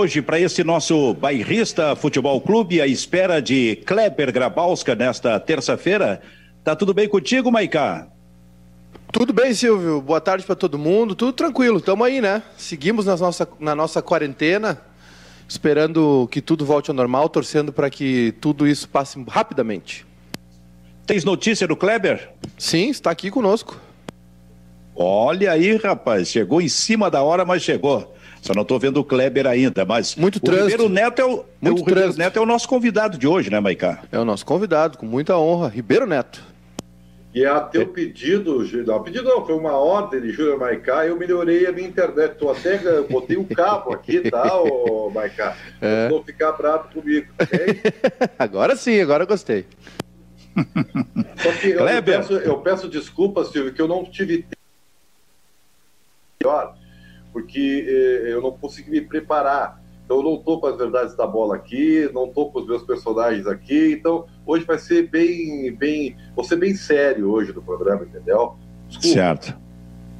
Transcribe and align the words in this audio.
Hoje, 0.00 0.22
para 0.22 0.38
esse 0.38 0.62
nosso 0.62 1.12
bairrista 1.14 1.96
Futebol 1.96 2.40
Clube, 2.40 2.80
à 2.80 2.86
espera 2.86 3.42
de 3.42 3.82
Kleber 3.84 4.32
Grabowska 4.32 4.94
nesta 4.94 5.40
terça-feira. 5.40 6.22
Tá 6.62 6.76
tudo 6.76 6.94
bem 6.94 7.08
contigo, 7.08 7.50
Maicá? 7.50 8.06
Tudo 9.10 9.32
bem, 9.32 9.52
Silvio. 9.52 10.00
Boa 10.00 10.20
tarde 10.20 10.44
para 10.44 10.54
todo 10.54 10.78
mundo. 10.78 11.16
Tudo 11.16 11.32
tranquilo. 11.32 11.78
Estamos 11.78 12.06
aí, 12.06 12.20
né? 12.20 12.44
Seguimos 12.56 13.06
na 13.06 13.16
nossa, 13.16 13.48
na 13.58 13.74
nossa 13.74 14.00
quarentena, 14.00 14.80
esperando 15.48 16.28
que 16.30 16.40
tudo 16.40 16.64
volte 16.64 16.90
ao 16.90 16.94
normal, 16.94 17.28
torcendo 17.28 17.72
para 17.72 17.90
que 17.90 18.32
tudo 18.40 18.68
isso 18.68 18.88
passe 18.88 19.20
rapidamente. 19.28 20.06
Tens 21.08 21.24
notícia 21.24 21.66
do 21.66 21.74
Kleber? 21.74 22.30
Sim, 22.56 22.88
está 22.88 23.10
aqui 23.10 23.32
conosco. 23.32 23.80
Olha 24.94 25.50
aí, 25.50 25.74
rapaz. 25.74 26.28
Chegou 26.28 26.62
em 26.62 26.68
cima 26.68 27.10
da 27.10 27.20
hora, 27.20 27.44
mas 27.44 27.64
chegou. 27.64 28.14
Só 28.42 28.54
não 28.54 28.62
estou 28.62 28.78
vendo 28.78 28.98
o 28.98 29.04
Kleber 29.04 29.46
ainda, 29.46 29.84
mas 29.84 30.16
muito 30.16 30.36
o 30.36 30.40
trânsito. 30.40 30.70
Ribeiro 30.70 30.88
Neto 30.88 31.20
é 31.20 31.24
o, 31.24 31.44
muito 31.60 31.82
o 31.82 31.84
Ribeiro 31.84 32.16
Neto 32.16 32.38
é 32.38 32.42
o 32.42 32.46
nosso 32.46 32.68
convidado 32.68 33.18
de 33.18 33.26
hoje, 33.26 33.50
né, 33.50 33.60
Maicá? 33.60 34.02
É 34.10 34.18
o 34.18 34.24
nosso 34.24 34.44
convidado, 34.44 34.98
com 34.98 35.06
muita 35.06 35.36
honra, 35.36 35.68
Ribeiro 35.68 36.06
Neto. 36.06 36.42
E 37.34 37.44
a 37.44 37.60
teu 37.60 37.86
pedido, 37.86 38.64
não, 38.86 39.02
pedido 39.02 39.28
não, 39.28 39.44
foi 39.44 39.54
uma 39.54 39.76
ordem 39.76 40.20
de 40.20 40.32
Júlio 40.32 40.58
Maicá, 40.58 41.06
eu 41.06 41.16
melhorei 41.16 41.66
a 41.66 41.72
minha 41.72 41.86
internet. 41.86 42.36
Tô 42.36 42.50
até, 42.50 42.78
botei 43.02 43.36
um 43.36 43.44
cabo 43.44 43.92
aqui, 43.92 44.20
tá, 44.30 44.58
ô 44.60 45.10
Maicá? 45.10 45.56
É. 45.80 46.08
Não 46.08 46.24
ficar 46.24 46.52
bravo 46.52 46.88
comigo, 46.92 47.28
ok? 47.40 47.82
agora 48.38 48.74
sim, 48.76 49.00
agora 49.00 49.24
eu 49.24 49.26
gostei. 49.28 49.66
Só 50.56 51.52
que 51.60 51.68
eu, 51.68 51.86
eu, 51.86 52.02
peço, 52.02 52.32
eu 52.32 52.58
peço 52.58 52.88
desculpas, 52.88 53.52
Silvio, 53.52 53.72
que 53.72 53.80
eu 53.80 53.86
não 53.86 54.04
tive 54.04 54.38
tempo 54.38 54.56
porque 57.38 57.86
eh, 57.86 58.32
eu 58.32 58.42
não 58.42 58.50
consegui 58.50 58.90
me 58.90 59.00
preparar. 59.00 59.80
Então, 60.04 60.16
eu 60.16 60.22
não 60.24 60.34
estou 60.34 60.60
com 60.60 60.66
as 60.66 60.76
verdades 60.76 61.16
da 61.16 61.26
bola 61.26 61.54
aqui, 61.54 62.10
não 62.12 62.26
estou 62.26 62.50
com 62.50 62.60
os 62.60 62.66
meus 62.66 62.82
personagens 62.82 63.46
aqui. 63.46 63.92
Então, 63.92 64.26
hoje 64.44 64.64
vai 64.64 64.78
ser 64.78 65.08
bem, 65.08 65.72
bem, 65.76 66.16
vou 66.34 66.44
ser 66.44 66.56
bem 66.56 66.74
sério 66.74 67.30
hoje 67.30 67.52
no 67.52 67.62
programa, 67.62 68.04
entendeu? 68.04 68.56
Desculpa. 68.88 69.14
Certo. 69.14 69.56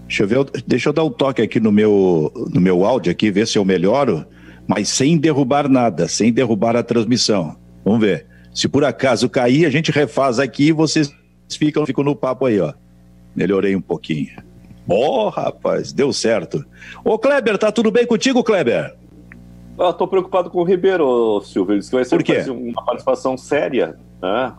Deixa 0.06 0.22
eu, 0.22 0.28
ver, 0.28 0.62
deixa 0.66 0.88
eu 0.90 0.92
dar 0.92 1.04
um 1.04 1.10
toque 1.10 1.42
aqui 1.42 1.58
no 1.58 1.72
meu, 1.72 2.32
no 2.52 2.60
meu 2.60 2.84
áudio 2.84 3.10
aqui, 3.10 3.30
ver 3.30 3.46
se 3.46 3.58
eu 3.58 3.64
melhoro, 3.64 4.24
mas 4.66 4.88
sem 4.88 5.18
derrubar 5.18 5.68
nada, 5.68 6.06
sem 6.06 6.32
derrubar 6.32 6.76
a 6.76 6.82
transmissão. 6.82 7.56
Vamos 7.84 8.00
ver. 8.00 8.26
Se 8.54 8.68
por 8.68 8.84
acaso 8.84 9.28
cair, 9.28 9.66
a 9.66 9.70
gente 9.70 9.90
refaz 9.90 10.38
aqui 10.38 10.68
e 10.68 10.72
vocês 10.72 11.12
ficam, 11.50 11.84
ficam 11.84 12.04
no 12.04 12.14
papo 12.14 12.46
aí, 12.46 12.60
ó. 12.60 12.72
Melhorei 13.34 13.74
um 13.74 13.80
pouquinho. 13.80 14.47
Ó, 14.88 15.26
oh, 15.26 15.28
rapaz, 15.28 15.92
deu 15.92 16.12
certo. 16.12 16.64
Ô, 17.04 17.18
Kleber, 17.18 17.58
tá 17.58 17.70
tudo 17.70 17.90
bem 17.90 18.06
contigo, 18.06 18.42
Kleber? 18.42 18.96
Eu 19.78 19.92
tô 19.92 20.08
preocupado 20.08 20.50
com 20.50 20.60
o 20.60 20.64
Ribeiro, 20.64 21.40
Silvio. 21.42 21.74
Ele 21.74 21.78
disse 21.78 21.90
que 21.90 21.96
vai 21.96 22.42
ser 22.42 22.50
uma 22.50 22.84
participação 22.84 23.36
séria. 23.36 23.96
Né? 24.20 24.52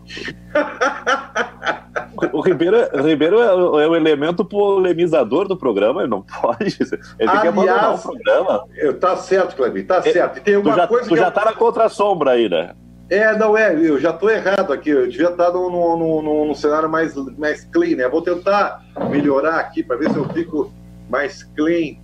o 2.31 2.39
Ribeiro, 2.39 2.77
o 2.93 3.01
Ribeiro 3.01 3.41
é, 3.41 3.53
o 3.53 3.95
elemento 3.95 4.45
polemizador 4.45 5.47
do 5.47 5.57
programa, 5.57 6.01
ele 6.01 6.09
não 6.09 6.21
pode. 6.41 6.77
Ele 7.19 7.31
tem 7.31 7.41
que 7.41 7.47
abandonar 7.47 7.95
o 7.95 7.99
programa. 7.99 8.63
Tá 8.99 9.17
certo, 9.17 9.55
Kleber, 9.55 9.85
tá 9.85 10.01
certo. 10.01 10.37
E 10.37 10.41
tem 10.41 10.55
uma 10.55 10.71
tu 10.71 10.75
já, 10.75 10.87
coisa 10.87 11.09
tu 11.09 11.17
já 11.17 11.27
eu... 11.27 11.31
tá 11.31 11.45
na 11.45 11.53
contra-sombra 11.53 12.31
aí, 12.31 12.47
né? 12.47 12.73
É, 13.09 13.35
não 13.35 13.57
é, 13.57 13.73
eu 13.73 13.99
já 13.99 14.11
estou 14.11 14.29
errado 14.29 14.71
aqui, 14.71 14.91
eu 14.91 15.07
devia 15.09 15.29
estar 15.29 15.51
num, 15.51 15.69
num, 15.69 15.97
num, 15.97 16.45
num, 16.45 16.53
cenário 16.53 16.87
mais, 16.87 17.15
mais 17.37 17.65
clean, 17.65 17.95
né? 17.97 18.07
Vou 18.07 18.21
tentar 18.21 18.85
melhorar 19.09 19.55
aqui 19.55 19.81
para 19.81 19.97
ver 19.97 20.11
se 20.11 20.17
eu 20.17 20.29
fico 20.29 20.71
mais 21.09 21.41
clean. 21.55 21.95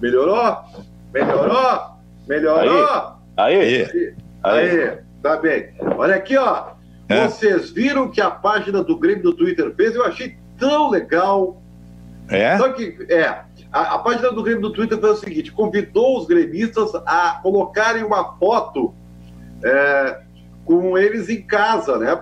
Melhorou? 0.00 0.58
Melhorou? 1.12 1.80
Melhorou? 2.28 3.16
Aí, 3.36 3.56
aí, 3.56 4.14
aí, 4.44 4.80
aí. 4.80 4.98
tá 5.20 5.36
bem. 5.36 5.70
Olha 5.96 6.14
aqui, 6.14 6.36
ó. 6.36 6.72
É. 7.08 7.26
Vocês 7.26 7.70
viram 7.70 8.08
que 8.08 8.20
a 8.20 8.30
página 8.30 8.82
do 8.82 8.96
Grêmio 8.96 9.22
do 9.22 9.34
Twitter 9.34 9.74
fez? 9.74 9.96
Eu 9.96 10.04
achei 10.04 10.36
tão 10.58 10.90
legal. 10.90 11.60
É? 12.28 12.56
Só 12.56 12.68
que, 12.70 13.04
é, 13.08 13.24
a, 13.72 13.94
a 13.94 13.98
página 13.98 14.30
do 14.30 14.42
Grêmio 14.42 14.62
do 14.62 14.72
Twitter 14.72 14.98
fez 14.98 15.12
o 15.12 15.16
seguinte: 15.16 15.52
convidou 15.52 16.18
os 16.18 16.26
gremistas 16.26 16.94
a 17.06 17.40
colocarem 17.42 18.04
uma 18.04 18.36
foto. 18.38 18.94
É, 19.64 20.21
com 20.64 20.96
eles 20.96 21.28
em 21.28 21.42
casa, 21.42 21.98
né? 21.98 22.20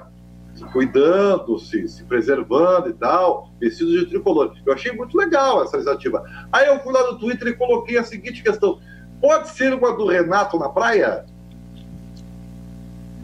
Cuidando, 0.72 1.58
se, 1.58 1.88
se 1.88 2.04
preservando 2.04 2.90
e 2.90 2.92
tal, 2.92 3.50
vestidos 3.58 4.00
de 4.00 4.06
tricolor. 4.06 4.54
Eu 4.66 4.72
achei 4.74 4.92
muito 4.92 5.16
legal 5.16 5.62
essa 5.62 5.76
iniciativa. 5.76 6.22
Aí 6.52 6.66
eu 6.66 6.78
fui 6.80 6.92
lá 6.92 7.10
no 7.10 7.18
Twitter 7.18 7.48
e 7.48 7.54
coloquei 7.54 7.96
a 7.96 8.04
seguinte 8.04 8.42
questão: 8.42 8.78
pode 9.20 9.48
ser 9.50 9.72
uma 9.72 9.96
do 9.96 10.06
Renato 10.06 10.58
na 10.58 10.68
praia? 10.68 11.24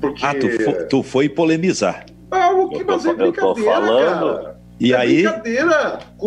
Porque... 0.01 0.25
Ah, 0.25 0.35
tu, 0.35 0.51
foi, 0.51 0.85
tu 0.87 1.03
foi 1.03 1.29
polemizar. 1.29 2.07
Ah, 2.31 2.51
o 2.53 2.69
que, 2.71 2.85
mas 2.85 3.05
é 3.05 3.15
brincadeira, 3.15 3.81
cara. 3.81 4.57
E 4.79 4.93
é 4.93 4.97
aí, 4.97 5.25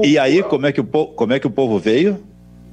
e 0.04 0.18
aí 0.18 0.42
como, 0.42 0.66
é 0.66 0.72
que 0.72 0.82
o, 0.82 0.86
como 0.86 1.34
é 1.34 1.40
que 1.40 1.46
o 1.46 1.52
povo 1.52 1.78
veio? 1.78 2.24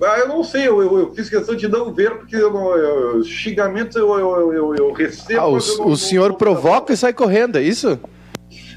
Ah, 0.02 0.18
eu 0.18 0.28
não 0.28 0.44
sei, 0.44 0.68
eu, 0.68 0.82
eu, 0.82 0.98
eu, 0.98 1.14
fiz 1.14 1.30
questão 1.30 1.54
de 1.54 1.66
não 1.68 1.92
ver, 1.92 2.18
porque 2.18 2.36
eu 2.36 2.52
não, 2.52 2.76
eu, 2.76 3.24
xingamentos 3.24 3.96
eu, 3.96 4.52
eu, 4.52 4.74
eu, 4.74 4.92
recebo. 4.92 5.40
Ah, 5.40 5.46
o, 5.46 5.58
não, 5.58 5.86
o 5.88 5.96
senhor 5.96 6.30
não, 6.30 6.36
provoca 6.36 6.92
e 6.92 6.96
sai 6.96 7.14
correndo, 7.14 7.56
é 7.56 7.62
isso? 7.62 7.98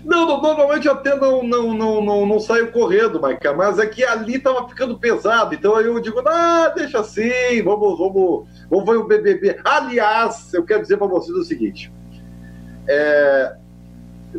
Não, 0.06 0.26
normalmente 0.26 0.88
eu 0.88 0.94
até 0.94 1.16
não, 1.16 1.44
não, 1.44 1.74
não, 1.74 2.02
não, 2.02 2.26
não 2.26 2.40
saio 2.40 2.72
correndo, 2.72 3.20
Maica, 3.20 3.54
mas 3.54 3.80
é 3.80 3.86
que 3.86 4.04
ali 4.04 4.36
estava 4.36 4.68
ficando 4.68 4.98
pesado, 4.98 5.54
então 5.54 5.76
aí 5.76 5.86
eu 5.86 6.00
digo, 6.00 6.22
ah, 6.26 6.72
deixa 6.74 7.02
assim, 7.02 7.62
vamos, 7.64 7.98
vamos, 7.98 8.48
vamos 8.70 8.86
ver 8.86 8.98
o 8.98 9.04
BBB. 9.04 9.60
Aliás, 9.66 10.54
eu 10.54 10.64
quero 10.64 10.82
dizer 10.82 10.98
para 10.98 11.08
vocês 11.08 11.38
o 11.38 11.44
seguinte, 11.44 11.92
é, 12.88 13.56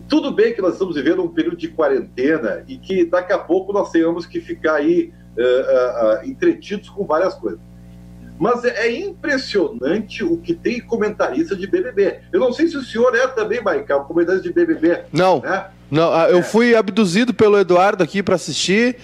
tudo 0.08 0.32
bem 0.32 0.54
que 0.54 0.62
nós 0.62 0.72
estamos 0.72 0.94
vivendo 0.94 1.22
um 1.22 1.28
período 1.28 1.58
de 1.58 1.68
quarentena 1.68 2.64
e 2.66 2.78
que 2.78 3.04
daqui 3.04 3.32
a 3.32 3.38
pouco 3.38 3.70
nós 3.72 3.91
tenhamos 3.91 4.24
que 4.24 4.41
ficar 4.41 4.76
aí 4.76 5.12
uh, 5.36 6.22
uh, 6.22 6.28
entretidos 6.28 6.88
com 6.88 7.04
várias 7.04 7.34
coisas. 7.34 7.60
Mas 8.38 8.64
é, 8.64 8.86
é 8.86 9.00
impressionante 9.00 10.24
o 10.24 10.38
que 10.38 10.54
tem 10.54 10.80
comentarista 10.80 11.54
de 11.54 11.66
BBB. 11.66 12.20
Eu 12.32 12.41
não 12.41 12.52
sei 12.52 12.68
se 12.68 12.76
o 12.76 12.82
senhor 12.82 13.14
é 13.14 13.26
também, 13.28 13.62
Maicon, 13.62 14.04
comentarista 14.04 14.48
de 14.48 14.54
BBB. 14.54 15.04
Não. 15.12 15.41
Né? 15.41 15.66
Não, 15.91 16.12
eu 16.28 16.38
é. 16.38 16.42
fui 16.42 16.74
abduzido 16.74 17.34
pelo 17.34 17.58
Eduardo 17.58 18.02
aqui 18.02 18.22
para 18.22 18.36
assistir. 18.36 18.96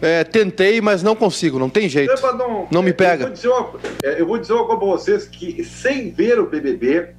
É, 0.00 0.24
tentei, 0.24 0.80
mas 0.80 1.02
não 1.02 1.14
consigo, 1.14 1.58
não 1.58 1.68
tem 1.68 1.86
jeito. 1.86 2.14
Não, 2.34 2.66
não 2.70 2.82
me 2.82 2.92
pega. 2.92 3.24
Eu 3.24 3.26
vou 3.26 3.34
dizer 3.34 3.48
uma, 3.48 3.70
eu 4.02 4.26
vou 4.26 4.38
dizer 4.38 4.52
uma 4.54 4.64
coisa 4.64 4.78
para 4.78 4.88
vocês: 4.88 5.28
que 5.28 5.62
sem 5.62 6.10
ver 6.10 6.40
o 6.40 6.46
BBB, 6.46 7.10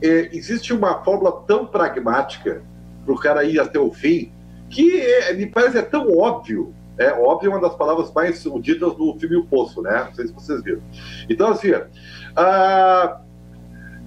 é, 0.00 0.30
existe 0.32 0.72
uma 0.72 1.04
fórmula 1.04 1.44
tão 1.46 1.66
pragmática 1.66 2.62
para 3.04 3.14
o 3.14 3.18
cara 3.18 3.44
ir 3.44 3.60
até 3.60 3.78
o 3.78 3.92
fim 3.92 4.32
que 4.68 5.00
é, 5.00 5.32
me 5.32 5.46
parece 5.46 5.78
é 5.78 5.82
tão 5.82 6.16
óbvio 6.16 6.74
é 6.98 7.12
óbvio, 7.12 7.50
uma 7.50 7.60
das 7.60 7.74
palavras 7.74 8.12
mais 8.12 8.42
ditas 8.60 8.96
no 8.96 9.18
filme 9.18 9.36
O 9.36 9.44
Poço, 9.44 9.82
né? 9.82 10.04
Não 10.04 10.14
sei 10.14 10.26
se 10.26 10.32
vocês 10.32 10.62
viram. 10.62 10.82
Então, 11.28 11.50
assim, 11.50 11.70
uh, 11.72 13.20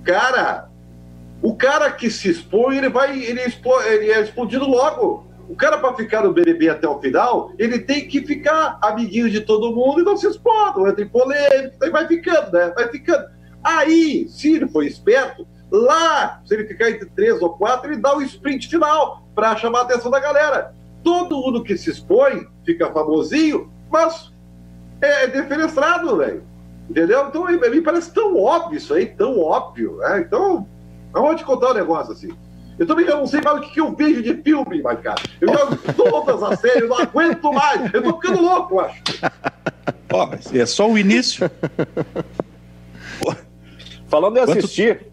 cara, 0.04 0.70
o 1.42 1.56
cara 1.56 1.92
que 1.92 2.10
se 2.10 2.30
expõe, 2.30 2.78
ele 2.78 2.90
vai, 2.90 3.18
ele, 3.18 3.42
ele 3.42 4.12
é 4.12 4.22
explodido 4.22 4.66
logo. 4.66 5.28
O 5.48 5.56
cara, 5.56 5.80
para 5.80 5.96
ficar 5.96 6.24
no 6.24 6.34
BBB 6.34 6.70
até 6.70 6.88
o 6.88 7.00
final, 7.00 7.52
ele 7.58 7.80
tem 7.80 8.08
que 8.08 8.22
ficar 8.22 8.78
amiguinho 8.82 9.30
de 9.30 9.42
todo 9.42 9.74
mundo 9.74 10.02
e 10.02 10.04
não 10.04 10.16
se 10.16 10.28
expor, 10.28 10.78
não 10.78 10.88
entra 10.88 11.04
em 11.04 11.10
polêmica, 11.10 11.88
e 11.88 11.90
vai 11.90 12.08
ficando, 12.08 12.52
né? 12.52 12.72
Vai 12.76 12.88
ficando. 12.90 13.26
Aí, 13.64 14.28
se 14.30 14.56
ele 14.56 14.68
for 14.68 14.84
esperto, 14.84 15.48
lá, 15.72 16.42
se 16.46 16.54
ele 16.54 16.68
ficar 16.68 16.92
entre 16.92 17.10
três 17.10 17.42
ou 17.42 17.54
quatro, 17.54 17.92
ele 17.92 18.02
dá 18.02 18.16
o 18.16 18.22
sprint 18.22 18.68
final 18.68 19.28
para 19.34 19.56
chamar 19.56 19.80
a 19.80 19.82
atenção 19.84 20.12
da 20.12 20.20
galera. 20.20 20.74
Todo 21.04 21.38
mundo 21.38 21.64
que 21.64 21.78
se 21.78 21.90
expõe 21.90 22.48
fica 22.66 22.92
famosinho, 22.92 23.72
mas 23.90 24.32
é 25.02 25.28
defenestrado, 25.28 26.18
velho. 26.18 26.44
Entendeu? 26.90 27.28
Então, 27.28 27.46
me 27.46 27.82
parece 27.82 28.12
tão 28.12 28.36
óbvio 28.38 28.78
isso 28.78 28.94
aí, 28.94 29.06
tão 29.06 29.40
óbvio. 29.40 29.98
Né? 29.98 30.22
Então, 30.22 30.68
te 31.38 31.46
contar 31.46 31.72
um 31.72 31.76
negócio 31.76 32.14
assim. 32.14 32.30
Eu 32.80 32.88
também 32.88 33.06
não 33.06 33.28
sei 33.28 33.42
mais 33.42 33.58
o 33.58 33.62
que, 33.62 33.74
que 33.74 33.82
eu 33.82 33.94
vejo 33.94 34.24
de 34.24 34.36
filme, 34.42 34.82
mas, 34.82 35.00
cara. 35.02 35.22
Eu 35.40 35.50
jogo 35.50 35.78
todas 36.10 36.42
as 36.42 36.60
séries, 36.60 36.84
eu 36.84 36.88
não 36.88 36.98
aguento 36.98 37.52
mais. 37.52 37.94
Eu 37.94 38.02
tô 38.02 38.14
ficando 38.14 38.42
louco, 38.42 38.76
eu 38.76 38.80
acho. 38.80 39.04
Ó, 40.12 40.30
oh, 40.30 40.58
é 40.58 40.66
só 40.66 40.90
o 40.90 40.98
início. 40.98 41.52
Falando 44.08 44.38
em 44.38 44.40
assistir, 44.40 45.08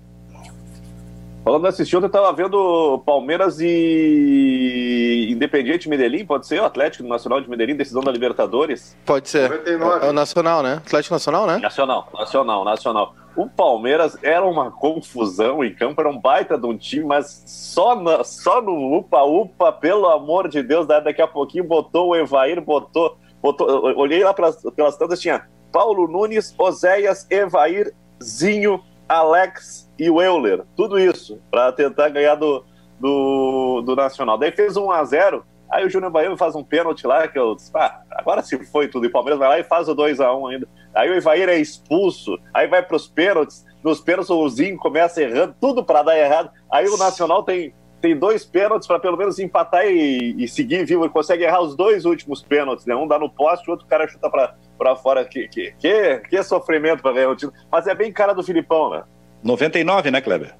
Falando 1.46 1.68
assistir, 1.68 1.96
ontem 1.96 2.06
eu 2.06 2.10
tava 2.10 2.32
vendo 2.32 3.00
Palmeiras 3.06 3.60
e 3.60 5.28
Independiente 5.30 5.88
Medellín, 5.88 6.26
pode 6.26 6.44
ser? 6.44 6.60
O 6.60 6.64
Atlético 6.64 7.08
Nacional 7.08 7.40
de 7.40 7.48
Medellín, 7.48 7.76
decisão 7.76 8.02
da 8.02 8.10
Libertadores? 8.10 8.96
Pode 9.06 9.28
ser. 9.28 9.48
99. 9.48 10.06
É 10.06 10.10
o 10.10 10.12
Nacional, 10.12 10.60
né? 10.60 10.82
Atlético 10.84 11.14
Nacional, 11.14 11.46
né? 11.46 11.58
Nacional, 11.58 12.08
Nacional, 12.12 12.64
Nacional. 12.64 13.14
O 13.36 13.48
Palmeiras 13.48 14.18
era 14.24 14.44
uma 14.44 14.72
confusão 14.72 15.62
em 15.62 15.72
campo, 15.72 16.00
era 16.00 16.10
um 16.10 16.18
baita 16.18 16.58
de 16.58 16.66
um 16.66 16.76
time, 16.76 17.04
mas 17.04 17.44
só, 17.46 17.94
na, 17.94 18.24
só 18.24 18.60
no 18.60 18.98
upa-upa, 18.98 19.70
pelo 19.70 20.08
amor 20.08 20.48
de 20.48 20.64
Deus, 20.64 20.84
daqui 20.84 21.22
a 21.22 21.28
pouquinho 21.28 21.62
botou 21.62 22.08
o 22.08 22.16
Evair, 22.16 22.60
botou. 22.60 23.18
botou 23.40 23.68
olhei 23.96 24.24
lá 24.24 24.34
pras, 24.34 24.60
pelas 24.74 24.96
tantas, 24.96 25.20
tinha 25.20 25.46
Paulo 25.70 26.08
Nunes, 26.08 26.52
Oséias, 26.58 27.24
Evair 27.30 27.94
Zinho, 28.20 28.82
Alex 29.08 29.85
e 29.98 30.10
o 30.10 30.20
Euler. 30.20 30.64
Tudo 30.76 30.98
isso 30.98 31.40
para 31.50 31.72
tentar 31.72 32.08
ganhar 32.08 32.34
do, 32.34 32.64
do, 33.00 33.82
do 33.82 33.96
Nacional. 33.96 34.38
Daí 34.38 34.52
fez 34.52 34.76
1 34.76 34.90
a 34.90 35.04
0 35.04 35.44
Aí 35.70 35.84
o 35.84 35.90
Júnior 35.90 36.12
Baiano 36.12 36.36
faz 36.36 36.54
um 36.54 36.62
pênalti 36.62 37.06
lá, 37.06 37.26
que 37.26 37.38
eu 37.38 37.54
disse, 37.56 37.70
ah, 37.74 38.00
agora 38.12 38.42
se 38.42 38.56
foi 38.66 38.88
tudo. 38.88 39.04
E 39.04 39.08
o 39.08 39.12
Palmeiras 39.12 39.38
vai 39.38 39.48
lá 39.48 39.58
e 39.58 39.64
faz 39.64 39.88
o 39.88 39.94
2 39.94 40.20
a 40.20 40.34
1 40.34 40.46
ainda. 40.46 40.68
Aí 40.94 41.10
o 41.10 41.14
Ivair 41.14 41.48
é 41.48 41.58
expulso, 41.58 42.38
aí 42.54 42.66
vai 42.66 42.82
para 42.82 42.96
os 42.96 43.08
pênaltis. 43.08 43.64
Nos 43.82 44.00
pênaltis 44.00 44.30
o 44.30 44.48
Zinho 44.48 44.76
começa 44.78 45.22
errando, 45.22 45.54
tudo 45.60 45.84
para 45.84 46.02
dar 46.02 46.18
errado. 46.18 46.50
Aí 46.70 46.86
o 46.88 46.96
Nacional 46.96 47.42
tem, 47.42 47.74
tem 48.00 48.16
dois 48.16 48.44
pênaltis 48.44 48.86
para 48.86 48.98
pelo 48.98 49.16
menos 49.16 49.38
empatar 49.38 49.86
e, 49.86 50.36
e, 50.38 50.48
seguir 50.48 50.84
vivo. 50.86 51.04
Ele 51.04 51.12
consegue 51.12 51.44
errar 51.44 51.60
os 51.60 51.76
dois 51.76 52.04
últimos 52.04 52.42
pênaltis, 52.42 52.86
né? 52.86 52.94
Um 52.94 53.06
dá 53.06 53.18
no 53.18 53.28
poste, 53.28 53.68
o 53.68 53.72
outro 53.72 53.86
cara 53.86 54.08
chuta 54.08 54.30
para 54.30 54.96
fora. 54.96 55.24
Que, 55.24 55.48
que, 55.48 55.72
que, 55.78 56.18
que 56.20 56.42
sofrimento 56.42 57.02
para 57.02 57.12
ganhar 57.12 57.30
o 57.30 57.36
título. 57.36 57.58
Mas 57.70 57.86
é 57.86 57.94
bem 57.94 58.12
cara 58.12 58.32
do 58.32 58.42
Filipão, 58.42 58.90
né? 58.90 59.02
99, 59.46 60.10
né, 60.10 60.20
Kleber? 60.20 60.54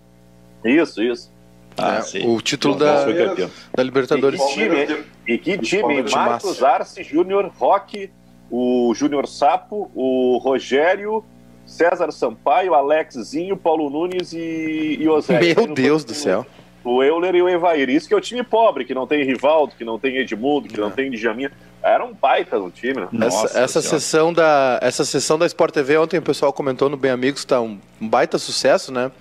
Isso, 0.65 1.03
isso. 1.03 1.35
Ah, 1.77 2.03
é, 2.15 2.27
o 2.27 2.41
título 2.41 2.75
da, 2.75 3.05
da 3.05 3.83
Libertadores. 3.83 4.41
E 4.41 4.47
que 4.47 4.55
time, 4.55 5.05
e 5.29 5.39
que 5.39 5.59
time 5.59 6.03
Marcos 6.11 6.63
Arce, 6.63 7.03
Júnior, 7.03 7.53
Roque, 7.55 8.11
o 8.51 8.95
Júnior 8.95 9.27
Sapo, 9.27 9.91
o 9.95 10.39
Rogério, 10.39 11.23
César 11.67 12.11
Sampaio, 12.13 12.73
Alexzinho, 12.73 13.57
Paulo 13.57 13.91
Nunes 13.91 14.33
e, 14.33 14.97
e 14.99 15.09
Osé. 15.09 15.39
Meu 15.39 15.67
Deus 15.75 16.03
do 16.03 16.15
céu. 16.15 16.47
O 16.83 17.03
Euler 17.03 17.35
e 17.35 17.43
o 17.43 17.49
Evair. 17.49 17.91
Isso 17.91 18.09
que 18.09 18.15
é 18.15 18.17
o 18.17 18.21
time 18.21 18.43
pobre, 18.43 18.85
que 18.85 18.95
não 18.95 19.07
tem 19.07 19.25
Rivaldo, 19.25 19.75
que 19.77 19.85
não 19.85 19.99
tem 19.99 20.17
Edmundo, 20.17 20.69
que 20.69 20.77
é. 20.77 20.81
não 20.81 20.91
tem 20.91 21.11
Djaminha. 21.11 21.51
Era 21.87 22.05
um 22.05 22.13
baita 22.13 22.59
no 22.59 22.69
time, 22.69 23.03
né? 23.03 23.09
Nossa, 23.13 23.47
essa, 23.47 23.61
essa 23.61 23.83
sessão 23.83 24.33
da, 24.33 24.79
essa 24.83 25.05
sessão 25.05 25.39
da 25.39 25.47
Sport 25.47 25.73
TV, 25.73 25.97
ontem 25.97 26.19
o 26.19 26.23
pessoal 26.23 26.53
comentou 26.53 26.89
no 26.89 26.97
Bem 26.97 27.13
Amigos, 27.13 27.43
está 27.43 27.61
um, 27.61 27.79
um 28.01 28.09
baita 28.09 28.39
sucesso, 28.39 28.91
né? 28.91 29.13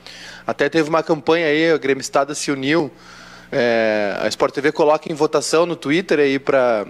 Até 0.47 0.67
teve 0.67 0.89
uma 0.89 1.03
campanha 1.03 1.45
aí, 1.45 1.71
a 1.71 1.77
Gremistada 1.77 2.33
se 2.33 2.51
uniu. 2.51 2.91
É, 3.51 4.17
a 4.19 4.27
Sport 4.27 4.53
TV 4.53 4.71
coloca 4.71 5.11
em 5.11 5.15
votação 5.15 5.67
no 5.67 5.75
Twitter 5.75 6.19
aí 6.19 6.39
para 6.39 6.87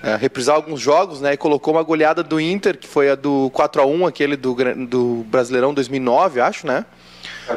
é, 0.00 0.14
reprisar 0.14 0.54
alguns 0.54 0.80
jogos, 0.80 1.20
né? 1.20 1.32
E 1.32 1.36
colocou 1.36 1.74
uma 1.74 1.82
goleada 1.82 2.22
do 2.22 2.40
Inter, 2.40 2.78
que 2.78 2.86
foi 2.86 3.10
a 3.10 3.16
do 3.16 3.50
4 3.52 3.82
a 3.82 3.86
1 3.86 4.06
aquele 4.06 4.36
do, 4.36 4.54
do 4.86 5.26
Brasileirão 5.28 5.74
2009, 5.74 6.40
acho, 6.40 6.66
né? 6.68 6.84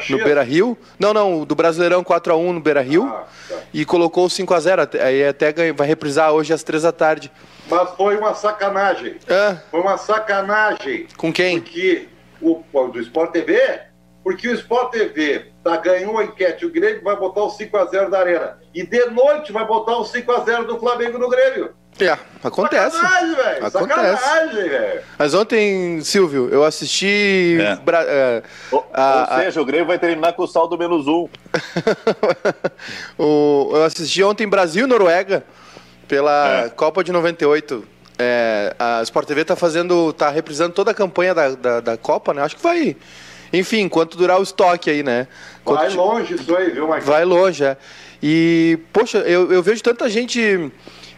No 0.10 0.24
Beira 0.24 0.44
Rio. 0.44 0.78
Não, 1.00 1.14
não, 1.14 1.46
do 1.46 1.56
Brasileirão 1.56 2.04
4 2.04 2.34
a 2.34 2.36
1 2.36 2.54
no 2.54 2.60
Beira 2.60 2.82
Rio. 2.82 3.06
Ah, 3.06 3.26
tá. 3.48 3.56
E 3.74 3.86
colocou 3.86 4.30
5 4.30 4.54
a 4.54 4.60
0 4.60 4.90
Aí 5.02 5.26
até 5.28 5.54
vai 5.74 5.88
reprisar 5.88 6.32
hoje 6.32 6.54
às 6.54 6.64
3 6.64 6.84
da 6.84 6.92
tarde. 6.92 7.32
Mas 7.70 7.90
foi 7.92 8.18
uma 8.18 8.34
sacanagem. 8.34 9.18
É. 9.28 9.58
Foi 9.72 9.82
uma 9.82 9.98
sacanagem. 9.98 11.08
Com 11.18 11.32
quem? 11.32 11.60
Porque 11.62 12.08
o 12.42 12.64
do 12.88 13.00
Sport 13.00 13.32
TV 13.32 13.94
porque 14.24 14.48
o 14.48 14.54
Sport 14.54 14.92
TV 14.92 15.48
tá, 15.62 15.76
ganhou 15.78 16.18
a 16.18 16.24
enquete, 16.24 16.66
o 16.66 16.72
Grêmio 16.72 17.04
vai 17.04 17.16
botar 17.16 17.44
o 17.44 17.52
5x0 17.52 18.10
da 18.10 18.20
Arena. 18.20 18.58
E 18.74 18.86
de 18.86 19.06
noite 19.08 19.52
vai 19.52 19.68
botar 19.68 19.98
o 19.98 20.06
5x0 20.06 20.66
do 20.66 20.80
Flamengo 20.80 21.18
no 21.18 21.30
Grêmio. 21.30 21.74
É, 22.00 22.18
acontece. 22.44 22.98
Sacanagem, 22.98 23.36
velho. 23.36 23.72
Sacanagem, 23.72 24.70
velho. 24.70 25.02
Mas 25.18 25.34
ontem, 25.34 26.02
Silvio, 26.02 26.50
eu 26.52 26.64
assisti. 26.64 27.58
É. 27.60 27.76
Bra... 27.76 28.04
É, 28.04 28.44
ou, 28.72 28.86
a, 28.94 29.28
ou 29.32 29.44
seja, 29.44 29.60
a... 29.60 29.64
o 29.64 29.66
Grêmio 29.66 29.86
vai 29.86 30.00
terminar 30.00 30.34
com 30.34 30.44
o 30.44 30.48
saldo 30.48 30.78
menos 30.78 31.08
um. 31.08 31.28
o, 33.18 33.72
eu 33.74 33.84
assisti 33.84 34.24
ontem 34.24 34.48
Brasil 34.48 34.86
e 34.86 34.88
Noruega 34.88 35.44
pela 36.08 36.66
é. 36.66 36.70
Copa 36.70 37.04
de 37.04 37.12
98. 37.12 37.88
É, 38.18 38.76
a 38.80 39.02
Sport 39.04 39.28
TV 39.28 39.46
tá 39.46 39.56
fazendo. 39.56 40.12
tá 40.14 40.30
reprisando 40.30 40.74
toda 40.74 40.92
a 40.92 40.94
campanha 40.94 41.34
da, 41.34 41.50
da, 41.50 41.80
da 41.80 41.98
Copa, 41.98 42.34
né? 42.34 42.42
Acho 42.42 42.56
que 42.56 42.64
vai 42.64 42.96
enfim, 43.54 43.82
enquanto 43.82 44.18
durar 44.18 44.40
o 44.40 44.44
estoque 44.44 44.90
aí, 44.90 45.04
né? 45.04 45.28
Quanto 45.64 45.82
vai 45.82 45.90
longe 45.92 46.34
isso 46.34 46.56
aí, 46.56 46.72
viu, 46.72 46.88
Marcos? 46.88 47.08
Vai 47.08 47.24
longe, 47.24 47.64
é. 47.64 47.78
E, 48.22 48.80
poxa, 48.92 49.20
eu, 49.20 49.52
eu 49.52 49.62
vejo 49.62 49.84
tanta 49.84 50.10
gente 50.10 50.72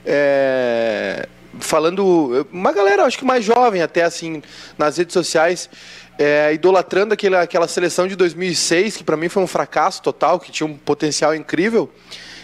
é, 0.06 1.28
falando. 1.60 2.48
Uma 2.52 2.72
galera, 2.72 3.04
acho 3.04 3.18
que 3.18 3.25
mais 3.25 3.44
jovem 3.44 3.81
até, 3.81 4.04
assim, 4.04 4.42
nas 4.78 4.98
redes 4.98 5.13
sociais. 5.13 5.69
É, 6.18 6.54
idolatrando 6.54 7.13
aquela, 7.13 7.42
aquela 7.42 7.68
seleção 7.68 8.07
de 8.07 8.16
2006, 8.16 8.96
que 8.96 9.04
para 9.04 9.18
mim 9.18 9.28
foi 9.28 9.44
um 9.44 9.48
fracasso 9.48 10.02
total, 10.02 10.40
que 10.40 10.50
tinha 10.50 10.66
um 10.66 10.78
potencial 10.78 11.36
incrível. 11.36 11.92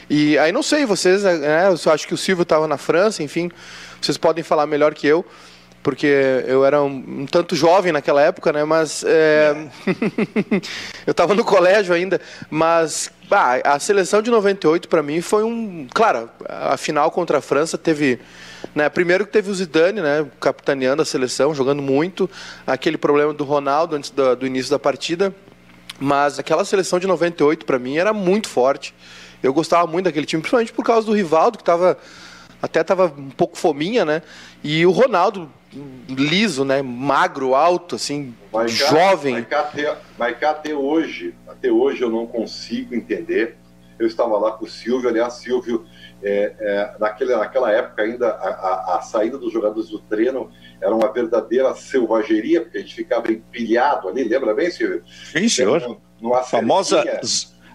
E 0.10 0.38
aí 0.38 0.52
não 0.52 0.62
sei, 0.62 0.86
vocês, 0.86 1.24
né, 1.24 1.70
eu 1.70 1.92
acho 1.94 2.06
que 2.06 2.14
o 2.14 2.18
Silvio 2.18 2.44
estava 2.44 2.68
na 2.68 2.78
França, 2.78 3.24
enfim, 3.24 3.50
vocês 4.02 4.18
podem 4.18 4.44
falar 4.44 4.68
melhor 4.68 4.94
que 4.94 5.08
eu 5.08 5.26
porque 5.84 6.44
eu 6.46 6.64
era 6.64 6.82
um, 6.82 7.22
um, 7.22 7.26
tanto 7.26 7.56
jovem 7.56 7.92
naquela 7.92 8.22
época, 8.22 8.54
né? 8.54 8.64
Mas 8.64 9.04
é... 9.06 9.68
eu 11.06 11.12
estava 11.12 11.34
no 11.34 11.44
colégio 11.44 11.94
ainda, 11.94 12.22
mas 12.50 13.12
a 13.64 13.80
seleção 13.80 14.22
de 14.22 14.30
98 14.30 14.88
para 14.88 15.02
mim 15.02 15.22
foi 15.22 15.44
um, 15.44 15.88
claro, 15.94 16.30
a 16.48 16.78
final 16.78 17.10
contra 17.12 17.40
a 17.40 17.42
França 17.42 17.78
teve, 17.78 18.20
né? 18.76 18.90
Primeiro 18.90 19.26
que 19.26 19.32
teve 19.32 19.50
o 19.50 19.56
Zidane, 19.56 20.02
né? 20.02 20.26
Capitaneando 20.40 21.02
a 21.02 21.06
seleção, 21.06 21.54
jogando 21.56 21.82
muito, 21.82 22.30
aquele 22.68 22.98
problema 22.98 23.34
do 23.34 23.44
Ronaldo 23.44 23.96
antes 23.96 24.10
do, 24.10 24.36
do 24.36 24.46
início 24.46 24.70
da 24.70 24.78
partida, 24.78 25.34
mas 26.00 26.38
aquela 26.38 26.66
seleção 26.66 27.00
de 27.00 27.08
98 27.08 27.66
para 27.66 27.80
mim 27.80 27.98
era 27.98 28.14
muito 28.14 28.50
forte. 28.50 28.94
Eu 29.42 29.54
gostava 29.54 29.88
muito 29.88 30.06
daquele 30.06 30.26
time, 30.26 30.42
principalmente 30.42 30.74
por 30.74 30.86
causa 30.86 31.08
do 31.08 31.14
Rivaldo 31.14 31.58
que 31.58 31.64
estava 31.64 31.98
até 32.62 32.82
estava 32.82 33.06
um 33.18 33.30
pouco 33.30 33.58
fominha, 33.58 34.06
né? 34.06 34.22
E 34.64 34.86
o 34.86 34.92
Ronaldo 34.92 35.50
liso, 36.08 36.66
né? 36.66 36.82
Magro, 36.82 37.56
alto, 37.56 37.96
assim, 37.96 38.36
vai 38.52 38.68
cá, 38.68 38.72
jovem. 38.72 39.34
Vai 39.34 39.46
cá, 39.46 39.60
até, 39.62 39.98
vai 40.18 40.38
cá 40.38 40.52
até 40.52 40.74
hoje, 40.74 41.34
até 41.48 41.72
hoje 41.72 42.02
eu 42.02 42.10
não 42.10 42.28
consigo 42.28 42.94
entender. 42.94 43.58
Eu 43.98 44.08
estava 44.08 44.38
lá 44.38 44.52
com 44.54 44.66
o 44.66 44.70
Silvio, 44.70 45.10
aliás, 45.10 45.34
Silvio, 45.36 45.86
é, 46.24 46.56
é, 46.60 46.96
naquele, 47.00 47.36
naquela 47.36 47.72
época 47.72 48.02
ainda 48.02 48.30
a, 48.30 48.50
a, 48.50 48.98
a, 48.98 49.02
saída 49.02 49.38
dos 49.38 49.54
jogadores 49.54 49.90
do 49.90 50.00
treino 50.00 50.52
era 50.82 50.94
uma 50.94 51.12
verdadeira 51.12 51.74
selvageria, 51.76 52.62
porque 52.62 52.80
a 52.80 52.82
gente 52.82 52.96
ficava 52.96 53.32
empilhado 53.32 54.10
ali, 54.10 54.24
lembra 54.24 54.56
bem, 54.56 54.72
Silvio? 54.72 55.04
Sim, 55.32 55.48
senhor. 55.48 56.00
Numa 56.20 56.44
famosa 56.44 57.04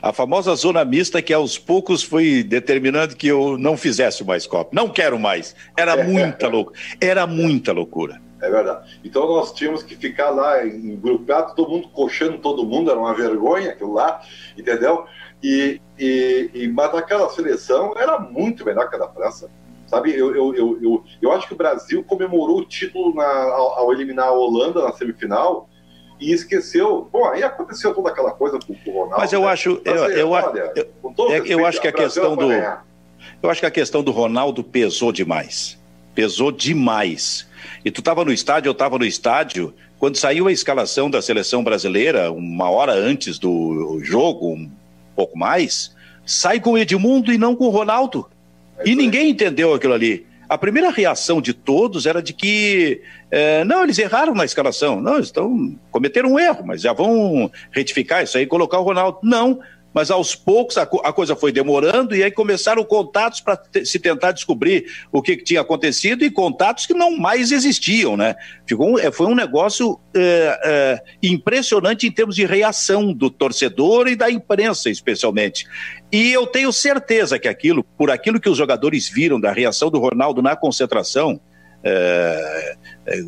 a 0.03 0.13
famosa 0.13 0.55
zona 0.55 0.85
mista 0.85 1.23
que 1.23 1.33
aos 1.33 1.59
poucos 1.59 2.03
foi 2.03 2.43
determinando 2.43 3.17
que 3.17 3.29
eu 3.29 3.59
não 3.59 3.77
fizesse 3.77 4.25
mais 4.25 4.47
Copa. 4.47 4.71
Não 4.73 4.89
quero 4.89 5.19
mais. 5.19 5.55
Era 5.77 5.93
é. 5.93 6.05
muita 6.05 6.49
loucura. 6.49 6.79
Era 7.01 7.27
muita 7.27 7.73
loucura. 7.73 8.21
É 8.41 8.51
verdade. 8.51 9.01
Então 9.03 9.27
nós 9.27 9.53
tínhamos 9.53 9.83
que 9.83 9.97
ficar 9.97 10.31
lá 10.31 10.59
grupado, 11.01 11.55
todo 11.55 11.71
mundo 11.71 11.89
coxando 11.89 12.39
todo 12.39 12.67
mundo, 12.67 12.91
era 12.91 13.01
uma 13.01 13.15
vergonha 13.15 13.71
aquilo 13.71 13.95
lá, 13.95 14.21
entendeu? 14.57 15.07
E, 15.43 15.81
e, 15.99 16.51
e, 16.53 16.69
mas 16.69 16.95
aquela 16.95 17.29
seleção 17.31 17.95
era 17.97 18.19
muito 18.19 18.65
melhor 18.65 18.89
que 18.89 18.97
a 18.97 18.99
da 18.99 19.09
França. 19.09 19.51
Sabe, 19.87 20.11
eu, 20.13 20.35
eu, 20.35 20.55
eu, 20.55 20.83
eu, 20.83 21.05
eu 21.23 21.33
acho 21.33 21.47
que 21.47 21.55
o 21.55 21.57
Brasil 21.57 22.03
comemorou 22.05 22.59
o 22.59 22.65
título 22.65 23.15
na, 23.15 23.25
ao, 23.25 23.79
ao 23.79 23.93
eliminar 23.93 24.27
a 24.27 24.33
Holanda 24.33 24.83
na 24.83 24.93
semifinal, 24.93 25.69
e 26.21 26.33
esqueceu. 26.33 27.09
Bom, 27.13 27.27
aí 27.27 27.43
aconteceu 27.43 27.95
toda 27.95 28.11
aquela 28.11 28.33
coisa 28.33 28.59
com 28.59 28.73
o 28.73 28.93
Ronaldo. 28.93 29.17
Mas 29.19 29.33
eu 29.33 29.43
né? 29.43 29.49
acho, 29.49 29.81
eu, 29.85 29.95
eu, 29.95 30.11
eu, 30.11 30.37
é, 30.37 31.43
eu 31.47 31.67
acho 31.67 31.81
que 31.81 31.89
a 31.89 31.93
questão 31.93 32.37
do, 32.37 32.51
eu 33.43 33.51
acho 33.51 33.61
que 33.61 33.67
a 33.67 33.71
questão 33.71 34.03
do 34.03 34.11
Ronaldo 34.11 34.63
pesou 34.65 35.13
demais, 35.13 35.79
pesou 36.15 36.51
demais. 36.51 37.47
E 37.85 37.91
tu 37.91 38.01
estava 38.01 38.25
no 38.25 38.33
estádio, 38.33 38.69
eu 38.69 38.73
estava 38.73 38.99
no 38.99 39.05
estádio. 39.05 39.75
Quando 39.99 40.17
saiu 40.17 40.47
a 40.47 40.53
escalação 40.53 41.09
da 41.09 41.23
seleção 41.23 41.65
brasileira, 41.65 42.31
uma 42.31 42.69
hora 42.71 42.93
antes 42.93 43.39
do 43.39 43.99
jogo, 44.03 44.53
um 44.53 44.71
pouco 45.15 45.39
mais, 45.39 45.95
sai 46.25 46.61
com 46.61 46.73
o 46.73 46.79
Edmundo 46.79 47.33
e 47.33 47.39
não 47.39 47.57
com 47.57 47.65
o 47.65 47.71
Ronaldo. 47.71 48.29
É 48.79 48.89
e 48.89 48.95
ninguém 48.95 49.31
entendeu 49.31 49.73
aquilo 49.73 49.95
ali. 49.95 50.26
A 50.49 50.57
primeira 50.57 50.91
reação 50.91 51.41
de 51.41 51.53
todos 51.53 52.07
era 52.07 52.23
de 52.23 52.33
que, 52.33 53.03
é, 53.31 53.65
não, 53.65 53.83
eles 53.83 53.99
erraram 53.99 54.35
na 54.35 54.45
escalação. 54.45 55.01
Não, 55.01 55.19
estão, 55.19 55.77
cometeram 55.91 56.33
um 56.33 56.39
erro, 56.39 56.65
mas 56.65 56.81
já 56.83 56.93
vão 56.93 57.51
retificar 57.71 58.23
isso 58.23 58.37
aí 58.37 58.45
e 58.45 58.47
colocar 58.47 58.79
o 58.79 58.85
Ronaldo. 58.85 59.19
Não, 59.23 59.61
mas 59.97 60.11
aos 60.11 60.35
poucos 60.35 60.77
a, 60.77 60.83
a 60.83 61.11
coisa 61.11 61.35
foi 61.35 61.51
demorando 61.51 62.15
e 62.15 62.23
aí 62.23 62.31
começaram 62.31 62.85
contatos 62.85 63.41
para 63.41 63.59
se 63.83 63.99
tentar 63.99 64.33
descobrir 64.33 64.85
o 65.11 65.23
que, 65.23 65.39
que, 65.39 65.43
tinha 65.43 65.63
acontecido 65.63 66.23
e 66.23 66.31
contatos 66.31 66.85
que 66.85 66.93
não 66.93 67.17
mais 67.17 67.51
existiam, 67.51 68.15
né? 68.15 68.37
Ficou, 68.67 68.99
é, 68.99 69.11
foi 69.11 69.27
um 69.27 69.35
negócio 69.35 69.99
é, 70.15 70.61
é, 70.63 71.03
impressionante 71.23 72.07
em 72.07 72.11
termos 72.11 72.37
de 72.37 72.45
reação 72.45 73.11
do 73.11 73.31
torcedor 73.31 74.07
e 74.07 74.15
da 74.15 74.31
imprensa, 74.31 74.91
especialmente. 74.91 75.67
E 76.13 76.31
eu 76.31 76.47
tenho 76.47 76.71
certeza 76.75 77.39
que 77.39 77.49
aquilo, 77.49 77.83
por 77.83 78.11
aquilo 78.11 78.39
que 78.39 78.51
os 78.51 78.59
jogadores 78.59 79.09
viram 79.09 79.41
da 79.41 79.51
reação 79.51 79.91
do 79.91 79.99
Ronaldo 79.99 80.43
na 80.43 80.55
concentração, 80.55 81.41
é, 81.89 82.77
é, 83.07 83.21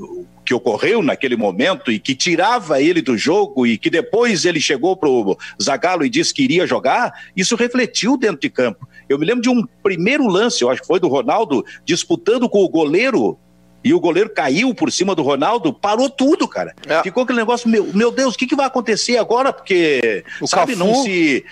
que 0.45 0.53
ocorreu 0.53 1.00
naquele 1.00 1.37
momento 1.37 1.93
e 1.93 2.00
que 2.00 2.12
tirava 2.12 2.83
ele 2.83 3.00
do 3.00 3.17
jogo 3.17 3.65
e 3.65 3.79
que 3.79 3.88
depois 3.88 4.45
ele 4.45 4.61
chegou 4.61 4.97
para 4.97 5.09
o 5.09 5.38
Zagallo 5.62 6.05
e 6.05 6.11
disse 6.11 6.35
que 6.35 6.43
iria 6.43 6.67
jogar, 6.67 7.12
isso 7.37 7.55
refletiu 7.55 8.17
dentro 8.17 8.41
de 8.41 8.50
campo. 8.50 8.88
Eu 9.09 9.17
me 9.17 9.25
lembro 9.25 9.43
de 9.43 9.49
um 9.49 9.65
primeiro 9.81 10.27
lance, 10.27 10.62
eu 10.62 10.71
acho 10.71 10.81
que 10.81 10.87
foi 10.88 10.99
do 10.99 11.07
Ronaldo, 11.07 11.65
disputando 11.85 12.49
com 12.49 12.65
o 12.65 12.69
goleiro 12.69 13.38
e 13.85 13.95
o 13.95 14.00
goleiro 14.00 14.31
caiu 14.31 14.75
por 14.75 14.91
cima 14.91 15.15
do 15.15 15.23
Ronaldo, 15.23 15.73
parou 15.73 16.11
tudo, 16.11 16.49
cara. 16.49 16.75
É. 16.87 17.00
Ficou 17.05 17.23
aquele 17.23 17.38
negócio, 17.38 17.69
meu, 17.69 17.88
meu 17.95 18.11
Deus, 18.11 18.35
o 18.35 18.38
que, 18.38 18.47
que 18.47 18.57
vai 18.57 18.67
acontecer 18.67 19.19
agora? 19.19 19.53
Porque, 19.53 20.25
o 20.41 20.49
sabe, 20.49 20.73
Cafu, 20.73 20.85
não 20.85 21.05
se... 21.05 21.45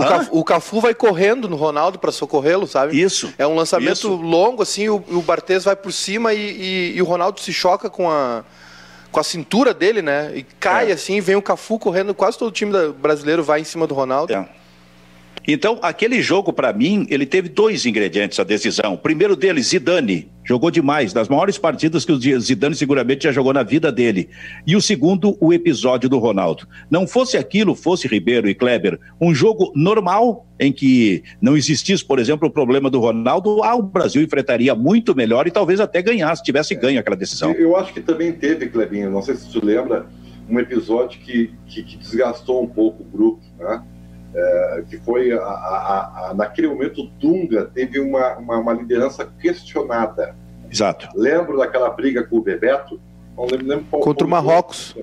O 0.00 0.08
Cafu, 0.08 0.38
o 0.38 0.44
Cafu, 0.44 0.80
vai 0.80 0.94
correndo 0.94 1.48
no 1.48 1.56
Ronaldo 1.56 1.98
para 1.98 2.12
socorrê-lo, 2.12 2.66
sabe? 2.66 3.00
Isso. 3.00 3.32
É 3.38 3.46
um 3.46 3.54
lançamento 3.54 3.92
isso. 3.92 4.14
longo, 4.14 4.62
assim, 4.62 4.88
o, 4.88 4.96
o 5.08 5.22
Barthez 5.22 5.64
vai 5.64 5.76
por 5.76 5.92
cima 5.92 6.32
e, 6.34 6.38
e, 6.38 6.96
e, 6.96 7.02
o 7.02 7.04
Ronaldo 7.04 7.40
se 7.40 7.52
choca 7.52 7.90
com 7.90 8.10
a, 8.10 8.44
com 9.10 9.20
a 9.20 9.24
cintura 9.24 9.74
dele, 9.74 10.02
né? 10.02 10.32
E 10.34 10.42
cai 10.42 10.90
é. 10.90 10.94
assim, 10.94 11.20
vem 11.20 11.36
o 11.36 11.42
Cafu 11.42 11.78
correndo, 11.78 12.14
quase 12.14 12.38
todo 12.38 12.48
o 12.48 12.52
time 12.52 12.72
brasileiro 12.92 13.42
vai 13.42 13.60
em 13.60 13.64
cima 13.64 13.86
do 13.86 13.94
Ronaldo. 13.94 14.32
É. 14.32 14.59
Então, 15.46 15.78
aquele 15.82 16.20
jogo, 16.22 16.52
para 16.52 16.72
mim, 16.72 17.06
ele 17.08 17.26
teve 17.26 17.48
dois 17.48 17.86
ingredientes 17.86 18.38
a 18.38 18.44
decisão. 18.44 18.94
O 18.94 18.98
primeiro 18.98 19.34
deles, 19.34 19.68
Zidane, 19.68 20.30
jogou 20.44 20.70
demais, 20.70 21.12
das 21.12 21.28
maiores 21.28 21.58
partidas 21.58 22.04
que 22.04 22.12
o 22.12 22.40
Zidane 22.40 22.74
seguramente 22.74 23.24
já 23.24 23.32
jogou 23.32 23.52
na 23.52 23.62
vida 23.62 23.90
dele. 23.90 24.28
E 24.66 24.76
o 24.76 24.80
segundo, 24.80 25.36
o 25.40 25.52
episódio 25.52 26.08
do 26.08 26.18
Ronaldo. 26.18 26.66
Não 26.90 27.06
fosse 27.06 27.36
aquilo, 27.36 27.74
fosse 27.74 28.06
Ribeiro 28.06 28.48
e 28.48 28.54
Kleber, 28.54 28.98
um 29.20 29.34
jogo 29.34 29.72
normal 29.74 30.46
em 30.58 30.70
que 30.70 31.22
não 31.40 31.56
existisse, 31.56 32.04
por 32.04 32.18
exemplo, 32.18 32.48
o 32.48 32.50
problema 32.50 32.90
do 32.90 33.00
Ronaldo, 33.00 33.62
ah, 33.62 33.74
o 33.74 33.82
Brasil 33.82 34.22
enfrentaria 34.22 34.74
muito 34.74 35.14
melhor 35.16 35.46
e 35.46 35.50
talvez 35.50 35.80
até 35.80 36.02
ganhasse, 36.02 36.42
tivesse 36.42 36.74
ganho 36.74 37.00
aquela 37.00 37.16
decisão. 37.16 37.52
Eu 37.52 37.76
acho 37.76 37.94
que 37.94 38.00
também 38.00 38.32
teve, 38.32 38.68
Clebinho, 38.68 39.10
não 39.10 39.22
sei 39.22 39.36
se 39.36 39.50
você 39.50 39.58
lembra, 39.64 40.06
um 40.48 40.58
episódio 40.58 41.18
que, 41.20 41.50
que, 41.66 41.82
que 41.82 41.96
desgastou 41.96 42.62
um 42.62 42.66
pouco 42.66 43.02
o 43.02 43.06
grupo, 43.06 43.40
né? 43.58 43.82
É, 44.34 44.84
que 44.88 44.98
foi 44.98 45.32
a, 45.32 45.42
a, 45.42 46.28
a, 46.30 46.34
naquele 46.34 46.68
momento 46.68 47.06
Dunga 47.18 47.70
teve 47.74 47.98
uma, 47.98 48.36
uma, 48.36 48.58
uma, 48.58 48.72
liderança 48.72 49.24
questionada. 49.24 50.36
Exato. 50.70 51.08
Lembro 51.14 51.58
daquela 51.58 51.90
briga 51.90 52.22
com 52.22 52.36
o 52.36 52.42
Bebeto? 52.42 53.00
Não 53.36 53.44
lembro, 53.44 53.66
lembro 53.66 53.86
qual, 53.90 54.02
Contra 54.02 54.26
o 54.26 54.30
Marrocos. 54.30 54.96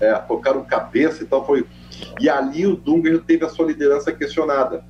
É, 0.00 0.14
tocaram 0.14 0.62
cabeça 0.64 1.22
e 1.22 1.26
tal. 1.26 1.46
Foi... 1.46 1.66
E 2.20 2.28
ali 2.28 2.66
o 2.66 2.76
Dunga 2.76 3.18
teve 3.20 3.44
a 3.44 3.48
sua 3.48 3.66
liderança 3.66 4.12
questionada. 4.12 4.84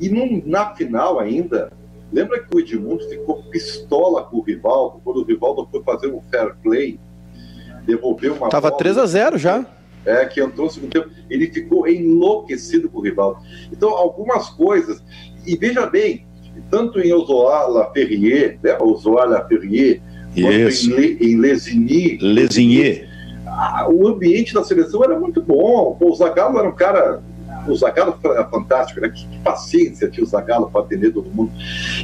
E 0.00 0.08
num, 0.08 0.42
na 0.46 0.74
final 0.74 1.20
ainda, 1.20 1.70
lembra 2.10 2.40
que 2.40 2.56
o 2.56 2.58
Edmundo 2.58 3.06
ficou 3.08 3.42
pistola 3.50 4.24
com 4.24 4.38
o 4.38 4.42
Rivaldo, 4.42 5.00
quando 5.04 5.18
o 5.18 5.24
Rivaldo 5.24 5.68
foi 5.70 5.82
fazer 5.82 6.08
um 6.08 6.22
fair 6.22 6.54
play, 6.62 6.98
devolveu 7.84 8.34
uma 8.34 8.48
Tava 8.48 8.70
bola, 8.70 8.78
3 8.78 8.98
a 8.98 9.06
0 9.06 9.38
já 9.38 9.66
é, 10.04 10.24
que 10.26 10.40
entrou 10.40 10.66
no 10.66 10.72
segundo 10.72 10.90
tempo, 10.90 11.10
ele 11.28 11.46
ficou 11.48 11.86
enlouquecido 11.88 12.88
com 12.88 12.98
o 12.98 13.02
Rivaldo. 13.02 13.40
Então, 13.72 13.90
algumas 13.90 14.48
coisas, 14.50 15.02
e 15.46 15.56
veja 15.56 15.86
bem, 15.86 16.26
tanto 16.70 17.00
em 17.00 17.12
Ozoala 17.12 17.90
Ferrier, 17.92 18.58
né, 18.62 18.76
Ozoala 18.80 19.46
Ferrier, 19.46 20.00
Isso. 20.34 20.90
quanto 20.90 21.00
em, 21.00 21.06
Le, 21.06 21.18
em 21.20 21.36
Lesigny, 21.36 22.18
Lesigny, 22.20 23.08
o 23.92 24.08
ambiente 24.08 24.54
da 24.54 24.64
seleção 24.64 25.02
era 25.04 25.18
muito 25.18 25.42
bom. 25.42 25.96
O 26.00 26.14
Zagallo 26.14 26.58
era 26.58 26.68
um 26.68 26.74
cara 26.74 27.20
o 27.68 27.74
Zagallo 27.74 28.18
é 28.24 28.44
fantástico, 28.44 29.00
né? 29.00 29.08
Que, 29.08 29.26
que 29.26 29.38
paciência 29.40 30.08
tinha 30.08 30.24
o 30.24 30.26
Zagallo 30.26 30.70
para 30.70 30.80
atender 30.82 31.12
todo 31.12 31.28
mundo. 31.30 31.52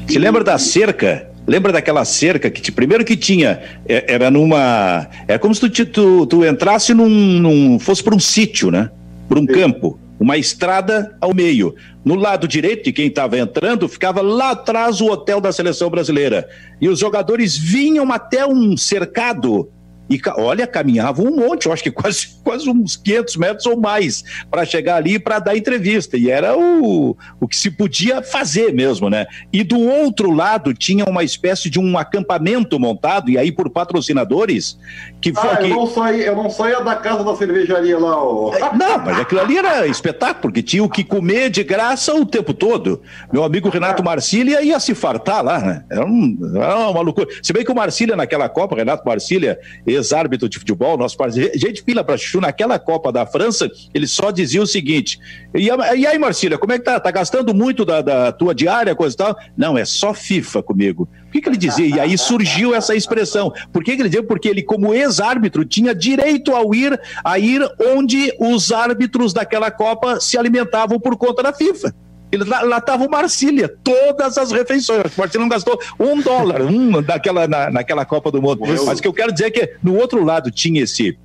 Se 0.08 0.18
lembra 0.18 0.44
da 0.44 0.58
cerca? 0.58 1.30
Lembra 1.46 1.72
daquela 1.72 2.04
cerca 2.04 2.50
que 2.50 2.72
primeiro 2.72 3.04
que 3.04 3.16
tinha 3.16 3.60
é, 3.88 4.04
era 4.12 4.30
numa 4.30 5.08
é 5.28 5.38
como 5.38 5.54
se 5.54 5.68
tu, 5.68 5.86
tu, 5.86 6.26
tu 6.26 6.44
entrasse 6.44 6.92
num, 6.92 7.08
num 7.08 7.78
fosse 7.78 8.02
para 8.02 8.14
um 8.14 8.18
sítio, 8.18 8.70
né? 8.70 8.90
Para 9.28 9.38
um 9.38 9.46
Sim. 9.46 9.52
campo, 9.52 9.98
uma 10.18 10.36
estrada 10.36 11.16
ao 11.20 11.32
meio. 11.32 11.74
No 12.04 12.14
lado 12.14 12.48
direito 12.48 12.84
de 12.84 12.92
quem 12.92 13.06
estava 13.06 13.38
entrando 13.38 13.88
ficava 13.88 14.20
lá 14.20 14.50
atrás 14.50 15.00
o 15.00 15.06
hotel 15.06 15.40
da 15.40 15.52
seleção 15.52 15.88
brasileira 15.88 16.48
e 16.80 16.88
os 16.88 16.98
jogadores 16.98 17.56
vinham 17.56 18.12
até 18.12 18.46
um 18.46 18.76
cercado 18.76 19.68
e 20.08 20.20
olha, 20.38 20.66
caminhavam 20.66 21.26
um 21.26 21.36
monte, 21.36 21.66
eu 21.66 21.72
acho 21.72 21.82
que 21.82 21.90
quase, 21.90 22.28
quase 22.44 22.68
uns 22.68 22.96
500 22.96 23.36
metros 23.36 23.66
ou 23.66 23.76
mais, 23.76 24.22
para 24.50 24.64
chegar 24.64 24.96
ali 24.96 25.18
para 25.18 25.38
dar 25.38 25.56
entrevista. 25.56 26.16
E 26.16 26.30
era 26.30 26.56
o, 26.56 27.16
o 27.40 27.48
que 27.48 27.56
se 27.56 27.70
podia 27.70 28.22
fazer 28.22 28.72
mesmo, 28.72 29.10
né? 29.10 29.26
E 29.52 29.64
do 29.64 29.78
outro 29.78 30.30
lado 30.30 30.72
tinha 30.72 31.04
uma 31.04 31.24
espécie 31.24 31.68
de 31.68 31.78
um 31.78 31.98
acampamento 31.98 32.78
montado, 32.78 33.30
e 33.30 33.36
aí 33.36 33.50
por 33.50 33.68
patrocinadores, 33.68 34.78
que 35.20 35.32
foi. 35.32 35.50
Ah, 35.50 35.62
eu, 35.62 35.68
não 35.68 35.86
saía, 35.86 36.26
eu 36.26 36.36
não 36.36 36.50
saía 36.50 36.80
da 36.80 36.94
casa 36.94 37.24
da 37.24 37.34
cervejaria 37.34 37.98
lá. 37.98 38.22
Ó. 38.22 38.54
É, 38.54 38.60
não, 38.76 38.98
mas 38.98 39.18
aquilo 39.18 39.40
ali 39.40 39.58
era 39.58 39.86
espetáculo, 39.86 40.42
porque 40.42 40.62
tinha 40.62 40.84
o 40.84 40.88
que 40.88 41.02
comer 41.02 41.50
de 41.50 41.64
graça 41.64 42.14
o 42.14 42.24
tempo 42.24 42.54
todo. 42.54 43.02
Meu 43.32 43.42
amigo 43.42 43.68
Renato 43.68 44.04
Marcília 44.04 44.62
ia 44.62 44.78
se 44.78 44.94
fartar 44.94 45.42
lá, 45.42 45.58
né? 45.58 45.84
Era, 45.90 46.06
um, 46.06 46.38
era 46.54 46.76
uma 46.90 47.00
loucura. 47.00 47.26
Se 47.42 47.52
bem 47.52 47.64
que 47.64 47.72
o 47.72 47.74
Marcília 47.74 48.14
naquela 48.14 48.48
Copa, 48.48 48.76
Renato 48.76 49.06
Marcília 49.06 49.58
ex-árbitro 49.96 50.48
de 50.48 50.58
futebol, 50.58 50.96
nosso 50.96 51.16
parceiro, 51.16 51.50
gente 51.58 51.82
fila 51.82 52.04
para 52.04 52.16
chuchu, 52.16 52.40
naquela 52.40 52.78
Copa 52.78 53.12
da 53.12 53.26
França, 53.26 53.70
ele 53.92 54.06
só 54.06 54.30
dizia 54.30 54.62
o 54.62 54.66
seguinte: 54.66 55.18
e, 55.54 55.66
e 55.66 56.06
aí, 56.06 56.18
Marcília, 56.18 56.58
como 56.58 56.72
é 56.72 56.78
que 56.78 56.84
tá? 56.84 56.98
Tá 57.00 57.10
gastando 57.10 57.54
muito 57.54 57.84
da, 57.84 58.00
da 58.00 58.32
tua 58.32 58.54
diária, 58.54 58.94
coisa 58.94 59.14
e 59.14 59.18
tal? 59.18 59.36
Não, 59.56 59.76
é 59.76 59.84
só 59.84 60.14
FIFA 60.14 60.62
comigo. 60.62 61.08
Por 61.24 61.32
que, 61.32 61.40
que 61.40 61.48
ele 61.48 61.56
dizia? 61.56 61.86
E 61.86 62.00
aí 62.00 62.16
surgiu 62.16 62.74
essa 62.74 62.94
expressão. 62.94 63.52
Por 63.72 63.82
que, 63.82 63.94
que 63.94 64.02
ele 64.02 64.08
dizia? 64.08 64.22
Porque 64.22 64.48
ele, 64.48 64.62
como 64.62 64.94
ex-árbitro, 64.94 65.64
tinha 65.64 65.94
direito 65.94 66.54
ao 66.54 66.74
ir, 66.74 66.98
a 67.24 67.38
ir 67.38 67.62
onde 67.80 68.32
os 68.38 68.72
árbitros 68.72 69.32
daquela 69.32 69.70
Copa 69.70 70.20
se 70.20 70.38
alimentavam 70.38 70.98
por 70.98 71.16
conta 71.16 71.42
da 71.42 71.52
FIFA. 71.52 71.94
Ele, 72.30 72.44
lá 72.44 72.78
estava 72.78 73.04
o 73.04 73.10
Marcília, 73.10 73.72
todas 73.84 74.36
as 74.36 74.50
refeições. 74.50 75.00
O 75.16 75.20
Marcília 75.20 75.40
não 75.42 75.48
gastou 75.48 75.80
um 75.98 76.20
dólar 76.20 76.62
um, 76.62 77.00
daquela, 77.00 77.46
na, 77.46 77.70
naquela 77.70 78.04
Copa 78.04 78.30
do 78.30 78.42
Mundo. 78.42 78.62
Mas 78.84 78.98
o 78.98 79.02
que 79.02 79.08
eu 79.08 79.12
quero 79.12 79.32
dizer 79.32 79.46
é 79.46 79.50
que 79.50 79.76
no 79.82 79.96
outro 79.96 80.24
lado 80.24 80.50
tinha 80.50 80.82
esse 80.82 81.16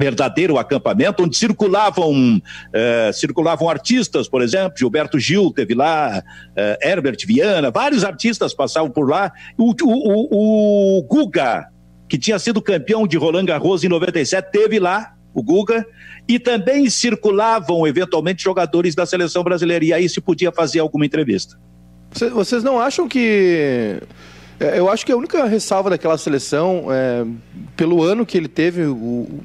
verdadeiro 0.00 0.58
acampamento 0.58 1.22
onde 1.22 1.36
circulavam 1.36 2.38
uh, 2.38 3.12
circulavam 3.12 3.68
artistas, 3.68 4.26
por 4.26 4.40
exemplo, 4.40 4.78
Gilberto 4.78 5.18
Gil 5.18 5.52
teve 5.54 5.74
lá, 5.74 6.22
uh, 6.22 6.86
Herbert 6.86 7.18
Viana, 7.26 7.70
vários 7.70 8.02
artistas 8.02 8.54
passavam 8.54 8.90
por 8.90 9.08
lá. 9.08 9.30
O, 9.58 9.72
o, 9.72 9.84
o, 9.84 10.98
o 10.98 11.02
Guga, 11.02 11.66
que 12.08 12.16
tinha 12.16 12.38
sido 12.38 12.62
campeão 12.62 13.06
de 13.06 13.18
Roland 13.18 13.44
Garros 13.44 13.84
em 13.84 13.88
97, 13.88 14.50
teve 14.50 14.78
lá 14.78 15.12
o 15.32 15.42
Guga, 15.42 15.86
e 16.28 16.38
também 16.38 16.88
circulavam 16.90 17.86
eventualmente 17.86 18.42
jogadores 18.42 18.94
da 18.94 19.06
seleção 19.06 19.42
brasileira, 19.42 19.84
e 19.84 19.92
aí 19.92 20.08
se 20.08 20.20
podia 20.20 20.52
fazer 20.52 20.80
alguma 20.80 21.06
entrevista. 21.06 21.58
Vocês 22.32 22.62
não 22.62 22.80
acham 22.80 23.08
que. 23.08 24.00
É, 24.58 24.78
eu 24.78 24.90
acho 24.90 25.06
que 25.06 25.12
a 25.12 25.16
única 25.16 25.44
ressalva 25.46 25.90
daquela 25.90 26.18
seleção, 26.18 26.86
é, 26.90 27.24
pelo 27.76 28.02
ano 28.02 28.26
que 28.26 28.36
ele 28.36 28.48
teve, 28.48 28.84
o, 28.84 28.94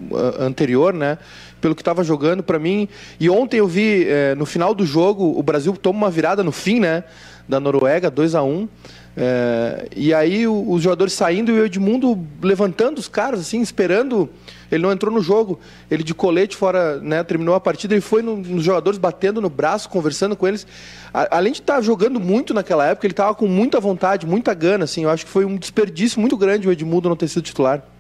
o 0.10 0.18
anterior, 0.40 0.94
né? 0.94 1.18
Pelo 1.62 1.76
que 1.76 1.82
estava 1.82 2.04
jogando, 2.04 2.44
para 2.44 2.60
mim. 2.60 2.88
E 3.20 3.30
ontem 3.30 3.58
eu 3.58 3.68
vi, 3.68 4.06
é, 4.08 4.36
no 4.36 4.46
final 4.46 4.74
do 4.74 4.86
jogo, 4.86 5.38
o 5.38 5.44
Brasil 5.44 5.74
toma 5.74 6.00
uma 6.00 6.12
virada 6.12 6.44
no 6.44 6.52
fim, 6.52 6.80
né? 6.80 7.04
Da 7.48 7.60
Noruega, 7.60 8.10
2 8.10 8.36
a 8.36 8.44
1 8.44 8.50
um, 8.50 8.68
é, 9.16 9.88
e 9.96 10.14
aí 10.14 10.48
o, 10.48 10.70
os 10.70 10.82
jogadores 10.82 11.14
saindo 11.14 11.52
e 11.52 11.60
o 11.60 11.66
Edmundo 11.66 12.20
levantando 12.42 12.98
os 12.98 13.08
caras, 13.08 13.40
assim, 13.40 13.62
esperando. 13.62 14.30
Ele 14.72 14.84
não 14.84 14.92
entrou 14.92 15.14
no 15.14 15.22
jogo. 15.22 15.60
Ele 15.90 16.04
de 16.04 16.14
colete 16.14 16.56
fora, 16.56 17.00
né, 17.00 17.24
terminou 17.24 17.56
a 17.56 17.60
partida. 17.60 17.94
Ele 17.94 18.02
foi 18.02 18.22
no, 18.22 18.38
nos 18.38 18.64
jogadores 18.64 18.98
batendo 19.00 19.42
no 19.42 19.50
braço, 19.50 19.90
conversando 19.90 20.36
com 20.36 20.48
eles. 20.48 20.66
A, 21.14 21.38
além 21.38 21.54
de 21.54 21.62
estar 21.62 21.76
tá 21.76 21.82
jogando 21.82 22.20
muito 22.20 22.54
naquela 22.54 22.86
época, 22.86 23.08
ele 23.08 23.14
estava 23.14 23.36
com 23.36 23.48
muita 23.48 23.80
vontade, 23.80 24.26
muita 24.26 24.54
gana. 24.54 24.84
Assim, 24.84 25.04
eu 25.04 25.10
acho 25.10 25.26
que 25.26 25.32
foi 25.32 25.46
um 25.46 25.58
desperdício 25.58 26.20
muito 26.20 26.38
grande 26.38 26.68
o 26.68 26.72
Edmundo 26.72 27.10
não 27.10 27.16
ter 27.16 27.28
sido 27.28 27.44
titular. 27.44 27.95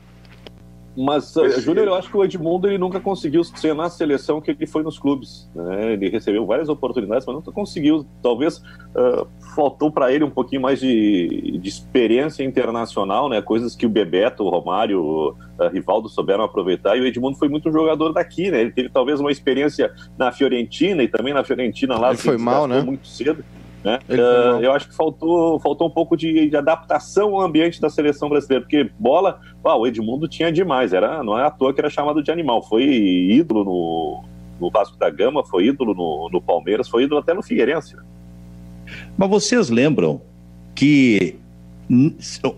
Mas, 0.96 1.36
uh, 1.36 1.60
Júnior, 1.60 1.88
eu 1.88 1.96
acho 1.96 2.10
que 2.10 2.16
o 2.16 2.24
Edmundo 2.24 2.68
ele 2.68 2.78
nunca 2.78 3.00
conseguiu 3.00 3.44
ser 3.44 3.76
na 3.76 3.90
seleção 3.90 4.40
que 4.40 4.52
ele 4.52 4.66
foi 4.66 4.82
nos 4.82 4.98
clubes. 4.98 5.50
Né? 5.54 5.94
Ele 5.94 6.10
recebeu 6.10 6.46
várias 6.46 6.70
oportunidades, 6.70 7.26
mas 7.26 7.36
nunca 7.36 7.52
conseguiu. 7.52 8.06
Talvez 8.22 8.58
uh, 8.58 9.28
faltou 9.56 9.92
para 9.92 10.14
ele 10.14 10.24
um 10.24 10.30
pouquinho 10.30 10.62
mais 10.62 10.80
de, 10.80 11.60
de, 11.62 11.70
experiência 11.70 12.44
internacional, 12.44 13.28
né? 13.28 13.42
coisas 13.42 13.76
que 13.76 13.86
o 13.86 13.90
Bebeto, 13.90 14.44
o 14.44 14.50
Romário, 14.50 15.02
o 15.02 15.30
uh, 15.32 15.68
Rivaldo 15.72 16.08
souberam 16.08 16.44
aproveitar. 16.44 16.96
E 16.98 17.02
o 17.02 17.06
Edmundo 17.06 17.38
foi 17.38 17.50
muito 17.50 17.72
jogador 17.72 18.14
daqui. 18.14 18.50
Né? 18.50 18.62
Ele 18.62 18.72
teve 18.72 18.90
talvez 18.90 19.20
uma 19.20 19.32
experiência 19.32 19.92
na 20.18 20.32
Fiorentina 20.32 21.04
e 21.04 21.08
também 21.10 21.34
na 21.34 21.44
Fiorentina 21.44 21.98
lá. 21.98 22.10
Ele 22.10 22.18
foi 22.18 22.38
mal, 22.38 22.68
né? 22.68 22.82
Muito 22.82 23.08
cedo. 23.08 23.44
Né? 23.86 24.00
Uh, 24.10 24.64
eu 24.64 24.74
acho 24.74 24.90
que 24.90 24.96
faltou, 24.96 25.60
faltou 25.60 25.88
um 25.88 25.92
pouco 25.92 26.18
de, 26.18 26.50
de, 26.50 26.58
adaptação 26.58 27.36
ao 27.36 27.42
ambiente 27.42 27.80
da 27.80 27.88
seleção 27.88 28.28
brasileira, 28.28 28.64
porque 28.64 28.90
bola, 28.98 29.40
uau, 29.64 29.82
o 29.82 29.88
Edmundo 29.88 30.28
tinha 30.28 30.52
demais, 30.52 30.92
era, 30.92 31.22
não 31.22 31.38
é 31.38 31.46
à 31.46 31.52
toa 31.52 31.72
que 31.72 31.80
era 31.80 31.90
chamado 31.90 32.24
de 32.24 32.32
animal, 32.32 32.64
foi 32.64 32.84
ídolo 32.84 33.64
no, 33.64 34.24
no 34.60 34.72
Vasco 34.72 34.98
da 34.98 35.08
Gama, 35.12 35.46
foi 35.46 35.68
ídolo 35.68 35.94
no, 35.94 36.30
no 36.32 36.42
Palmeiras, 36.42 36.90
foi 36.90 37.04
ídolo 37.04 37.22
até 37.22 37.32
no 37.36 37.44
Figueirense. 37.44 37.96
Mas 39.16 39.30
vocês 39.30 39.70
lembram 39.70 40.20
que 40.74 41.36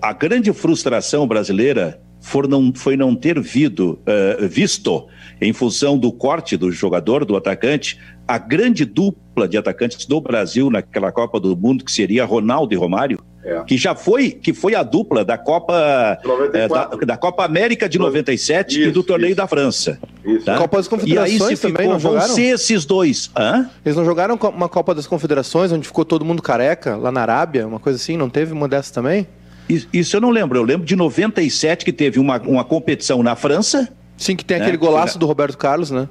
a 0.01 0.13
grande 0.13 0.53
frustração 0.53 1.27
brasileira 1.27 1.99
for 2.27 2.47
não, 2.47 2.71
foi 2.75 2.97
não 2.97 3.15
ter 3.15 3.39
vido, 3.39 3.99
uh, 4.01 4.47
visto, 4.47 5.07
em 5.41 5.53
função 5.53 5.97
do 5.97 6.11
corte 6.11 6.57
do 6.57 6.71
jogador, 6.71 7.23
do 7.23 7.35
atacante, 7.35 7.99
a 8.27 8.37
grande 8.37 8.83
dupla 8.83 9.47
de 9.47 9.57
atacantes 9.57 10.05
do 10.05 10.19
Brasil 10.19 10.69
naquela 10.69 11.11
Copa 11.11 11.39
do 11.39 11.55
Mundo, 11.55 11.85
que 11.85 11.91
seria 11.91 12.25
Ronaldo 12.25 12.73
e 12.73 12.77
Romário, 12.77 13.19
é. 13.45 13.63
que 13.63 13.77
já 13.77 13.95
foi, 13.95 14.31
que 14.31 14.53
foi 14.53 14.75
a 14.75 14.83
dupla 14.83 15.23
da 15.23 15.37
Copa, 15.37 16.19
é, 16.53 16.67
da, 16.67 16.85
da, 16.87 17.17
Copa 17.17 17.45
América 17.45 17.87
de 17.87 17.97
97 17.97 18.71
isso, 18.71 18.89
e 18.89 18.91
do 18.91 19.01
torneio 19.01 19.29
isso. 19.29 19.37
da 19.37 19.47
França. 19.47 19.97
Isso. 20.25 20.43
Tá? 20.43 20.57
Copa 20.57 20.77
das 20.77 20.87
Confederações 20.89 21.39
e 21.39 21.43
aí 21.43 21.55
se 21.55 21.61
também 21.61 21.83
ficou, 21.83 21.93
não 21.93 21.99
jogaram? 21.99 22.27
Vão 22.27 22.35
ser 22.35 22.53
esses 22.55 22.83
dois. 22.83 23.31
Hã? 23.37 23.69
Eles 23.85 23.95
não 23.95 24.03
jogaram 24.03 24.37
uma 24.53 24.67
Copa 24.67 24.93
das 24.93 25.07
Confederações 25.07 25.71
onde 25.71 25.87
ficou 25.87 26.03
todo 26.03 26.25
mundo 26.25 26.41
careca, 26.41 26.97
lá 26.97 27.09
na 27.09 27.21
Arábia, 27.21 27.65
uma 27.65 27.79
coisa 27.79 27.95
assim? 27.95 28.17
Não 28.17 28.29
teve 28.29 28.51
uma 28.51 28.67
dessas 28.67 28.91
também? 28.91 29.25
Isso 29.69 30.15
eu 30.15 30.21
não 30.21 30.29
lembro. 30.29 30.57
Eu 30.57 30.63
lembro 30.63 30.85
de 30.85 30.95
97 30.95 31.83
que 31.83 31.91
teve 31.91 32.19
uma, 32.19 32.39
uma 32.41 32.63
competição 32.63 33.21
na 33.21 33.35
França. 33.35 33.89
Sim, 34.15 34.35
que 34.35 34.45
tem 34.45 34.57
né? 34.57 34.63
aquele 34.63 34.77
golaço 34.77 35.19
do 35.19 35.25
Roberto 35.25 35.57
Carlos, 35.57 35.91
né? 35.91 36.07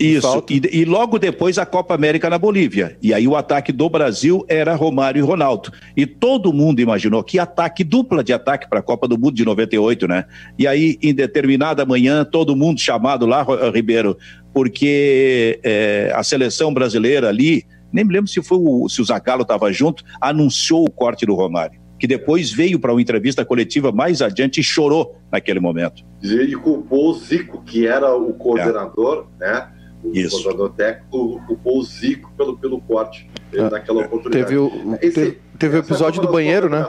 Isso, 0.00 0.44
e, 0.48 0.60
e, 0.80 0.84
logo 0.84 1.18
depois 1.18 1.58
a 1.58 1.66
Copa 1.66 1.92
América 1.92 2.30
na 2.30 2.38
Bolívia. 2.38 2.96
E 3.02 3.12
aí 3.12 3.26
o 3.26 3.34
ataque 3.34 3.72
do 3.72 3.90
Brasil 3.90 4.44
era 4.48 4.76
Romário 4.76 5.18
e 5.18 5.22
Ronaldo. 5.22 5.72
E 5.96 6.06
todo 6.06 6.52
mundo 6.52 6.80
imaginou 6.80 7.22
que 7.24 7.38
ataque, 7.38 7.82
dupla 7.82 8.22
de 8.22 8.32
ataque 8.32 8.68
para 8.68 8.78
a 8.78 8.82
Copa 8.82 9.08
do 9.08 9.18
Mundo 9.18 9.34
de 9.34 9.44
98, 9.44 10.06
né? 10.06 10.24
E 10.56 10.68
aí, 10.68 10.98
em 11.02 11.12
determinada 11.12 11.84
manhã, 11.84 12.24
todo 12.24 12.54
mundo 12.54 12.78
chamado 12.78 13.26
lá, 13.26 13.44
Ribeiro, 13.74 14.16
porque 14.54 15.58
é, 15.64 16.12
a 16.14 16.22
seleção 16.22 16.72
brasileira 16.72 17.28
ali, 17.28 17.64
nem 17.92 18.04
me 18.04 18.12
lembro 18.12 18.30
se, 18.30 18.40
foi 18.40 18.58
o, 18.58 18.88
se 18.88 19.02
o 19.02 19.04
Zagallo 19.04 19.42
estava 19.42 19.72
junto, 19.72 20.04
anunciou 20.20 20.84
o 20.84 20.90
corte 20.90 21.26
do 21.26 21.34
Romário 21.34 21.87
que 21.98 22.06
depois 22.06 22.52
veio 22.52 22.78
para 22.78 22.92
uma 22.92 23.00
entrevista 23.00 23.44
coletiva 23.44 23.90
mais 23.90 24.22
adiante 24.22 24.60
e 24.60 24.62
chorou 24.62 25.16
naquele 25.30 25.60
momento. 25.60 26.04
E 26.22 26.54
culpou 26.56 27.10
o 27.10 27.14
Zico, 27.14 27.62
que 27.62 27.86
era 27.86 28.14
o 28.14 28.32
coordenador, 28.34 29.26
é. 29.40 29.52
né? 29.52 29.68
o 30.02 30.12
Isso. 30.16 30.30
coordenador 30.30 30.70
técnico 30.70 31.42
culpou 31.46 31.78
o 31.78 31.82
Zico 31.82 32.32
pelo, 32.36 32.56
pelo 32.56 32.80
corte 32.80 33.28
ah, 33.58 33.70
naquela 33.70 34.04
oportunidade. 34.04 34.46
Teve 34.46 34.58
o, 34.58 34.98
Esse, 35.02 35.12
teve, 35.12 35.40
teve 35.58 35.76
o 35.76 35.80
episódio 35.80 36.22
do 36.22 36.30
banheiro, 36.30 36.68
né? 36.68 36.86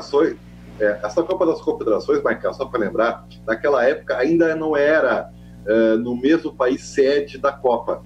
É, 0.80 0.98
essa 1.04 1.22
Copa 1.22 1.46
das 1.46 1.62
Confederações, 1.62 2.24
Michael, 2.24 2.54
só 2.54 2.66
para 2.66 2.80
lembrar, 2.80 3.28
naquela 3.46 3.84
época 3.84 4.18
ainda 4.18 4.56
não 4.56 4.78
era 4.78 5.30
uh, 5.66 5.98
no 5.98 6.16
mesmo 6.16 6.54
país 6.54 6.84
sede 6.84 7.38
da 7.38 7.52
Copa. 7.52 8.02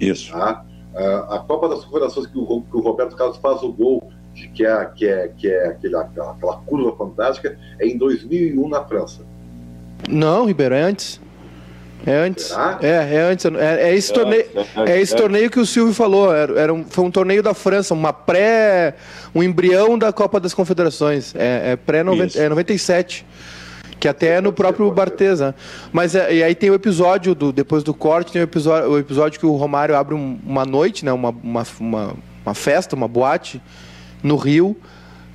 Isso. 0.00 0.32
Tá? 0.32 0.64
Uh, 0.92 1.32
a 1.32 1.38
Copa 1.46 1.68
das 1.68 1.84
Confederações 1.84 2.26
que 2.26 2.36
o, 2.36 2.62
que 2.62 2.76
o, 2.76 2.80
Roberto 2.80 3.14
Carlos 3.14 3.36
faz 3.36 3.62
o 3.62 3.72
gol, 3.72 4.10
de, 4.34 4.48
que 4.48 4.66
é, 4.66 4.84
que 4.86 5.06
é, 5.06 5.28
que 5.28 5.48
é 5.48 5.66
aquela, 5.68 6.02
aquela 6.02 6.56
curva 6.66 6.96
fantástica, 6.96 7.56
é 7.78 7.86
em 7.86 7.96
2001 7.96 8.68
na 8.68 8.84
França. 8.84 9.24
Não, 10.08 10.44
Ribeiro, 10.44 10.74
é 10.74 10.82
antes. 10.82 11.20
É 12.06 12.16
antes. 12.16 12.46
Será? 12.46 12.78
É, 12.82 13.14
é 13.14 13.20
antes. 13.20 13.46
É, 13.46 13.90
é 13.90 13.94
esse, 13.94 14.10
é, 14.10 14.14
torneio, 14.14 14.44
é, 14.54 14.92
é 14.92 15.00
esse 15.00 15.16
torneio 15.16 15.50
que 15.50 15.58
o 15.58 15.64
Silvio 15.64 15.94
falou. 15.94 16.34
Era, 16.34 16.60
era 16.60 16.74
um, 16.74 16.84
foi 16.84 17.04
um 17.04 17.10
torneio 17.10 17.42
da 17.42 17.54
França, 17.54 17.94
uma 17.94 18.12
pré. 18.12 18.94
um 19.34 19.42
embrião 19.42 19.98
da 19.98 20.12
Copa 20.12 20.38
das 20.38 20.52
Confederações. 20.52 21.34
É, 21.34 21.72
é 21.72 21.76
pré-97. 21.76 23.24
Que 23.98 24.08
até 24.08 24.34
é 24.34 24.40
no 24.40 24.52
próprio 24.52 24.90
Bartesa. 24.90 25.48
Né? 25.48 25.54
Mas 25.92 26.14
é, 26.14 26.34
e 26.34 26.42
aí 26.42 26.54
tem 26.54 26.68
o 26.68 26.74
episódio, 26.74 27.34
do, 27.34 27.50
depois 27.50 27.82
do 27.82 27.94
corte, 27.94 28.32
tem 28.32 28.42
o 28.42 28.44
episódio, 28.44 28.90
o 28.90 28.98
episódio 28.98 29.40
que 29.40 29.46
o 29.46 29.56
Romário 29.56 29.96
abre 29.96 30.14
um, 30.14 30.38
uma 30.44 30.66
noite, 30.66 31.06
né, 31.06 31.12
uma, 31.12 31.30
uma, 31.30 31.62
uma, 31.80 32.14
uma 32.44 32.54
festa, 32.54 32.94
uma 32.94 33.08
boate 33.08 33.62
no 34.24 34.34
Rio 34.34 34.76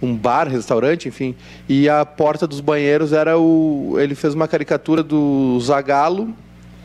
um 0.02 0.16
bar, 0.16 0.48
restaurante, 0.48 1.08
enfim. 1.08 1.36
E 1.68 1.90
a 1.90 2.06
porta 2.06 2.48
dos 2.48 2.62
banheiros 2.62 3.12
era 3.12 3.38
o. 3.38 3.96
Ele 4.00 4.16
fez 4.16 4.34
uma 4.34 4.48
caricatura 4.48 5.04
do 5.04 5.60
Zagalo 5.60 6.34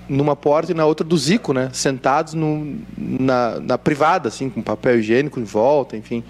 numa 0.09 0.37
porta 0.37 0.73
e 0.73 0.75
na 0.75 0.85
outra 0.85 1.07
do 1.07 1.17
Zico, 1.17 1.53
né? 1.53 1.71
Sentados 1.73 2.35
no, 2.35 2.77
na, 2.97 3.61
na 3.61 3.79
privada, 3.79 4.29
assim, 4.29 4.51
com 4.51 4.61
papel 4.61 4.99
higiênico 4.99 5.41
em 5.41 5.45
volta, 5.45 5.97
enfim. 5.97 6.23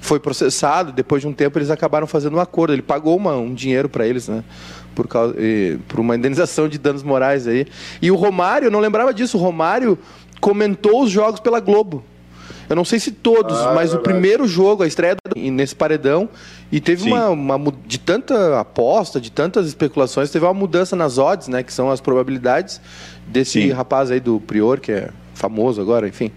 Foi 0.00 0.18
processado, 0.18 0.92
depois 0.92 1.22
de 1.22 1.28
um 1.28 1.32
tempo 1.32 1.58
eles 1.58 1.70
acabaram 1.70 2.06
fazendo 2.06 2.36
um 2.36 2.40
acordo. 2.40 2.72
Ele 2.72 2.82
pagou 2.82 3.16
uma, 3.16 3.36
um 3.36 3.54
dinheiro 3.54 3.88
para 3.88 4.06
eles, 4.06 4.28
né? 4.28 4.42
Por, 4.94 5.06
causa, 5.06 5.34
e, 5.38 5.78
por 5.86 6.00
uma 6.00 6.16
indenização 6.16 6.68
de 6.68 6.78
danos 6.78 7.02
morais 7.02 7.46
aí. 7.46 7.66
E 8.02 8.10
o 8.10 8.16
Romário, 8.16 8.66
eu 8.66 8.70
não 8.70 8.80
lembrava 8.80 9.14
disso, 9.14 9.38
o 9.38 9.40
Romário 9.40 9.96
comentou 10.40 11.02
os 11.02 11.10
jogos 11.10 11.38
pela 11.38 11.60
Globo. 11.60 12.02
Eu 12.70 12.76
não 12.76 12.84
sei 12.84 13.00
se 13.00 13.10
todos, 13.10 13.58
ah, 13.58 13.72
mas 13.74 13.92
é 13.92 13.96
o 13.96 13.98
primeiro 13.98 14.46
jogo, 14.46 14.84
a 14.84 14.86
estreia 14.86 15.16
nesse 15.36 15.74
paredão, 15.74 16.28
e 16.70 16.80
teve 16.80 17.02
uma, 17.02 17.28
uma, 17.30 17.72
de 17.84 17.98
tanta 17.98 18.60
aposta, 18.60 19.20
de 19.20 19.32
tantas 19.32 19.66
especulações, 19.66 20.30
teve 20.30 20.44
uma 20.44 20.54
mudança 20.54 20.94
nas 20.94 21.18
odds, 21.18 21.48
né? 21.48 21.64
Que 21.64 21.72
são 21.72 21.90
as 21.90 22.00
probabilidades 22.00 22.80
desse 23.26 23.60
Sim. 23.60 23.70
rapaz 23.72 24.12
aí 24.12 24.20
do 24.20 24.38
Prior, 24.38 24.78
que 24.78 24.92
é 24.92 25.08
famoso 25.34 25.80
agora, 25.80 26.06
enfim. 26.06 26.30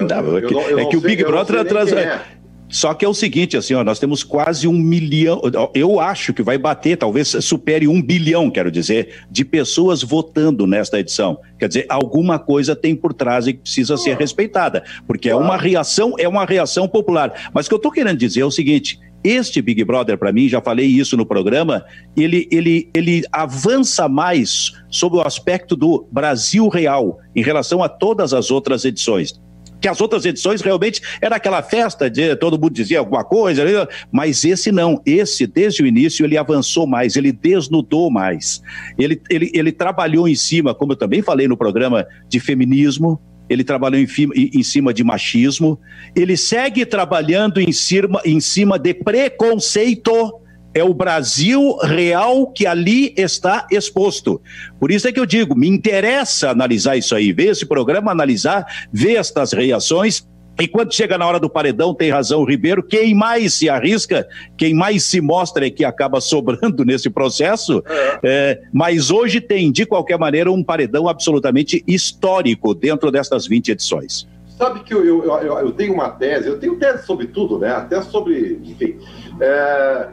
não, 0.00 0.34
é 0.36 0.40
que, 0.42 0.52
eu, 0.52 0.60
eu 0.62 0.78
é 0.80 0.84
que 0.86 0.96
o 0.96 1.00
Big 1.00 1.22
Brother 1.22 1.60
atrasa. 1.60 2.00
É. 2.00 2.41
Só 2.72 2.94
que 2.94 3.04
é 3.04 3.08
o 3.08 3.12
seguinte, 3.12 3.54
assim, 3.54 3.74
ó, 3.74 3.84
nós 3.84 3.98
temos 3.98 4.24
quase 4.24 4.66
um 4.66 4.72
milhão, 4.72 5.42
eu 5.74 6.00
acho 6.00 6.32
que 6.32 6.42
vai 6.42 6.56
bater, 6.56 6.96
talvez 6.96 7.28
supere 7.42 7.86
um 7.86 8.00
bilhão, 8.00 8.50
quero 8.50 8.70
dizer, 8.70 9.26
de 9.30 9.44
pessoas 9.44 10.02
votando 10.02 10.66
nesta 10.66 10.98
edição. 10.98 11.38
Quer 11.58 11.68
dizer, 11.68 11.86
alguma 11.86 12.38
coisa 12.38 12.74
tem 12.74 12.96
por 12.96 13.12
trás 13.12 13.46
e 13.46 13.52
que 13.52 13.60
precisa 13.60 13.98
ser 13.98 14.16
respeitada, 14.16 14.82
porque 15.06 15.28
é 15.28 15.36
uma 15.36 15.58
reação, 15.58 16.14
é 16.18 16.26
uma 16.26 16.46
reação 16.46 16.88
popular. 16.88 17.50
Mas 17.52 17.66
o 17.66 17.68
que 17.68 17.74
eu 17.74 17.76
estou 17.76 17.92
querendo 17.92 18.16
dizer 18.16 18.40
é 18.40 18.46
o 18.46 18.50
seguinte: 18.50 18.98
este 19.22 19.60
Big 19.60 19.84
Brother, 19.84 20.16
para 20.16 20.32
mim, 20.32 20.48
já 20.48 20.62
falei 20.62 20.86
isso 20.86 21.14
no 21.14 21.26
programa, 21.26 21.84
ele, 22.16 22.48
ele, 22.50 22.88
ele 22.94 23.22
avança 23.30 24.08
mais 24.08 24.72
sobre 24.88 25.18
o 25.18 25.22
aspecto 25.22 25.76
do 25.76 26.08
Brasil 26.10 26.66
real 26.68 27.18
em 27.36 27.42
relação 27.42 27.82
a 27.82 27.88
todas 27.88 28.32
as 28.32 28.50
outras 28.50 28.86
edições 28.86 29.38
que 29.82 29.88
as 29.88 30.00
outras 30.00 30.24
edições 30.24 30.62
realmente 30.62 31.02
era 31.20 31.36
aquela 31.36 31.60
festa 31.60 32.08
de 32.08 32.36
todo 32.36 32.58
mundo 32.58 32.72
dizia 32.72 33.00
alguma 33.00 33.24
coisa, 33.24 33.88
mas 34.10 34.44
esse 34.44 34.70
não, 34.70 35.02
esse 35.04 35.46
desde 35.46 35.82
o 35.82 35.86
início 35.86 36.24
ele 36.24 36.38
avançou 36.38 36.86
mais, 36.86 37.16
ele 37.16 37.32
desnudou 37.32 38.10
mais, 38.10 38.62
ele, 38.96 39.20
ele, 39.28 39.50
ele 39.52 39.72
trabalhou 39.72 40.28
em 40.28 40.36
cima, 40.36 40.72
como 40.74 40.92
eu 40.92 40.96
também 40.96 41.20
falei 41.20 41.48
no 41.48 41.56
programa, 41.56 42.06
de 42.28 42.38
feminismo, 42.38 43.20
ele 43.48 43.64
trabalhou 43.64 44.00
em, 44.00 44.06
em, 44.36 44.62
cima 44.62 44.94
de 44.94 45.02
machismo, 45.02 45.78
ele 46.14 46.36
segue 46.36 46.86
trabalhando 46.86 47.60
em 47.60 47.72
cima, 47.72 48.20
em 48.24 48.40
cima 48.40 48.78
de 48.78 48.94
preconceito 48.94 50.40
é 50.74 50.82
o 50.82 50.94
Brasil 50.94 51.76
real 51.78 52.46
que 52.46 52.66
ali 52.66 53.14
está 53.16 53.66
exposto. 53.70 54.40
Por 54.80 54.90
isso 54.90 55.06
é 55.06 55.12
que 55.12 55.20
eu 55.20 55.26
digo, 55.26 55.54
me 55.54 55.68
interessa 55.68 56.50
analisar 56.50 56.96
isso 56.96 57.14
aí, 57.14 57.32
ver 57.32 57.50
esse 57.50 57.66
programa, 57.66 58.10
analisar, 58.10 58.64
ver 58.92 59.16
estas 59.16 59.52
reações. 59.52 60.26
E 60.60 60.68
quando 60.68 60.92
chega 60.92 61.16
na 61.16 61.26
hora 61.26 61.40
do 61.40 61.48
paredão, 61.48 61.94
tem 61.94 62.10
razão 62.10 62.40
o 62.40 62.44
Ribeiro, 62.44 62.82
quem 62.82 63.14
mais 63.14 63.54
se 63.54 63.68
arrisca, 63.68 64.26
quem 64.56 64.74
mais 64.74 65.02
se 65.02 65.20
mostra 65.20 65.66
é 65.66 65.70
que 65.70 65.84
acaba 65.84 66.20
sobrando 66.22 66.84
nesse 66.84 67.10
processo. 67.10 67.82
É. 67.86 68.20
É, 68.22 68.60
mas 68.72 69.10
hoje 69.10 69.40
tem, 69.40 69.72
de 69.72 69.86
qualquer 69.86 70.18
maneira, 70.18 70.50
um 70.50 70.62
paredão 70.62 71.08
absolutamente 71.08 71.82
histórico 71.86 72.74
dentro 72.74 73.10
destas 73.10 73.46
20 73.46 73.72
edições. 73.72 74.28
Sabe 74.58 74.80
que 74.80 74.94
eu, 74.94 75.04
eu, 75.04 75.24
eu, 75.24 75.58
eu 75.58 75.72
tenho 75.72 75.94
uma 75.94 76.10
tese, 76.10 76.46
eu 76.46 76.58
tenho 76.58 76.76
tese 76.76 77.04
sobre 77.04 77.26
tudo, 77.26 77.58
né? 77.58 77.70
Até 77.70 78.00
sobre, 78.02 78.60
enfim. 78.62 78.98
É 79.40 80.08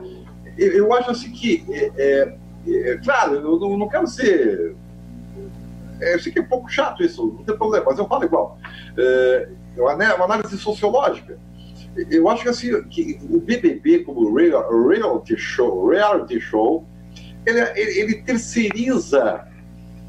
eu, 0.60 0.74
eu 0.74 0.93
acho 0.93 1.12
assim 1.12 1.32
que, 1.32 1.65
é, 1.69 1.91
é, 1.98 2.91
é 2.91 2.98
claro, 2.98 3.36
eu 3.36 3.60
não, 3.60 3.78
não, 3.78 3.89
quero 3.89 4.08
ser. 4.08 4.76
É, 6.02 6.15
eu 6.15 6.19
sei 6.19 6.32
que 6.32 6.39
é 6.39 6.41
um 6.41 6.48
pouco 6.48 6.69
chato 6.69 7.04
isso, 7.04 7.26
não 7.26 7.43
tem 7.43 7.58
problema, 7.58 7.86
mas 7.86 7.98
eu 7.98 8.08
falo 8.08 8.26
igual. 8.26 8.58
É, 8.98 9.50
uma, 9.78 9.93
uma 9.93 10.26
análise 10.26 10.58
sociológica. 10.58 11.38
Eu 12.10 12.30
acho 12.30 12.43
que 12.43 12.50
assim, 12.50 12.84
que 12.84 13.19
o 13.30 13.39
BBB 13.39 14.00
como 14.00 14.34
real, 14.34 14.88
reality 14.88 15.36
show, 15.38 15.88
reality 15.88 16.39
show, 16.39 16.86
ele, 17.45 17.60
ele 17.76 18.22
terceiriza 18.22 19.48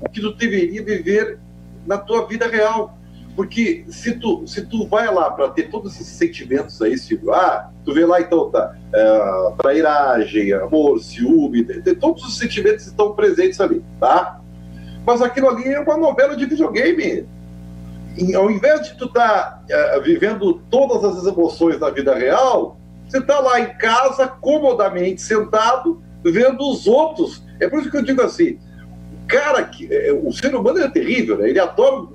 o 0.01 0.09
que 0.09 0.21
tu 0.21 0.35
deveria 0.35 0.85
viver 0.85 1.39
na 1.87 1.99
tua 1.99 2.27
vida 2.27 2.47
real. 2.47 2.99
Porque 3.37 3.85
se 3.89 4.15
tu, 4.15 4.47
se 4.47 4.67
tu 4.67 4.87
vai 4.87 5.13
lá 5.13 5.31
para 5.31 5.49
ter 5.51 5.71
todos 5.71 5.95
esses 5.95 6.09
sentimentos 6.09 6.81
aí, 6.83 6.99
se, 6.99 7.19
ah, 7.33 7.71
tu 7.85 7.95
vê 7.95 8.05
lá 8.05 8.21
então, 8.21 8.51
tá, 8.51 8.77
é, 8.93 9.53
trairagem, 9.59 10.53
amor, 10.53 11.01
ciúme, 11.01 11.65
todos 12.01 12.25
os 12.25 12.39
sentimentos 12.39 12.87
estão 12.87 13.15
presentes 13.15 13.61
ali, 13.61 13.83
tá? 13.99 14.41
Mas 15.07 15.23
aquilo 15.23 15.49
ali 15.49 15.69
é 15.69 15.81
uma 15.81 15.97
novela 15.97 16.37
de 16.37 16.45
videogame. 16.45 17.27
E, 18.19 18.35
ao 18.35 18.51
invés 18.51 18.89
de 18.89 18.97
tu 18.97 19.07
estar 19.07 19.29
tá, 19.29 19.63
é, 19.71 20.01
vivendo 20.01 20.61
todas 20.71 21.05
as 21.05 21.25
emoções 21.27 21.79
da 21.79 21.89
vida 21.91 22.15
real, 22.15 22.77
você 23.09 23.19
está 23.19 23.41
lá 23.41 23.61
em 23.61 23.77
casa, 23.79 24.29
comodamente, 24.29 25.23
sentado, 25.23 26.03
vendo 26.23 26.69
os 26.69 26.87
outros. 26.87 27.43
É 27.59 27.69
por 27.69 27.81
isso 27.81 27.91
que 27.91 27.97
eu 27.97 28.05
digo 28.05 28.23
assim, 28.23 28.59
o 29.25 29.27
cara, 29.27 29.63
que, 29.65 29.89
é, 29.93 30.13
o 30.13 30.33
ser 30.33 30.55
humano 30.55 30.81
é 30.81 30.89
terrível, 30.89 31.39
né? 31.39 31.49
Ele 31.49 31.59
adora 31.59 32.09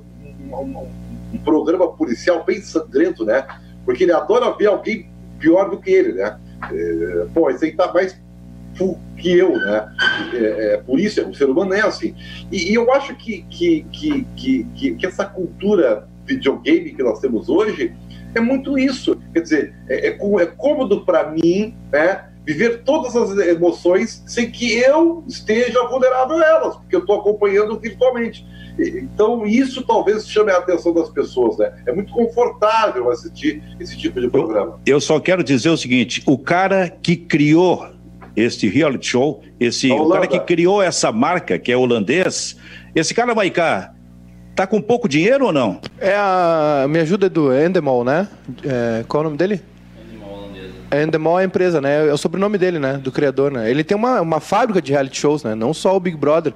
um 1.36 1.43
programa 1.43 1.91
policial 1.91 2.43
bem 2.43 2.62
sangrento, 2.62 3.26
né? 3.26 3.45
Porque 3.84 4.04
ele 4.04 4.13
adora 4.13 4.56
ver 4.58 4.67
alguém 4.67 5.10
pior 5.39 5.69
do 5.69 5.80
que 5.80 5.89
ele, 5.91 6.13
né? 6.13 6.39
É, 6.71 7.28
pô, 7.34 7.50
esse 7.50 7.65
aí 7.65 7.71
tá 7.74 7.91
mais 7.93 8.19
que 9.17 9.38
eu, 9.38 9.58
né? 9.58 9.95
É, 10.34 10.74
é, 10.74 10.78
por 10.78 11.00
isso, 11.00 11.26
o 11.28 11.34
ser 11.34 11.50
humano 11.50 11.74
é 11.74 11.82
assim. 11.82 12.13
E, 12.52 12.71
e 12.71 12.74
eu 12.74 12.91
acho 12.91 13.15
que, 13.15 13.43
que, 13.50 13.86
que, 13.91 14.28
que, 14.36 14.95
que 14.95 15.06
essa 15.06 15.26
cultura 15.26 16.08
videogame 16.26 16.91
que 16.91 17.04
nós 17.04 17.19
temos 17.19 17.48
hoje, 17.50 17.93
é 18.34 18.41
muito 18.41 18.78
isso. 18.78 19.17
Quer 19.34 19.41
dizer, 19.41 19.76
é, 19.88 20.08
é, 20.08 20.17
é 20.17 20.45
cômodo 20.45 21.06
para 21.06 21.32
mim 21.32 21.76
né, 21.91 22.30
viver 22.45 22.84
todas 22.84 23.15
as 23.15 23.38
emoções 23.48 24.24
sem 24.28 24.52
que 24.52 24.74
eu 24.74 25.24
esteja 25.28 25.88
vulnerável 25.88 26.38
a 26.38 26.45
elas, 26.45 26.76
porque 26.76 26.95
eu 26.95 27.02
estou 27.02 27.19
acompanhando 27.19 27.80
virtualmente. 27.80 28.45
Então, 28.77 29.45
isso 29.45 29.83
talvez 29.85 30.27
chame 30.27 30.51
a 30.51 30.57
atenção 30.57 30.93
das 30.93 31.09
pessoas, 31.09 31.57
né? 31.57 31.73
É 31.85 31.93
muito 31.93 32.11
confortável 32.13 33.09
assistir 33.09 33.63
esse 33.79 33.97
tipo 33.97 34.19
de 34.19 34.29
programa. 34.29 34.79
Eu, 34.85 34.95
eu 34.95 35.01
só 35.01 35.19
quero 35.19 35.43
dizer 35.43 35.69
o 35.69 35.77
seguinte: 35.77 36.21
o 36.25 36.38
cara 36.38 36.89
que 36.89 37.15
criou 37.15 37.88
este 38.35 38.67
reality 38.67 39.07
show, 39.07 39.41
esse, 39.59 39.89
o 39.91 40.09
cara 40.09 40.27
que 40.27 40.39
criou 40.39 40.81
essa 40.81 41.11
marca, 41.11 41.57
que 41.57 41.71
é 41.71 41.77
holandês, 41.77 42.57
esse 42.93 43.13
cara, 43.13 43.33
Maicá, 43.33 43.93
tá 44.55 44.67
com 44.67 44.81
pouco 44.81 45.07
dinheiro 45.07 45.45
ou 45.45 45.53
não? 45.53 45.79
É 45.99 46.15
a. 46.15 46.85
Me 46.89 46.99
ajuda 46.99 47.29
do 47.29 47.53
Endemol, 47.53 48.03
né? 48.03 48.27
É, 48.63 49.03
qual 49.07 49.23
é 49.23 49.25
o 49.25 49.29
nome 49.29 49.38
dele? 49.38 49.61
Endemol 51.03 51.39
é 51.39 51.43
a 51.43 51.45
empresa, 51.45 51.81
né? 51.81 52.07
É 52.07 52.13
o 52.13 52.17
sobrenome 52.17 52.57
dele, 52.57 52.79
né? 52.79 52.93
Do 52.93 53.11
criador, 53.11 53.51
né? 53.51 53.69
Ele 53.69 53.83
tem 53.83 53.97
uma, 53.97 54.21
uma 54.21 54.39
fábrica 54.39 54.81
de 54.81 54.91
reality 54.91 55.17
shows, 55.17 55.43
né? 55.43 55.55
Não 55.55 55.73
só 55.73 55.95
o 55.95 55.99
Big 55.99 56.15
Brother. 56.15 56.53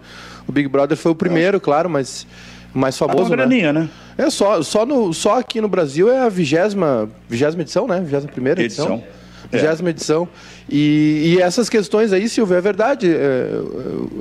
O 0.50 0.52
Big 0.52 0.68
Brother 0.68 0.98
foi 0.98 1.12
o 1.12 1.16
primeiro, 1.16 1.58
é. 1.58 1.60
claro, 1.60 1.88
mas 1.88 2.26
mais 2.74 2.98
famoso, 2.98 3.18
tá 3.18 3.24
uma 3.24 3.30
graninha, 3.30 3.72
né? 3.72 3.82
né? 3.82 3.90
É 4.18 4.30
só, 4.32 4.64
só, 4.64 4.84
no, 4.84 5.14
só 5.14 5.40
aqui 5.40 5.62
no 5.62 5.68
Brasil 5.68 6.10
é 6.10 6.22
a 6.22 6.30
vigésima, 6.30 7.08
vigésima 7.30 7.62
edição, 7.62 7.88
né? 7.88 8.02
Vigésima 8.02 8.32
primeira 8.32 8.64
edição. 8.64 8.96
edição. 8.96 9.20
Vigésima 9.52 9.90
é. 9.90 9.92
edição. 9.92 10.28
E, 10.68 11.36
e, 11.38 11.42
essas 11.42 11.70
questões 11.70 12.12
aí, 12.12 12.28
Silvio, 12.28 12.58
é 12.58 12.62
verdade. 12.62 13.08
É, 13.12 13.62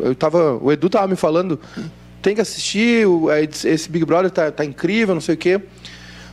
eu 0.03 0.15
tava, 0.15 0.59
o 0.63 0.71
Edu 0.71 0.91
tava 0.91 1.09
me 1.09 1.17
falando, 1.17 1.59
tem 2.21 2.35
que 2.35 2.43
assistir, 2.43 3.07
esse 3.65 3.91
Big 3.91 4.05
Brother 4.05 4.31
tá, 4.31 4.51
tá 4.51 4.65
incrível, 4.67 5.15
não 5.15 5.23
sei 5.23 5.35
o 5.35 5.39
quê. 5.39 5.59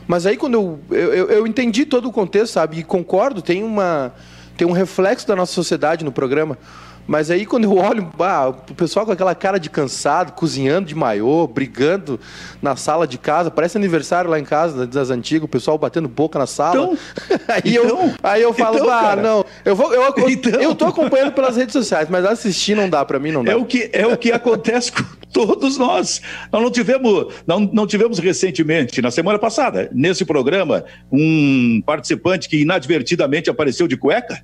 Mas 0.06 0.26
aí 0.26 0.36
quando 0.36 0.78
eu, 0.90 1.14
eu, 1.14 1.30
eu 1.30 1.46
entendi 1.46 1.86
todo 1.86 2.06
o 2.06 2.12
contexto, 2.12 2.52
sabe? 2.52 2.80
E 2.80 2.82
concordo, 2.84 3.40
tem, 3.40 3.64
uma, 3.64 4.12
tem 4.58 4.66
um 4.66 4.72
reflexo 4.72 5.26
da 5.26 5.34
nossa 5.34 5.54
sociedade 5.54 6.04
no 6.04 6.12
programa. 6.12 6.58
Mas 7.06 7.30
aí 7.30 7.46
quando 7.46 7.64
eu 7.64 7.76
olho, 7.76 8.10
ah, 8.18 8.48
o 8.48 8.74
pessoal 8.74 9.06
com 9.06 9.12
aquela 9.12 9.34
cara 9.34 9.58
de 9.58 9.70
cansado, 9.70 10.32
cozinhando 10.32 10.88
de 10.88 10.94
maiô, 10.94 11.46
brigando 11.46 12.18
na 12.60 12.74
sala 12.76 13.06
de 13.06 13.18
casa, 13.18 13.50
parece 13.50 13.76
aniversário 13.76 14.28
lá 14.30 14.38
em 14.38 14.44
casa 14.44 14.86
das 14.86 15.10
antigas, 15.10 15.44
o 15.44 15.48
pessoal 15.48 15.78
batendo 15.78 16.08
boca 16.08 16.38
na 16.38 16.46
sala. 16.46 16.76
Então, 16.76 16.98
aí, 17.48 17.60
então, 17.64 17.84
eu, 17.84 18.14
aí 18.22 18.42
eu 18.42 18.52
falo, 18.52 18.76
então, 18.76 18.90
ah, 18.90 19.00
cara, 19.00 19.22
não, 19.22 19.44
eu 19.64 19.76
vou, 19.76 19.92
eu, 19.94 20.02
eu, 20.02 20.28
então. 20.28 20.60
eu 20.60 20.74
tô 20.74 20.86
acompanhando 20.86 21.32
pelas 21.32 21.56
redes 21.56 21.72
sociais, 21.72 22.08
mas 22.10 22.24
assistir 22.24 22.74
não 22.74 22.88
dá 22.88 23.04
para 23.04 23.18
mim, 23.18 23.30
não 23.30 23.44
dá. 23.44 23.52
É 23.52 23.56
o 23.56 23.64
que 23.64 23.90
é 23.92 24.06
o 24.06 24.16
que 24.16 24.32
acontece 24.32 24.90
com 24.92 25.04
todos 25.32 25.78
nós. 25.78 26.20
Nós 26.52 26.62
não 26.62 26.70
tivemos, 26.70 27.34
não, 27.46 27.60
não 27.60 27.86
tivemos 27.86 28.18
recentemente, 28.18 29.00
na 29.00 29.10
semana 29.10 29.38
passada, 29.38 29.90
nesse 29.92 30.24
programa, 30.24 30.84
um 31.12 31.82
participante 31.84 32.48
que 32.48 32.62
inadvertidamente 32.62 33.50
apareceu 33.50 33.86
de 33.86 33.96
cueca. 33.96 34.42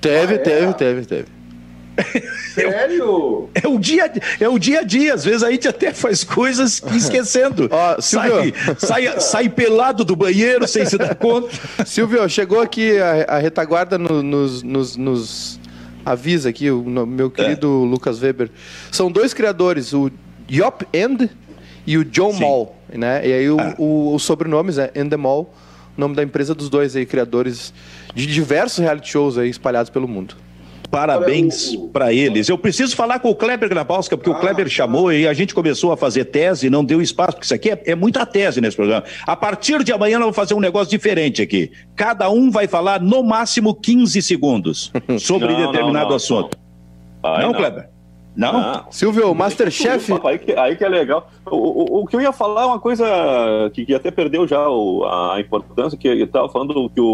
Teve, 0.00 0.34
ah, 0.34 0.36
é? 0.36 0.38
teve, 0.38 0.74
teve, 0.74 1.06
teve. 1.06 1.34
Sério? 2.54 3.48
É, 3.54 3.68
o 3.68 3.78
dia, 3.78 4.12
é 4.40 4.48
o 4.48 4.58
dia 4.58 4.80
a 4.80 4.82
dia. 4.82 5.14
Às 5.14 5.24
vezes 5.24 5.42
a 5.42 5.50
gente 5.50 5.68
até 5.68 5.92
faz 5.92 6.24
coisas 6.24 6.82
esquecendo. 6.94 7.68
Ó, 7.70 8.00
sai, 8.00 8.52
sai, 8.78 9.20
sai, 9.20 9.48
pelado 9.48 10.04
do 10.04 10.16
banheiro 10.16 10.66
sem 10.66 10.84
se 10.84 10.98
dar 10.98 11.14
conta. 11.14 11.48
Silvio, 11.86 12.28
chegou 12.28 12.60
aqui 12.60 12.98
a, 12.98 13.36
a 13.36 13.38
retaguarda 13.38 13.96
no, 13.96 14.22
nos, 14.22 14.62
nos, 14.62 14.96
nos, 14.96 15.60
avisa 16.04 16.48
aqui, 16.48 16.70
o 16.70 16.82
meu 17.06 17.30
querido 17.30 17.66
é. 17.66 17.88
Lucas 17.88 18.20
Weber. 18.20 18.50
São 18.90 19.10
dois 19.10 19.32
criadores, 19.32 19.92
o 19.92 20.10
Yop 20.50 20.86
End 20.92 21.30
e 21.86 21.96
o 21.96 22.04
John 22.04 22.32
Sim. 22.32 22.40
Mall. 22.40 22.76
Né? 22.92 23.26
E 23.26 23.32
aí 23.32 23.50
o, 23.50 23.58
ah. 23.60 23.74
o, 23.78 24.14
os 24.14 24.22
sobrenomes 24.22 24.78
é 24.78 24.90
Endemol, 24.94 25.52
nome 25.96 26.14
da 26.14 26.22
empresa 26.22 26.54
dos 26.54 26.68
dois 26.68 26.94
aí, 26.96 27.06
criadores 27.06 27.72
de 28.14 28.26
diversos 28.26 28.78
reality 28.78 29.10
shows 29.10 29.38
aí 29.38 29.48
espalhados 29.48 29.90
pelo 29.90 30.06
mundo. 30.06 30.36
Parabéns 30.90 31.74
para 31.92 32.12
eles. 32.12 32.48
Eu 32.48 32.56
preciso 32.56 32.94
falar 32.94 33.18
com 33.18 33.28
o 33.28 33.34
Kleber 33.34 33.68
Grabowska, 33.68 34.16
porque 34.16 34.30
ah, 34.30 34.34
o 34.34 34.38
Kleber 34.38 34.68
chamou 34.68 35.12
e 35.12 35.26
a 35.26 35.32
gente 35.32 35.52
começou 35.52 35.90
a 35.90 35.96
fazer 35.96 36.26
tese, 36.26 36.70
não 36.70 36.84
deu 36.84 37.02
espaço, 37.02 37.32
porque 37.32 37.44
isso 37.44 37.54
aqui 37.54 37.70
é, 37.70 37.82
é, 37.86 37.94
muita 37.96 38.24
tese 38.24 38.60
nesse 38.60 38.76
programa. 38.76 39.02
A 39.26 39.34
partir 39.34 39.82
de 39.82 39.92
amanhã 39.92 40.18
nós 40.18 40.26
vamos 40.26 40.36
fazer 40.36 40.54
um 40.54 40.60
negócio 40.60 40.88
diferente 40.88 41.42
aqui. 41.42 41.72
Cada 41.96 42.30
um 42.30 42.48
vai 42.48 42.68
falar 42.68 43.00
no 43.00 43.24
máximo 43.24 43.74
15 43.74 44.22
segundos 44.22 44.92
sobre 45.18 45.52
não, 45.52 45.66
determinado 45.66 46.04
não, 46.04 46.10
não, 46.10 46.16
assunto. 46.16 46.56
Não, 47.24 47.40
não 47.40 47.52
Kleber? 47.52 47.88
Não? 48.36 48.56
Ah, 48.56 48.86
Silvio, 48.90 49.32
Masterchef. 49.34 50.12
Aí 50.24 50.38
que, 50.38 50.52
aí 50.52 50.76
que 50.76 50.84
é 50.84 50.88
legal. 50.88 51.28
O, 51.46 51.56
o, 51.56 52.02
o, 52.02 52.06
que 52.06 52.16
eu 52.16 52.20
ia 52.20 52.32
falar 52.32 52.62
é 52.62 52.66
uma 52.66 52.80
coisa 52.80 53.04
que, 53.72 53.86
que 53.86 53.94
até 53.94 54.10
perdeu 54.10 54.46
já 54.46 54.68
o, 54.68 55.04
a 55.04 55.40
importância, 55.40 55.96
que 55.96 56.08
eu 56.08 56.24
estava 56.24 56.48
falando 56.48 56.90
que 56.90 57.00
o, 57.00 57.04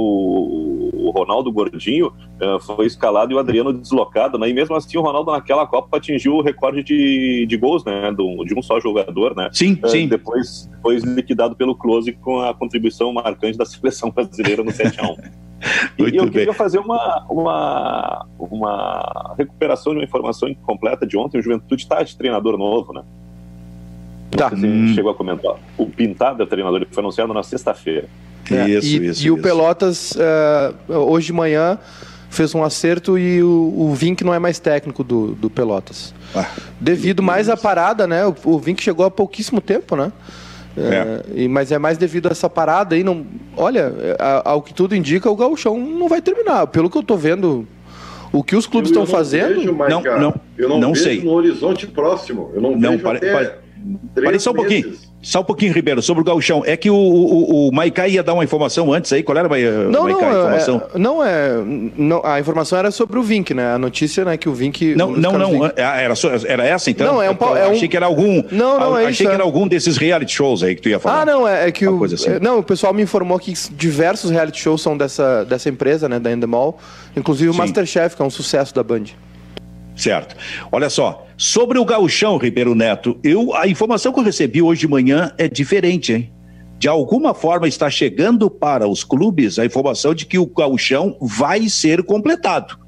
o 0.92 1.10
Ronaldo 1.10 1.50
Gordinho 1.52 2.08
uh, 2.08 2.60
foi 2.60 2.86
escalado 2.86 3.32
e 3.32 3.34
o 3.34 3.38
Adriano 3.38 3.72
deslocado, 3.72 4.38
né? 4.38 4.48
E 4.48 4.54
mesmo 4.54 4.74
assim 4.74 4.98
o 4.98 5.02
Ronaldo 5.02 5.32
naquela 5.32 5.66
Copa 5.66 5.96
atingiu 5.96 6.34
o 6.34 6.42
recorde 6.42 6.82
de, 6.82 7.46
de 7.46 7.56
gols, 7.56 7.84
né? 7.84 8.12
Do, 8.12 8.44
de 8.44 8.54
um 8.58 8.62
só 8.62 8.80
jogador, 8.80 9.36
né? 9.36 9.48
Sim, 9.52 9.78
uh, 9.82 9.88
sim. 9.88 10.08
Depois, 10.08 10.68
depois 10.72 11.02
liquidado 11.02 11.54
pelo 11.54 11.74
Close 11.74 12.12
com 12.12 12.40
a 12.40 12.54
contribuição 12.54 13.12
marcante 13.12 13.56
da 13.56 13.64
seleção 13.66 14.10
brasileira 14.10 14.62
no 14.62 14.70
7x1. 14.70 15.30
e 15.98 16.16
eu 16.16 16.24
bem. 16.24 16.30
queria 16.30 16.54
fazer 16.54 16.78
uma, 16.78 17.26
uma, 17.28 18.26
uma 18.38 19.34
recuperação 19.36 19.92
de 19.92 19.98
uma 19.98 20.04
informação 20.04 20.48
incompleta 20.48 21.06
de 21.06 21.16
ontem. 21.16 21.38
O 21.38 21.42
Juventude 21.42 21.82
está 21.82 22.02
de 22.02 22.16
treinador 22.16 22.56
novo, 22.56 22.92
né? 22.92 23.02
Tá. 24.30 24.48
Você 24.48 24.66
hum. 24.66 24.92
chegou 24.94 25.10
a 25.10 25.14
comentar. 25.14 25.56
O 25.76 25.86
Pintado 25.86 26.42
é 26.42 26.46
treinador, 26.46 26.86
foi 26.90 27.02
anunciado 27.02 27.32
na 27.34 27.42
sexta-feira. 27.42 28.06
É, 28.50 28.68
isso, 28.68 28.86
e, 28.86 29.06
isso. 29.06 29.22
E 29.22 29.26
isso. 29.26 29.34
o 29.34 29.38
Pelotas, 29.38 30.12
uh, 30.12 30.92
hoje 30.92 31.26
de 31.26 31.32
manhã, 31.32 31.78
fez 32.28 32.54
um 32.54 32.62
acerto 32.62 33.18
e 33.18 33.42
o, 33.42 33.74
o 33.76 33.94
Vink 33.94 34.22
não 34.24 34.32
é 34.32 34.38
mais 34.38 34.58
técnico 34.58 35.02
do, 35.02 35.28
do 35.34 35.50
Pelotas. 35.50 36.14
Ah, 36.34 36.48
Devido 36.80 37.22
mais 37.22 37.48
à 37.48 37.56
parada, 37.56 38.06
né? 38.06 38.24
O, 38.26 38.34
o 38.44 38.58
Vink 38.58 38.82
chegou 38.82 39.04
há 39.04 39.10
pouquíssimo 39.10 39.60
tempo, 39.60 39.96
né? 39.96 40.12
É. 40.76 41.42
É, 41.44 41.48
mas 41.48 41.72
é 41.72 41.78
mais 41.78 41.98
devido 41.98 42.28
a 42.28 42.30
essa 42.30 42.48
parada 42.48 42.94
aí. 42.94 43.02
Não, 43.02 43.26
olha, 43.56 43.92
ao 44.44 44.62
que 44.62 44.72
tudo 44.72 44.94
indica, 44.94 45.28
o 45.28 45.36
gauchão 45.36 45.78
não 45.78 46.08
vai 46.08 46.22
terminar. 46.22 46.68
Pelo 46.68 46.88
que 46.88 46.96
eu 46.96 47.02
tô 47.02 47.16
vendo, 47.16 47.66
o 48.32 48.42
que 48.42 48.54
os 48.54 48.66
clubes 48.66 48.90
estão 48.90 49.04
fazendo. 49.04 49.56
Vejo, 49.56 49.72
não, 49.72 50.02
não, 50.02 50.34
eu 50.56 50.68
não, 50.68 50.80
não 50.80 50.92
vejo 50.92 51.04
sei. 51.04 51.22
no 51.22 51.32
horizonte 51.32 51.86
próximo. 51.86 52.52
Eu 52.54 52.60
não, 52.60 52.76
não 52.76 52.92
vejo 52.92 53.02
pare, 53.02 53.18
até 53.18 53.32
pare, 53.32 53.52
pare 54.14 54.38
só 54.38 54.50
um 54.50 54.54
pouquinho. 54.54 54.94
Só 55.22 55.40
um 55.40 55.44
pouquinho, 55.44 55.74
Ribeiro, 55.74 56.00
sobre 56.00 56.22
o 56.22 56.24
gauchão. 56.24 56.62
É 56.64 56.78
que 56.78 56.88
o, 56.88 56.96
o, 56.96 57.68
o 57.68 57.72
Maicá 57.72 58.08
ia 58.08 58.22
dar 58.22 58.32
uma 58.32 58.42
informação 58.42 58.90
antes 58.90 59.12
aí. 59.12 59.22
Qual 59.22 59.36
era, 59.36 59.46
não, 59.46 60.04
Maicá, 60.04 60.20
não, 60.20 60.28
a 60.28 60.38
informação? 60.38 60.82
É, 60.94 60.98
não, 60.98 61.22
é, 61.22 61.50
não, 61.96 62.24
a 62.24 62.40
informação 62.40 62.78
era 62.78 62.90
sobre 62.90 63.18
o 63.18 63.22
Vink, 63.22 63.52
né? 63.52 63.74
A 63.74 63.78
notícia, 63.78 64.24
né, 64.24 64.38
que 64.38 64.48
o 64.48 64.54
Vink... 64.54 64.94
Não, 64.94 65.10
não, 65.10 65.36
não. 65.36 65.64
Ah, 65.64 66.00
era, 66.00 66.14
era 66.46 66.64
essa, 66.64 66.90
então? 66.90 67.06
Não, 67.06 67.22
é 67.22 67.30
um... 67.30 67.36
É 67.56 67.68
um... 67.68 67.72
Achei 67.72 67.86
que 67.86 67.96
era 67.96 68.06
algum... 68.06 68.42
Não, 68.50 68.80
não, 68.80 68.96
é 68.96 69.02
Achei 69.02 69.10
isso, 69.10 69.22
que 69.24 69.28
era 69.28 69.42
é. 69.42 69.44
algum 69.44 69.68
desses 69.68 69.98
reality 69.98 70.32
shows 70.32 70.62
aí 70.62 70.74
que 70.74 70.80
tu 70.80 70.88
ia 70.88 70.98
falar. 70.98 71.20
Ah, 71.20 71.26
não, 71.26 71.46
é, 71.46 71.68
é 71.68 71.72
que 71.72 71.86
o... 71.86 72.02
Assim. 72.04 72.38
Não, 72.40 72.60
o 72.60 72.62
pessoal 72.62 72.94
me 72.94 73.02
informou 73.02 73.38
que 73.38 73.52
diversos 73.72 74.30
reality 74.30 74.58
shows 74.58 74.80
são 74.80 74.96
dessa, 74.96 75.44
dessa 75.44 75.68
empresa, 75.68 76.08
né, 76.08 76.18
da 76.18 76.32
Endemol. 76.32 76.78
Inclusive 77.14 77.50
o 77.50 77.52
Sim. 77.52 77.58
Masterchef, 77.58 78.16
que 78.16 78.22
é 78.22 78.24
um 78.24 78.30
sucesso 78.30 78.74
da 78.74 78.82
Band. 78.82 79.04
Certo. 80.00 80.34
Olha 80.72 80.88
só, 80.88 81.26
sobre 81.36 81.78
o 81.78 81.84
gauchão, 81.84 82.38
Ribeiro 82.38 82.74
Neto, 82.74 83.20
eu, 83.22 83.54
a 83.54 83.68
informação 83.68 84.12
que 84.14 84.18
eu 84.18 84.24
recebi 84.24 84.62
hoje 84.62 84.80
de 84.80 84.88
manhã 84.88 85.30
é 85.36 85.46
diferente, 85.46 86.14
hein? 86.14 86.32
De 86.78 86.88
alguma 86.88 87.34
forma 87.34 87.68
está 87.68 87.90
chegando 87.90 88.48
para 88.48 88.88
os 88.88 89.04
clubes 89.04 89.58
a 89.58 89.66
informação 89.66 90.14
de 90.14 90.24
que 90.24 90.38
o 90.38 90.46
gauchão 90.46 91.18
vai 91.20 91.68
ser 91.68 92.02
completado. 92.02 92.78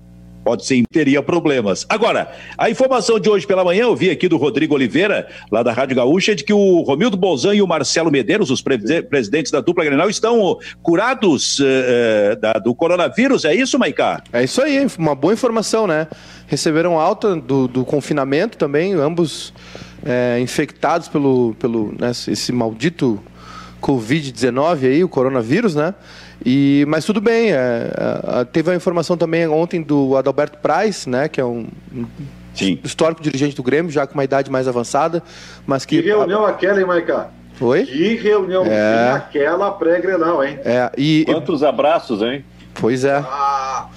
Pode 0.44 0.66
ser, 0.66 0.82
teria 0.90 1.22
problemas. 1.22 1.86
Agora, 1.88 2.32
a 2.58 2.68
informação 2.68 3.20
de 3.20 3.30
hoje 3.30 3.46
pela 3.46 3.64
manhã, 3.64 3.82
eu 3.82 3.94
vi 3.94 4.10
aqui 4.10 4.28
do 4.28 4.36
Rodrigo 4.36 4.74
Oliveira, 4.74 5.28
lá 5.50 5.62
da 5.62 5.72
Rádio 5.72 5.96
Gaúcha, 5.96 6.34
de 6.34 6.42
que 6.42 6.52
o 6.52 6.80
Romildo 6.82 7.16
Bolzan 7.16 7.54
e 7.54 7.62
o 7.62 7.66
Marcelo 7.66 8.10
Medeiros, 8.10 8.50
os 8.50 8.60
presidentes 8.60 9.52
da 9.52 9.60
dupla 9.60 9.84
Grenal, 9.84 10.10
estão 10.10 10.58
curados 10.82 11.60
uh, 11.60 12.40
da, 12.40 12.54
do 12.54 12.74
coronavírus. 12.74 13.44
É 13.44 13.54
isso, 13.54 13.78
Maicá? 13.78 14.22
É 14.32 14.42
isso 14.42 14.60
aí, 14.60 14.86
uma 14.98 15.14
boa 15.14 15.32
informação, 15.32 15.86
né? 15.86 16.08
Receberam 16.48 16.98
alta 16.98 17.36
do, 17.36 17.68
do 17.68 17.84
confinamento 17.84 18.58
também, 18.58 18.94
ambos 18.94 19.52
é, 20.04 20.38
infectados 20.40 21.08
pelo, 21.08 21.54
pelo 21.58 21.94
né, 21.98 22.10
esse 22.10 22.52
maldito 22.52 23.20
Covid-19 23.80 24.84
aí, 24.84 25.04
o 25.04 25.08
coronavírus, 25.08 25.74
né? 25.74 25.94
E, 26.44 26.84
mas 26.88 27.04
tudo 27.04 27.20
bem, 27.20 27.52
é, 27.52 27.90
é, 28.40 28.44
teve 28.44 28.70
a 28.70 28.74
informação 28.74 29.16
também 29.16 29.46
ontem 29.46 29.80
do 29.80 30.16
Adalberto 30.16 30.58
Price, 30.58 31.08
né, 31.08 31.28
que 31.28 31.40
é 31.40 31.44
um, 31.44 31.68
Sim. 32.54 32.78
histórico 32.82 33.22
dirigente 33.22 33.54
do 33.54 33.62
Grêmio, 33.62 33.90
já 33.90 34.06
com 34.06 34.14
uma 34.14 34.24
idade 34.24 34.50
mais 34.50 34.66
avançada, 34.66 35.22
mas 35.66 35.84
que... 35.84 36.02
Que 36.02 36.08
reunião 36.08 36.44
aquela, 36.44 36.80
hein, 36.80 36.86
Maica? 36.86 37.28
Oi? 37.60 37.84
Que 37.84 38.16
reunião 38.16 38.64
é... 38.66 39.12
aquela 39.12 39.70
pré-Grenal, 39.70 40.42
hein? 40.42 40.58
É, 40.64 40.90
e... 40.96 41.24
Quantos 41.26 41.62
abraços, 41.62 42.20
hein? 42.22 42.44
Pois 42.74 43.04
é. 43.04 43.16
Ah. 43.24 43.88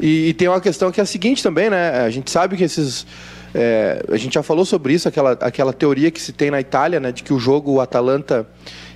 E, 0.00 0.30
e, 0.30 0.34
tem 0.34 0.48
uma 0.48 0.60
questão 0.60 0.90
que 0.90 0.98
é 0.98 1.02
a 1.04 1.06
seguinte 1.06 1.42
também, 1.42 1.70
né? 1.70 2.00
A 2.00 2.10
gente 2.10 2.30
sabe 2.30 2.56
que 2.56 2.64
esses... 2.64 3.06
É, 3.54 4.02
a 4.10 4.16
gente 4.16 4.34
já 4.34 4.42
falou 4.42 4.64
sobre 4.64 4.94
isso, 4.94 5.06
aquela, 5.06 5.32
aquela 5.32 5.72
teoria 5.74 6.10
que 6.10 6.20
se 6.20 6.32
tem 6.32 6.50
na 6.50 6.58
Itália, 6.58 6.98
né, 6.98 7.12
de 7.12 7.22
que 7.22 7.34
o 7.34 7.38
jogo 7.38 7.72
o 7.72 7.80
Atalanta 7.82 8.46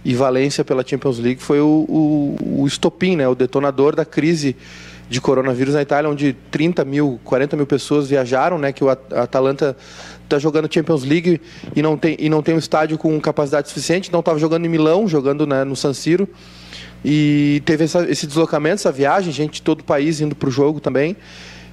e 0.06 0.14
Valência 0.14 0.64
pela 0.64 0.86
Champions 0.86 1.18
League 1.18 1.42
foi 1.42 1.58
o, 1.58 1.84
o, 1.88 2.60
o 2.62 2.66
estopim, 2.66 3.16
né, 3.16 3.26
o 3.26 3.34
detonador 3.34 3.96
da 3.96 4.04
crise 4.04 4.54
de 5.10 5.20
coronavírus 5.20 5.74
na 5.74 5.82
Itália, 5.82 6.08
onde 6.08 6.32
30 6.48 6.84
mil, 6.84 7.18
40 7.24 7.56
mil 7.56 7.66
pessoas 7.66 8.08
viajaram, 8.08 8.56
né, 8.56 8.70
que 8.70 8.84
o 8.84 8.88
Atalanta 8.88 9.76
está 10.22 10.38
jogando 10.38 10.72
Champions 10.72 11.02
League 11.02 11.40
e 11.74 11.82
não 11.82 11.96
tem, 11.96 12.16
e 12.20 12.28
não 12.28 12.40
tem 12.40 12.54
um 12.54 12.58
estádio 12.58 12.96
com 12.96 13.20
capacidade 13.20 13.68
suficiente, 13.68 14.08
então 14.08 14.20
estava 14.20 14.38
jogando 14.38 14.64
em 14.64 14.68
Milão, 14.68 15.08
jogando 15.08 15.44
né, 15.44 15.64
no 15.64 15.74
San 15.74 15.92
Siro, 15.92 16.28
e 17.04 17.60
teve 17.64 17.82
essa, 17.82 18.08
esse 18.08 18.28
deslocamento, 18.28 18.76
essa 18.76 18.92
viagem, 18.92 19.32
gente 19.32 19.54
de 19.54 19.62
todo 19.62 19.80
o 19.80 19.84
país 19.84 20.20
indo 20.20 20.36
para 20.36 20.48
o 20.48 20.52
jogo 20.52 20.78
também. 20.78 21.16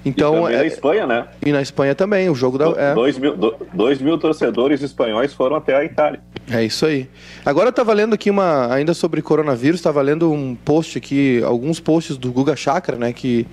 Então, 0.05 0.49
e 0.49 0.53
é, 0.53 0.57
na 0.57 0.65
Espanha, 0.65 1.07
né? 1.07 1.27
E 1.45 1.51
na 1.51 1.61
Espanha 1.61 1.95
também, 1.95 2.29
o 2.29 2.35
jogo 2.35 2.57
da. 2.57 2.65
É. 2.77 2.93
Dois, 2.93 3.17
mil, 3.17 3.37
do, 3.37 3.55
dois 3.73 4.01
mil 4.01 4.17
torcedores 4.17 4.81
espanhóis 4.81 5.33
foram 5.33 5.55
até 5.55 5.75
a 5.75 5.83
Itália. 5.83 6.19
É 6.51 6.63
isso 6.63 6.85
aí. 6.85 7.09
Agora 7.45 7.67
eu 7.67 7.71
estava 7.71 7.93
lendo 7.93 8.13
aqui 8.13 8.29
uma. 8.29 8.73
Ainda 8.73 8.93
sobre 8.93 9.21
coronavírus, 9.21 9.79
estava 9.79 10.01
lendo 10.01 10.31
um 10.31 10.55
post 10.55 10.97
aqui, 10.97 11.41
alguns 11.43 11.79
posts 11.79 12.17
do 12.17 12.31
Guga 12.31 12.55
Chakra, 12.55 12.97
né? 12.97 13.13
Que 13.13 13.47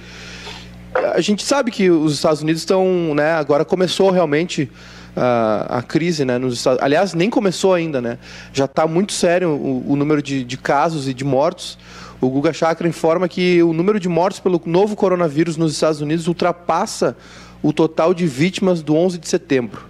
a 0.95 1.21
gente 1.21 1.45
sabe 1.45 1.71
que 1.71 1.89
os 1.89 2.15
Estados 2.15 2.43
Unidos 2.43 2.63
estão, 2.63 3.15
né? 3.15 3.33
Agora 3.35 3.65
começou 3.65 4.11
realmente 4.11 4.69
a, 5.17 5.79
a 5.79 5.83
crise, 5.83 6.25
né? 6.25 6.37
Nos 6.37 6.55
Estados, 6.55 6.83
aliás, 6.83 7.15
nem 7.15 7.31
começou 7.31 7.75
ainda, 7.75 8.01
né? 8.01 8.19
Já 8.53 8.65
está 8.65 8.87
muito 8.87 9.13
sério 9.13 9.51
o, 9.51 9.93
o 9.93 9.97
número 9.97 10.21
de, 10.21 10.43
de 10.43 10.57
casos 10.57 11.09
e 11.09 11.15
de 11.15 11.25
mortos. 11.25 11.79
O 12.21 12.29
Guga 12.29 12.53
Chakra 12.53 12.87
informa 12.87 13.29
que 13.29 13.63
o 13.63 13.73
número 13.73 13.99
de 13.99 14.09
mortos 14.09 14.41
pelo 14.41 14.61
novo 14.67 14.95
coronavírus 14.95 15.57
nos 15.57 15.73
Estados 15.73 16.03
Unidos 16.03 16.27
ultrapassa 16.27 17.17
o 17.63 17.73
total 17.73 18.13
de 18.13 18.27
vítimas 18.27 18.83
do 18.83 18.95
11 18.95 19.19
de 19.19 19.29
setembro. 19.29 19.87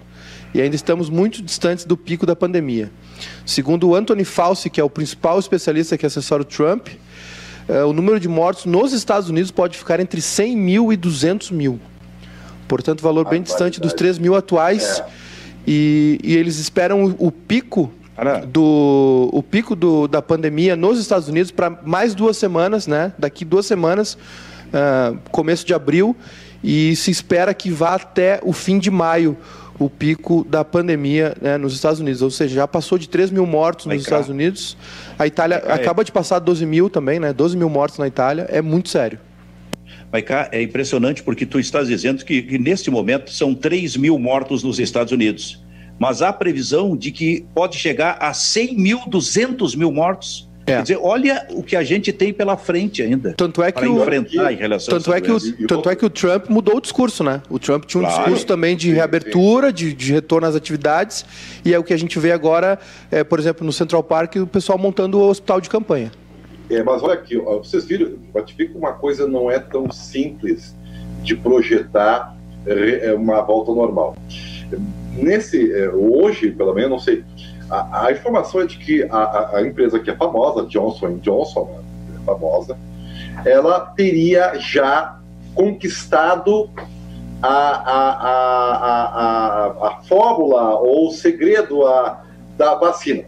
E 0.54 0.60
ainda 0.60 0.76
estamos 0.76 1.10
muito 1.10 1.42
distantes 1.42 1.84
do 1.84 1.96
pico 1.96 2.26
da 2.26 2.36
pandemia. 2.36 2.90
Segundo 3.44 3.88
o 3.88 3.94
Anthony 3.96 4.24
Fauci, 4.24 4.70
que 4.70 4.80
é 4.80 4.84
o 4.84 4.90
principal 4.90 5.38
especialista 5.38 5.98
que 5.98 6.06
assessora 6.06 6.42
o 6.42 6.44
Trump, 6.44 6.88
eh, 7.68 7.82
o 7.82 7.92
número 7.92 8.18
de 8.18 8.28
mortos 8.28 8.64
nos 8.64 8.92
Estados 8.92 9.28
Unidos 9.28 9.50
pode 9.50 9.76
ficar 9.76 10.00
entre 10.00 10.20
100 10.20 10.56
mil 10.56 10.92
e 10.92 10.96
200 10.96 11.50
mil. 11.50 11.80
Portanto, 12.68 13.02
valor 13.02 13.28
bem 13.28 13.42
distante 13.42 13.80
dos 13.80 13.92
3 13.92 14.18
mil 14.18 14.36
atuais. 14.36 15.00
É. 15.00 15.06
E, 15.66 16.18
e, 16.22 16.36
eles 16.36 16.58
esperam 16.58 17.04
o, 17.04 17.26
o 17.26 17.32
pico 17.32 17.92
do 18.46 19.30
o 19.32 19.42
pico 19.42 19.74
do, 19.74 20.06
da 20.06 20.20
pandemia 20.20 20.76
nos 20.76 20.98
Estados 20.98 21.28
Unidos 21.28 21.50
para 21.50 21.70
mais 21.84 22.14
duas 22.14 22.36
semanas, 22.36 22.86
né? 22.86 23.12
Daqui 23.18 23.44
duas 23.44 23.66
semanas, 23.66 24.14
uh, 24.14 25.18
começo 25.30 25.66
de 25.66 25.72
abril, 25.72 26.14
e 26.62 26.94
se 26.96 27.10
espera 27.10 27.54
que 27.54 27.70
vá 27.70 27.94
até 27.94 28.40
o 28.42 28.52
fim 28.52 28.78
de 28.78 28.90
maio 28.90 29.36
o 29.78 29.88
pico 29.88 30.44
da 30.46 30.62
pandemia 30.62 31.34
né, 31.40 31.56
nos 31.56 31.72
Estados 31.72 32.00
Unidos. 32.00 32.20
Ou 32.20 32.30
seja, 32.30 32.54
já 32.54 32.68
passou 32.68 32.98
de 32.98 33.08
3 33.08 33.30
mil 33.30 33.46
mortos 33.46 33.86
nos 33.86 34.02
Estados 34.02 34.28
Unidos. 34.28 34.76
A 35.18 35.26
Itália 35.26 35.56
acaba 35.56 36.04
de 36.04 36.12
passar 36.12 36.38
12 36.38 36.66
mil 36.66 36.90
também, 36.90 37.18
né? 37.18 37.32
12 37.32 37.56
mil 37.56 37.70
mortos 37.70 37.98
na 37.98 38.06
Itália. 38.06 38.46
É 38.50 38.60
muito 38.60 38.90
sério. 38.90 39.18
Maiká, 40.12 40.50
é 40.52 40.60
impressionante 40.60 41.22
porque 41.22 41.46
tu 41.46 41.58
estás 41.58 41.88
dizendo 41.88 42.22
que, 42.26 42.42
que 42.42 42.58
neste 42.58 42.90
momento 42.90 43.30
são 43.30 43.54
3 43.54 43.96
mil 43.96 44.18
mortos 44.18 44.62
nos 44.62 44.78
Estados 44.78 45.14
Unidos 45.14 45.62
mas 46.00 46.22
há 46.22 46.32
previsão 46.32 46.96
de 46.96 47.12
que 47.12 47.44
pode 47.54 47.76
chegar 47.76 48.16
a 48.18 48.32
100 48.32 48.74
mil, 48.74 49.00
200 49.06 49.74
mil 49.74 49.92
mortos. 49.92 50.48
É. 50.66 50.76
Quer 50.76 50.82
dizer, 50.82 50.98
olha 51.02 51.46
o 51.50 51.62
que 51.62 51.76
a 51.76 51.82
gente 51.82 52.10
tem 52.10 52.32
pela 52.32 52.56
frente 52.56 53.02
ainda. 53.02 53.34
Tanto 53.36 53.62
é 53.62 53.70
que 53.70 53.86
o 53.86 54.00
enfrentar 54.00 54.50
em 54.50 54.56
relação 54.56 54.96
tanto 54.96 55.12
é 55.12 55.20
que 55.20 55.30
o, 55.30 55.66
tanto 55.66 55.90
é 55.90 55.96
que 55.96 56.06
o 56.06 56.08
Trump 56.08 56.48
mudou 56.48 56.76
o 56.76 56.80
discurso, 56.80 57.22
né? 57.22 57.42
O 57.50 57.58
Trump 57.58 57.84
tinha 57.84 58.02
um 58.02 58.06
claro. 58.06 58.22
discurso 58.22 58.46
também 58.46 58.76
de 58.76 58.90
reabertura, 58.90 59.70
de, 59.70 59.92
de, 59.92 60.12
retorno 60.12 60.46
às 60.46 60.56
atividades, 60.56 61.26
e 61.64 61.74
é 61.74 61.78
o 61.78 61.84
que 61.84 61.92
a 61.92 61.98
gente 61.98 62.18
vê 62.18 62.32
agora, 62.32 62.78
é, 63.10 63.22
por 63.22 63.38
exemplo, 63.38 63.66
no 63.66 63.72
Central 63.72 64.02
Park, 64.02 64.36
o 64.36 64.46
pessoal 64.46 64.78
montando 64.78 65.18
o 65.18 65.28
hospital 65.28 65.60
de 65.60 65.68
campanha. 65.68 66.10
É, 66.70 66.82
mas 66.82 67.02
olha 67.02 67.14
aqui, 67.14 67.36
ó, 67.36 67.58
vocês 67.58 67.84
viram, 67.84 68.12
ratifica 68.34 68.78
uma 68.78 68.92
coisa 68.92 69.26
não 69.26 69.50
é 69.50 69.58
tão 69.58 69.90
simples 69.90 70.74
de 71.22 71.36
projetar 71.36 72.36
é, 72.66 73.12
uma 73.12 73.42
volta 73.42 73.72
normal 73.72 74.16
nesse 75.12 75.72
é, 75.72 75.88
hoje, 75.88 76.50
pelo 76.50 76.74
menos, 76.74 76.90
não 76.90 76.98
sei. 76.98 77.24
A, 77.70 78.06
a 78.06 78.12
informação 78.12 78.60
é 78.60 78.66
de 78.66 78.78
que 78.78 79.02
a, 79.04 79.56
a, 79.56 79.62
empresa 79.62 79.98
que 79.98 80.10
é 80.10 80.16
famosa, 80.16 80.66
Johnson 80.66 81.18
Johnson, 81.18 81.64
né, 81.64 82.18
é 82.20 82.24
famosa, 82.24 82.76
ela 83.44 83.80
teria 83.80 84.54
já 84.58 85.18
conquistado 85.54 86.68
a, 87.42 87.48
a, 87.48 88.10
a, 88.28 89.04
a, 89.04 89.88
a 89.88 90.00
fórmula 90.02 90.76
ou 90.80 91.08
o 91.08 91.12
segredo 91.12 91.86
a, 91.86 92.24
da 92.56 92.74
vacina. 92.74 93.24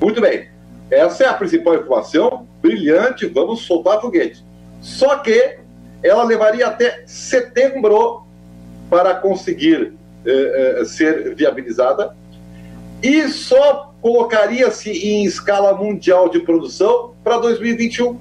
Muito 0.00 0.20
bem. 0.20 0.48
Essa 0.90 1.24
é 1.24 1.28
a 1.28 1.34
principal 1.34 1.74
informação. 1.74 2.46
Brilhante, 2.60 3.26
vamos 3.26 3.62
soltar 3.62 4.00
foguete. 4.00 4.44
Só 4.80 5.16
que 5.18 5.58
ela 6.02 6.24
levaria 6.24 6.66
até 6.66 7.02
setembro 7.06 8.22
para 8.88 9.14
conseguir 9.14 9.94
eh, 10.26 10.80
eh, 10.80 10.84
ser 10.84 11.34
viabilizada 11.34 12.14
e 13.02 13.28
só 13.28 13.94
colocaria-se 14.00 14.90
em 14.90 15.24
escala 15.24 15.74
mundial 15.74 16.28
de 16.28 16.40
produção 16.40 17.12
para 17.22 17.38
2021. 17.38 18.18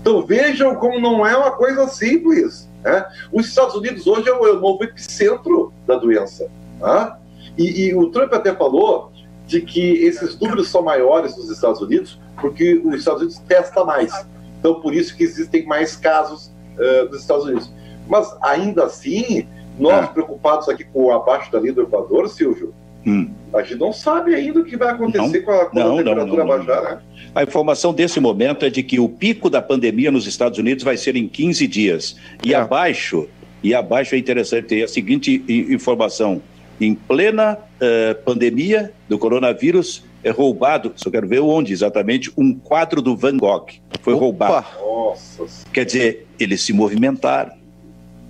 Então 0.00 0.24
vejam 0.24 0.74
como 0.76 1.00
não 1.00 1.26
é 1.26 1.36
uma 1.36 1.50
coisa 1.52 1.88
simples. 1.88 2.68
Né? 2.82 3.04
Os 3.32 3.46
Estados 3.46 3.74
Unidos 3.74 4.06
hoje 4.06 4.28
é 4.28 4.32
o, 4.32 4.46
é 4.46 4.52
o 4.52 4.60
novo 4.60 4.84
epicentro 4.84 5.72
da 5.86 5.96
doença. 5.96 6.48
Tá? 6.78 7.18
E, 7.56 7.86
e, 7.86 7.94
o 7.94 8.10
Trump 8.10 8.32
até 8.32 8.54
falou 8.54 9.12
de 9.46 9.60
que 9.60 10.04
esses 10.04 10.38
números 10.38 10.68
são 10.68 10.82
maiores 10.82 11.36
nos 11.36 11.50
Estados 11.50 11.80
Unidos 11.80 12.18
porque 12.40 12.80
os 12.84 12.94
Estados 12.94 13.22
Unidos 13.22 13.40
testa 13.46 13.84
mais. 13.84 14.12
Então 14.58 14.80
por 14.80 14.94
isso 14.94 15.16
que 15.16 15.24
existem 15.24 15.66
mais 15.66 15.96
casos 15.96 16.50
uh, 16.78 17.10
nos 17.10 17.20
Estados 17.20 17.44
Unidos. 17.44 17.70
Mas 18.06 18.34
ainda 18.42 18.84
assim, 18.84 19.48
nós, 19.78 20.04
é. 20.04 20.06
preocupados 20.08 20.68
aqui 20.68 20.84
com 20.84 21.04
o 21.04 21.12
abaixo 21.12 21.50
da 21.50 21.60
linha 21.60 21.72
do 21.72 21.82
Equador, 21.82 22.28
Silvio, 22.28 22.72
hum. 23.06 23.30
a 23.52 23.62
gente 23.62 23.78
não 23.78 23.92
sabe 23.92 24.34
ainda 24.34 24.60
o 24.60 24.64
que 24.64 24.76
vai 24.76 24.90
acontecer 24.90 25.38
não, 25.38 25.44
com 25.44 25.50
a, 25.50 25.66
com 25.66 25.78
não, 25.78 25.94
a 25.94 25.96
temperatura 25.98 26.44
não, 26.44 26.48
baixar, 26.48 26.82
né? 26.82 26.98
A 27.34 27.42
informação 27.42 27.92
desse 27.92 28.20
momento 28.20 28.64
é 28.64 28.70
de 28.70 28.82
que 28.82 29.00
o 29.00 29.08
pico 29.08 29.50
da 29.50 29.60
pandemia 29.60 30.10
nos 30.10 30.26
Estados 30.26 30.58
Unidos 30.58 30.84
vai 30.84 30.96
ser 30.96 31.16
em 31.16 31.28
15 31.28 31.66
dias. 31.66 32.16
E 32.44 32.54
é. 32.54 32.56
abaixo, 32.56 33.28
e 33.62 33.74
abaixo 33.74 34.14
é 34.14 34.18
interessante 34.18 34.66
ter 34.66 34.82
a 34.84 34.88
seguinte 34.88 35.44
informação. 35.48 36.40
Em 36.80 36.94
plena 36.94 37.56
uh, 37.56 38.22
pandemia 38.24 38.92
do 39.08 39.18
coronavírus, 39.18 40.04
é 40.24 40.30
roubado, 40.30 40.92
só 40.96 41.10
quero 41.10 41.28
ver 41.28 41.40
onde 41.40 41.72
exatamente, 41.72 42.32
um 42.36 42.54
quadro 42.54 43.02
do 43.02 43.16
Van 43.16 43.36
Gogh. 43.36 43.66
Foi 44.00 44.14
Opa. 44.14 44.24
roubado. 44.24 44.66
Nossa. 44.80 45.46
Quer 45.72 45.84
dizer, 45.84 46.26
eles 46.38 46.62
se 46.62 46.72
movimentaram 46.72 47.63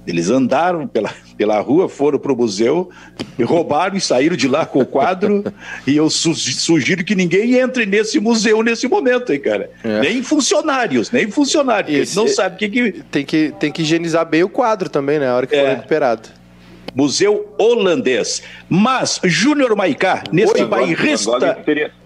eles 0.07 0.31
andaram 0.31 0.87
pela, 0.87 1.11
pela 1.37 1.61
rua, 1.61 1.89
foram 1.89 2.19
para 2.19 2.33
o 2.33 2.37
museu, 2.37 2.91
roubaram 3.43 3.97
e 3.97 4.01
saíram 4.01 4.37
de 4.37 4.47
lá 4.47 4.67
com 4.67 4.81
o 4.81 4.87
quadro. 4.87 5.45
e 5.87 5.97
eu 5.97 6.11
su 6.11 6.35
sugiro 6.35 7.05
que 7.05 7.15
ninguém 7.15 7.55
entre 7.55 7.87
nesse 7.87 8.21
museu 8.21 8.63
nesse 8.63 8.87
momento, 8.87 9.33
hein, 9.33 9.41
cara? 9.41 9.71
É. 9.83 10.01
Nem 10.01 10.23
funcionários, 10.23 11.11
nem 11.11 11.31
funcionários. 11.31 11.97
Esse, 11.97 12.17
não 12.17 12.29
sabe 12.29 12.57
o 12.57 12.59
que, 12.59 12.69
que. 12.69 12.93
Tem 13.11 13.25
que 13.25 13.55
Tem 13.59 13.73
que 13.73 13.83
higienizar 13.83 14.27
bem 14.27 14.43
o 14.43 14.49
quadro 14.49 14.89
também, 14.89 15.19
né? 15.19 15.29
A 15.29 15.37
hora 15.37 15.47
que 15.47 15.55
é. 15.55 15.61
for 15.61 15.69
recuperado. 15.69 16.29
Museu 16.95 17.53
holandês. 17.59 18.43
Mas, 18.69 19.21
Júnior 19.25 19.75
Maicá, 19.75 20.23
nesse 20.31 20.63
Oi, 20.63 20.65
bairrista. 20.65 21.55
Teria 21.65 21.91
Hã? 21.91 22.04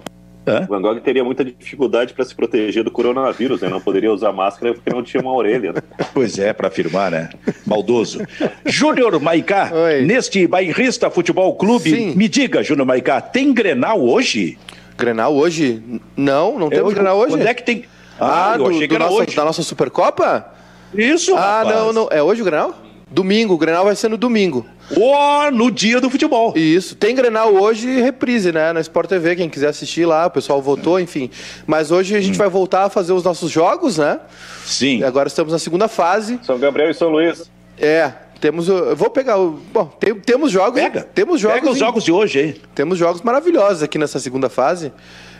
O 0.65 0.67
Van 0.67 0.81
Gogh 0.83 1.01
teria 1.01 1.25
muita 1.25 1.45
dificuldade 1.45 2.13
para 2.15 2.25
se 2.25 2.35
proteger 2.35 2.83
do 2.85 2.91
coronavírus, 2.91 3.61
né? 3.61 3.69
Não 3.69 3.81
poderia 3.81 4.13
usar 4.13 4.33
máscara 4.33 4.75
porque 4.75 4.91
não 4.91 5.03
tinha 5.03 5.23
uma 5.23 5.33
orelha. 5.33 5.73
Né? 5.73 5.83
Pois 6.15 6.39
é, 6.39 6.53
para 6.53 6.69
afirmar, 6.69 7.11
né? 7.11 7.29
Maldoso. 7.67 8.21
Júnior 8.67 9.21
Maicá, 9.21 9.71
Oi. 9.73 10.03
neste 10.03 10.47
Bairrista 10.47 11.11
Futebol 11.11 11.55
Clube, 11.55 11.91
Sim. 11.91 12.15
me 12.17 12.29
diga, 12.29 12.63
Júnior 12.63 12.87
Maicá, 12.87 13.21
tem 13.21 13.53
Grenal 13.53 14.01
hoje? 14.01 14.59
Grenal 14.97 15.35
hoje? 15.35 15.83
Não, 16.17 16.59
não 16.59 16.69
temos 16.69 16.93
Grenal 16.93 17.17
hoje. 17.19 17.35
Onde 17.35 17.47
é 17.47 17.55
que 17.55 17.63
tem? 17.63 17.85
Ah, 18.19 18.55
ah 18.55 18.57
do, 18.57 18.65
do 18.65 18.99
nossa, 18.99 19.15
hoje. 19.15 19.37
da 19.37 19.45
nossa 19.45 19.63
Supercopa? 19.63 20.53
Isso, 20.95 21.37
Ah, 21.37 21.63
rapaz. 21.63 21.77
não, 21.77 21.93
não. 21.93 22.09
É 22.11 22.23
hoje 22.23 22.43
o 22.43 22.45
Grenal? 22.45 22.75
Domingo, 23.11 23.55
o 23.55 23.59
Grenal 23.59 23.85
vai 23.85 23.95
ser 23.95 24.09
no 24.09 24.17
domingo. 24.17 24.67
Oh, 24.97 25.51
no 25.51 25.71
dia 25.71 26.01
do 26.01 26.09
futebol. 26.09 26.57
Isso. 26.57 26.95
Tem 26.95 27.15
Grenal 27.15 27.55
hoje 27.55 27.89
e 27.89 28.01
reprise, 28.01 28.53
né? 28.53 28.73
Na 28.73 28.81
Sport 28.81 29.09
TV, 29.09 29.37
quem 29.37 29.49
quiser 29.49 29.69
assistir 29.69 30.07
lá, 30.07 30.27
o 30.27 30.31
pessoal 30.31 30.63
votou, 30.63 30.99
enfim. 30.99 31.31
Mas 31.67 31.91
hoje 31.91 32.17
a 32.17 32.21
gente 32.21 32.35
hum. 32.35 32.39
vai 32.39 32.49
voltar 32.49 32.85
a 32.85 32.91
fazer 32.91 33.13
os 33.13 33.23
nossos 33.23 33.51
jogos, 33.51 33.99
né? 33.99 34.19
Sim. 34.65 34.99
E 34.99 35.05
agora 35.05 35.29
estamos 35.29 35.53
na 35.53 35.59
segunda 35.59 35.89
fase. 35.89 36.39
São 36.43 36.59
Gabriel 36.59 36.91
e 36.91 36.95
São 36.95 37.09
Luís. 37.09 37.51
É. 37.79 38.13
Temos, 38.41 38.69
eu 38.69 38.95
vou 38.95 39.11
pegar 39.11 39.37
o. 39.37 39.61
Bom, 39.73 39.87
tem, 39.87 40.15
temos 40.15 40.53
jogos. 40.53 40.81
Pega. 40.81 41.03
Temos 41.03 41.41
jogos. 41.41 41.59
Pega 41.59 41.73
os 41.73 41.79
jogos 41.79 42.05
de 42.05 42.13
hoje 42.13 42.39
aí. 42.39 42.61
Temos 42.75 42.97
jogos 42.97 43.21
maravilhosos 43.23 43.83
aqui 43.83 43.99
nessa 43.99 44.21
segunda 44.21 44.49
fase. 44.49 44.93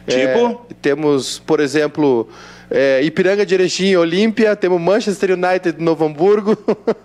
Tipo? 0.09 0.67
É, 0.73 0.75
temos, 0.81 1.39
por 1.39 1.61
exemplo, 1.61 2.29
é, 2.71 3.03
Ipiranga 3.03 3.47
de 3.47 3.55
Erechim 3.55 3.87
e 3.87 3.97
Olímpia, 3.97 4.57
temos 4.57 4.81
Manchester 4.81 5.33
United 5.33 5.73
de 5.73 5.83
Novo 5.83 6.05
Hamburgo, 6.05 6.57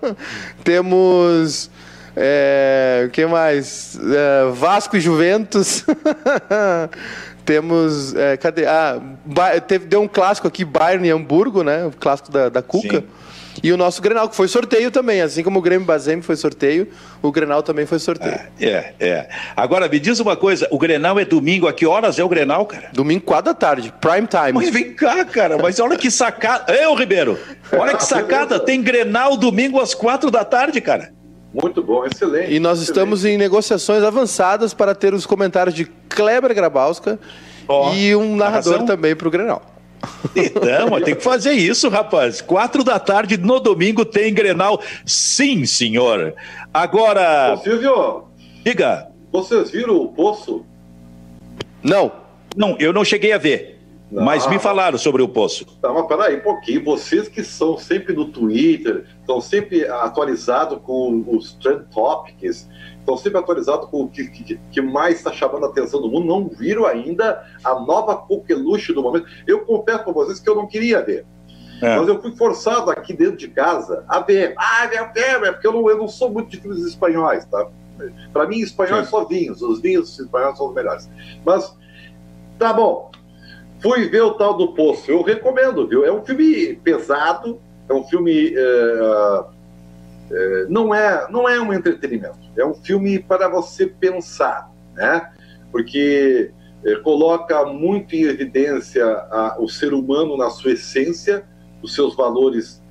temos. 0.64 1.70
É, 2.16 3.06
o 3.08 3.10
que 3.10 3.26
mais? 3.26 4.00
É, 4.00 4.52
Vasco 4.52 4.96
e 4.96 5.02
Juventus. 5.02 5.86
Temos. 7.46 8.16
É, 8.16 8.38
cadê? 8.38 8.66
Ah, 8.66 9.02
teve, 9.68 9.86
deu 9.86 10.02
um 10.02 10.08
clássico 10.08 10.48
aqui, 10.48 10.64
Bayern 10.64 11.08
e 11.08 11.12
Hamburgo, 11.12 11.64
né? 11.64 11.86
O 11.86 11.92
clássico 11.92 12.32
da, 12.32 12.50
da 12.50 12.62
Cuca. 12.62 13.02
Sim. 13.02 13.08
E 13.62 13.72
o 13.72 13.78
nosso 13.78 14.02
Grenal, 14.02 14.28
que 14.30 14.36
foi 14.36 14.48
sorteio 14.48 14.90
também. 14.90 15.22
Assim 15.22 15.44
como 15.44 15.60
o 15.60 15.62
Grêmio 15.62 15.86
Bazem 15.86 16.22
foi 16.22 16.36
sorteio, 16.36 16.88
o 17.22 17.32
Grenal 17.32 17.62
também 17.62 17.86
foi 17.86 18.00
sorteio. 18.00 18.40
É, 18.60 18.66
é, 18.66 18.94
é. 19.00 19.30
Agora, 19.56 19.88
me 19.88 20.00
diz 20.00 20.20
uma 20.20 20.36
coisa: 20.36 20.68
o 20.72 20.78
Grenal 20.80 21.20
é 21.20 21.26
domingo. 21.26 21.68
A 21.68 21.74
que 21.74 21.86
horas 21.86 22.18
é 22.18 22.24
o 22.24 22.30
Grenal, 22.30 22.66
cara? 22.66 22.90
Domingo, 22.94 23.22
4 23.22 23.46
da 23.46 23.54
tarde, 23.54 23.94
prime 24.02 24.28
time. 24.28 24.54
Mas 24.54 24.70
vem 24.70 24.94
cá, 24.94 25.24
cara. 25.26 25.58
Mas 25.58 25.80
olha 25.80 25.98
que 25.98 26.10
sacada. 26.10 26.90
Ô 26.90 26.96
Ribeiro, 26.96 27.38
olha 27.72 27.96
que 27.96 28.06
sacada. 28.06 28.60
Tem 28.60 28.82
Grenal 28.82 29.38
domingo 29.38 29.80
às 29.80 29.94
4 29.94 30.32
da 30.32 30.44
tarde, 30.44 30.80
cara. 30.82 31.14
Muito 31.54 31.84
bom, 31.84 32.06
excelente. 32.06 32.52
E 32.52 32.60
nós 32.60 32.80
excelente. 32.80 32.98
estamos 32.98 33.26
em 33.26 33.38
negociações 33.38 34.04
avançadas 34.04 34.74
para 34.74 34.96
ter 34.96 35.14
os 35.14 35.26
comentários 35.26 35.76
de 35.76 35.86
Kleber 36.10 36.54
Grabowska 36.56 37.20
oh, 37.68 37.92
e 37.94 38.16
um 38.16 38.36
narrador 38.36 38.84
também 38.84 39.16
para 39.16 39.28
o 39.28 39.32
Grenal. 39.32 39.62
Então, 40.36 41.00
tem 41.02 41.16
que 41.16 41.24
fazer 41.24 41.54
isso, 41.54 41.88
rapaz. 41.90 42.42
Quatro 42.42 42.84
da 42.84 43.00
tarde 43.00 43.38
no 43.38 43.60
domingo 43.60 44.04
tem 44.04 44.34
Grenal. 44.34 44.82
Sim, 45.06 45.66
senhor. 45.66 46.34
Agora. 46.74 47.54
Ô, 47.54 47.58
Silvio. 47.58 48.24
Diga. 48.66 49.08
Vocês 49.32 49.72
viram 49.72 49.96
o 49.96 50.10
poço? 50.10 50.66
Não. 51.82 52.12
Não, 52.56 52.76
eu 52.80 52.94
não 52.94 53.04
cheguei 53.04 53.32
a 53.32 53.38
ver. 53.38 53.73
Não. 54.14 54.24
Mas 54.24 54.46
me 54.46 54.60
falaram 54.60 54.96
sobre 55.00 55.24
o 55.24 55.28
poço. 55.28 55.66
Tá, 55.82 55.92
mas 55.92 56.06
peraí 56.06 56.38
um 56.38 56.42
pouquinho. 56.42 56.84
Vocês 56.84 57.28
que 57.28 57.44
são 57.44 57.80
sempre 57.80 58.14
no 58.14 58.26
Twitter, 58.26 59.06
estão 59.20 59.42
sempre 59.42 59.88
atualizados 59.88 60.80
com 60.84 61.26
os 61.28 61.54
trend 61.56 61.86
topics, 61.92 62.70
estão 63.00 63.18
sempre 63.18 63.40
atualizados 63.40 63.90
com 63.90 64.04
o 64.04 64.08
que, 64.08 64.28
que, 64.28 64.60
que 64.72 64.82
mais 64.82 65.16
está 65.16 65.34
chamando 65.34 65.66
a 65.66 65.70
atenção 65.70 66.00
do 66.00 66.08
mundo, 66.08 66.28
não 66.28 66.48
viram 66.48 66.86
ainda 66.86 67.44
a 67.64 67.74
nova 67.80 68.16
coqueluche 68.16 68.94
do 68.94 69.02
momento. 69.02 69.26
Eu 69.48 69.62
confesso 69.66 70.04
para 70.04 70.14
vocês 70.14 70.40
que 70.40 70.48
eu 70.48 70.56
não 70.56 70.68
queria 70.68 71.02
ver. 71.02 71.26
É. 71.82 71.98
Mas 71.98 72.08
eu 72.08 72.22
fui 72.22 72.36
forçado 72.36 72.92
aqui 72.92 73.14
dentro 73.14 73.38
de 73.38 73.48
casa 73.48 74.06
a 74.08 74.20
ver. 74.20 74.54
Ah, 74.60 74.88
eu 74.94 75.10
quero, 75.10 75.46
é 75.46 75.52
porque 75.52 75.66
eu 75.66 75.74
não, 75.74 75.90
eu 75.90 75.98
não 75.98 76.08
sou 76.08 76.30
muito 76.30 76.50
de 76.50 76.58
filmes 76.58 76.86
espanhóis, 76.86 77.46
tá? 77.46 77.68
Para 78.32 78.48
mim, 78.48 78.60
espanhóis 78.60 79.10
só 79.10 79.26
vinhos. 79.26 79.64
Os 79.64 79.82
vinhos 79.82 80.20
espanhóis 80.20 80.56
são 80.56 80.68
os 80.68 80.76
melhores. 80.76 81.10
Mas, 81.44 81.76
tá 82.60 82.72
bom. 82.74 83.12
Fui 83.84 84.08
ver 84.08 84.22
o 84.22 84.36
tal 84.36 84.56
do 84.56 84.70
Poço. 84.70 85.12
Eu 85.12 85.22
recomendo, 85.22 85.86
viu? 85.86 86.06
É 86.06 86.12
um 86.12 86.24
filme 86.24 86.74
pesado, 86.78 87.60
é 87.90 87.94
um 87.94 88.06
filme. 88.06 88.56
É, 88.56 89.46
é, 90.32 90.66
não, 90.70 90.96
é, 90.96 91.30
não 91.30 91.50
é 91.50 91.60
um 91.60 91.74
entretenimento, 91.74 92.40
é 92.56 92.66
um 92.66 92.74
filme 92.74 93.20
para 93.20 93.50
você 93.50 93.86
pensar, 93.86 94.72
né? 94.96 95.30
Porque 95.70 96.50
é, 96.86 96.96
coloca 96.96 97.66
muito 97.66 98.16
em 98.16 98.24
evidência 98.24 99.06
a, 99.06 99.58
o 99.60 99.68
ser 99.68 99.94
humano 99.94 100.38
na 100.38 100.50
sua 100.50 100.72
essência, 100.72 101.44
os 101.82 101.94
seus 101.94 102.16
valores 102.16 102.82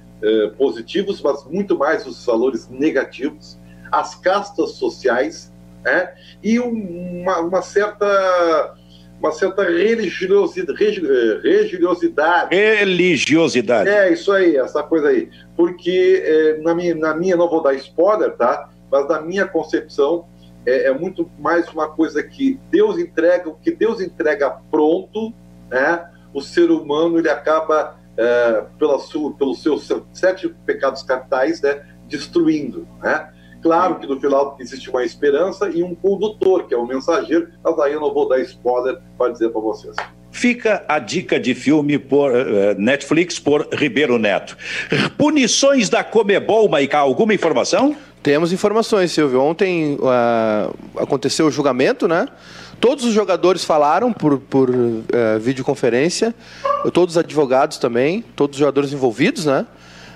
positivos, 0.56 1.20
mas 1.20 1.44
muito 1.46 1.76
mais 1.76 2.06
os 2.06 2.24
valores 2.24 2.68
negativos, 2.68 3.58
as 3.90 4.14
castas 4.14 4.70
sociais, 4.74 5.52
né? 5.82 6.14
e 6.40 6.60
uma, 6.60 7.40
uma 7.40 7.60
certa 7.60 8.76
uma 9.22 9.30
certa 9.30 9.62
religiosidade, 9.62 10.76
religiosidade. 11.44 12.54
Religiosidade. 12.54 13.88
É, 13.88 14.12
isso 14.12 14.32
aí, 14.32 14.56
essa 14.56 14.82
coisa 14.82 15.08
aí. 15.08 15.30
Porque 15.56 16.22
é, 16.26 16.60
na, 16.60 16.74
minha, 16.74 16.94
na 16.96 17.14
minha, 17.14 17.36
não 17.36 17.48
vou 17.48 17.62
dar 17.62 17.74
spoiler, 17.74 18.32
tá? 18.32 18.68
Mas 18.90 19.08
na 19.08 19.20
minha 19.20 19.46
concepção, 19.46 20.26
é, 20.66 20.88
é, 20.88 20.92
muito 20.92 21.30
mais 21.38 21.68
uma 21.68 21.88
coisa 21.88 22.20
que 22.20 22.58
Deus 22.68 22.98
entrega, 22.98 23.48
o 23.48 23.54
que 23.54 23.70
Deus 23.70 24.00
entrega 24.00 24.50
pronto, 24.70 25.32
né? 25.70 26.04
O 26.34 26.40
ser 26.40 26.72
humano, 26.72 27.18
ele 27.18 27.30
acaba, 27.30 27.96
é, 28.16 28.64
pela 28.76 28.98
sua, 28.98 29.32
pelos 29.34 29.62
seus 29.62 29.88
sete 30.12 30.48
pecados 30.66 31.04
capitais, 31.04 31.60
né? 31.60 31.80
Destruindo, 32.08 32.88
né? 33.00 33.30
Claro 33.62 33.96
que 33.96 34.06
no 34.06 34.20
final 34.20 34.56
existe 34.58 34.90
uma 34.90 35.04
esperança 35.04 35.68
e 35.68 35.82
um 35.82 35.94
condutor, 35.94 36.66
que 36.66 36.74
é 36.74 36.76
o 36.76 36.86
mensageiro, 36.86 37.48
mas 37.62 37.78
aí 37.78 37.92
eu 37.92 38.00
não 38.00 38.12
vou 38.12 38.28
dar 38.28 38.40
spoiler 38.40 38.98
para 39.16 39.32
dizer 39.32 39.50
para 39.50 39.60
vocês. 39.60 39.94
Fica 40.32 40.82
a 40.88 40.98
dica 40.98 41.38
de 41.38 41.54
filme 41.54 41.98
por 41.98 42.32
uh, 42.32 42.74
Netflix 42.76 43.38
por 43.38 43.68
Ribeiro 43.72 44.18
Neto. 44.18 44.56
Punições 45.16 45.88
da 45.88 46.02
Comebol, 46.02 46.68
Maicá, 46.68 46.98
alguma 46.98 47.34
informação? 47.34 47.94
Temos 48.22 48.52
informações, 48.52 49.12
Silvio. 49.12 49.40
Ontem 49.42 49.98
uh, 50.00 50.74
aconteceu 50.96 51.46
o 51.46 51.50
julgamento, 51.50 52.08
né? 52.08 52.26
Todos 52.80 53.04
os 53.04 53.12
jogadores 53.12 53.64
falaram 53.64 54.12
por, 54.12 54.38
por 54.38 54.70
uh, 54.70 55.04
videoconferência, 55.38 56.34
todos 56.92 57.14
os 57.14 57.18
advogados 57.18 57.78
também, 57.78 58.24
todos 58.34 58.56
os 58.56 58.58
jogadores 58.58 58.92
envolvidos, 58.92 59.46
né? 59.46 59.66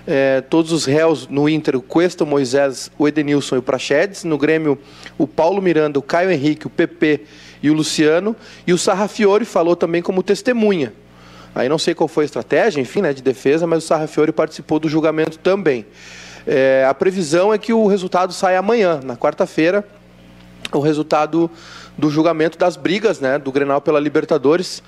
É, 0.06 0.40
todos 0.40 0.70
os 0.70 0.84
réus 0.84 1.26
no 1.28 1.48
Inter, 1.48 1.76
o 1.76 1.82
Cuesta, 1.82 2.24
o 2.24 2.26
Moisés, 2.26 2.90
o 2.96 3.08
Edenilson 3.08 3.56
e 3.56 3.58
o 3.58 3.62
Prachedes. 3.62 4.24
No 4.24 4.38
Grêmio, 4.38 4.78
o 5.18 5.26
Paulo 5.26 5.60
Miranda, 5.60 5.98
o 5.98 6.02
Caio 6.02 6.30
Henrique, 6.30 6.66
o 6.66 6.70
PP 6.70 7.22
e 7.62 7.70
o 7.70 7.74
Luciano. 7.74 8.36
E 8.66 8.72
o 8.72 8.78
Sarrafiore 8.78 9.44
falou 9.44 9.74
também 9.74 10.00
como 10.00 10.22
testemunha. 10.22 10.92
Aí 11.54 11.68
não 11.68 11.78
sei 11.78 11.94
qual 11.94 12.06
foi 12.06 12.24
a 12.24 12.26
estratégia, 12.26 12.80
enfim, 12.80 13.00
né, 13.00 13.12
de 13.12 13.22
defesa, 13.22 13.66
mas 13.66 13.82
o 13.82 13.86
Sarrafiore 13.86 14.30
participou 14.30 14.78
do 14.78 14.88
julgamento 14.88 15.38
também. 15.38 15.86
É, 16.46 16.86
a 16.88 16.94
previsão 16.94 17.52
é 17.52 17.58
que 17.58 17.72
o 17.72 17.86
resultado 17.86 18.32
saia 18.32 18.58
amanhã, 18.58 19.00
na 19.02 19.16
quarta-feira, 19.16 19.84
o 20.72 20.80
resultado 20.80 21.50
do 21.96 22.10
julgamento 22.10 22.58
das 22.58 22.76
brigas 22.76 23.20
né, 23.20 23.38
do 23.38 23.50
Grenal 23.50 23.80
pela 23.80 23.98
Libertadores. 23.98 24.82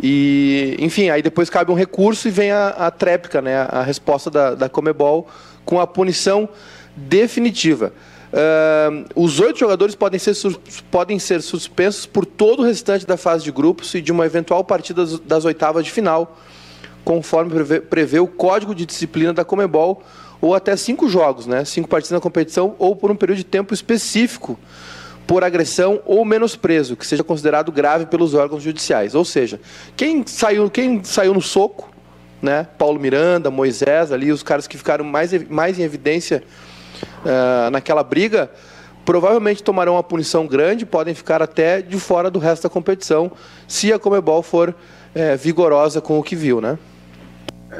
E, 0.00 0.76
enfim, 0.78 1.10
aí 1.10 1.22
depois 1.22 1.50
cabe 1.50 1.72
um 1.72 1.74
recurso 1.74 2.28
e 2.28 2.30
vem 2.30 2.52
a, 2.52 2.68
a 2.68 2.90
tréplica, 2.90 3.42
né, 3.42 3.66
a, 3.68 3.82
resposta 3.82 4.30
da, 4.30 4.54
da 4.54 4.68
Comebol 4.68 5.28
com 5.64 5.80
a 5.80 5.86
punição 5.86 6.48
definitiva. 6.96 7.92
Uh, 8.32 9.06
os 9.14 9.40
oito 9.40 9.58
jogadores 9.58 9.94
podem 9.94 10.18
ser, 10.18 10.34
podem 10.90 11.18
ser 11.18 11.42
suspensos 11.42 12.06
por 12.06 12.26
todo 12.26 12.60
o 12.60 12.64
restante 12.64 13.06
da 13.06 13.16
fase 13.16 13.42
de 13.42 13.50
grupos 13.50 13.94
e 13.94 14.00
de 14.00 14.12
uma 14.12 14.26
eventual 14.26 14.62
partida 14.62 15.04
das, 15.24 15.44
oitavas 15.44 15.84
de 15.84 15.90
final, 15.90 16.38
conforme 17.04 17.50
prevê, 17.50 17.80
prevê, 17.80 18.20
o 18.20 18.26
Código 18.26 18.74
de 18.74 18.84
Disciplina 18.84 19.32
da 19.32 19.44
Comebol, 19.44 20.02
ou 20.40 20.54
até 20.54 20.76
cinco 20.76 21.08
jogos, 21.08 21.46
né, 21.46 21.64
cinco 21.64 21.88
partidas 21.88 22.12
na 22.12 22.20
competição, 22.20 22.76
ou 22.78 22.94
por 22.94 23.10
um 23.10 23.16
período 23.16 23.38
de 23.38 23.44
tempo 23.44 23.74
específico 23.74 24.58
por 25.28 25.44
agressão 25.44 26.00
ou 26.06 26.24
menosprezo, 26.24 26.96
que 26.96 27.06
seja 27.06 27.22
considerado 27.22 27.70
grave 27.70 28.06
pelos 28.06 28.32
órgãos 28.32 28.62
judiciais. 28.62 29.14
Ou 29.14 29.26
seja, 29.26 29.60
quem 29.94 30.26
saiu, 30.26 30.70
quem 30.70 31.04
saiu 31.04 31.34
no 31.34 31.42
soco, 31.42 31.90
né? 32.40 32.66
Paulo 32.78 32.98
Miranda, 32.98 33.50
Moisés, 33.50 34.10
ali, 34.10 34.32
os 34.32 34.42
caras 34.42 34.66
que 34.66 34.78
ficaram 34.78 35.04
mais, 35.04 35.30
mais 35.50 35.78
em 35.78 35.82
evidência 35.82 36.42
uh, 37.26 37.70
naquela 37.70 38.02
briga, 38.02 38.50
provavelmente 39.04 39.62
tomarão 39.62 39.96
uma 39.96 40.02
punição 40.02 40.46
grande, 40.46 40.86
podem 40.86 41.14
ficar 41.14 41.42
até 41.42 41.82
de 41.82 42.00
fora 42.00 42.30
do 42.30 42.38
resto 42.38 42.62
da 42.62 42.70
competição, 42.70 43.30
se 43.66 43.92
a 43.92 43.98
Comebol 43.98 44.42
for 44.42 44.74
é, 45.14 45.36
vigorosa 45.36 46.00
com 46.00 46.18
o 46.18 46.22
que 46.22 46.34
viu, 46.34 46.58
né? 46.58 46.78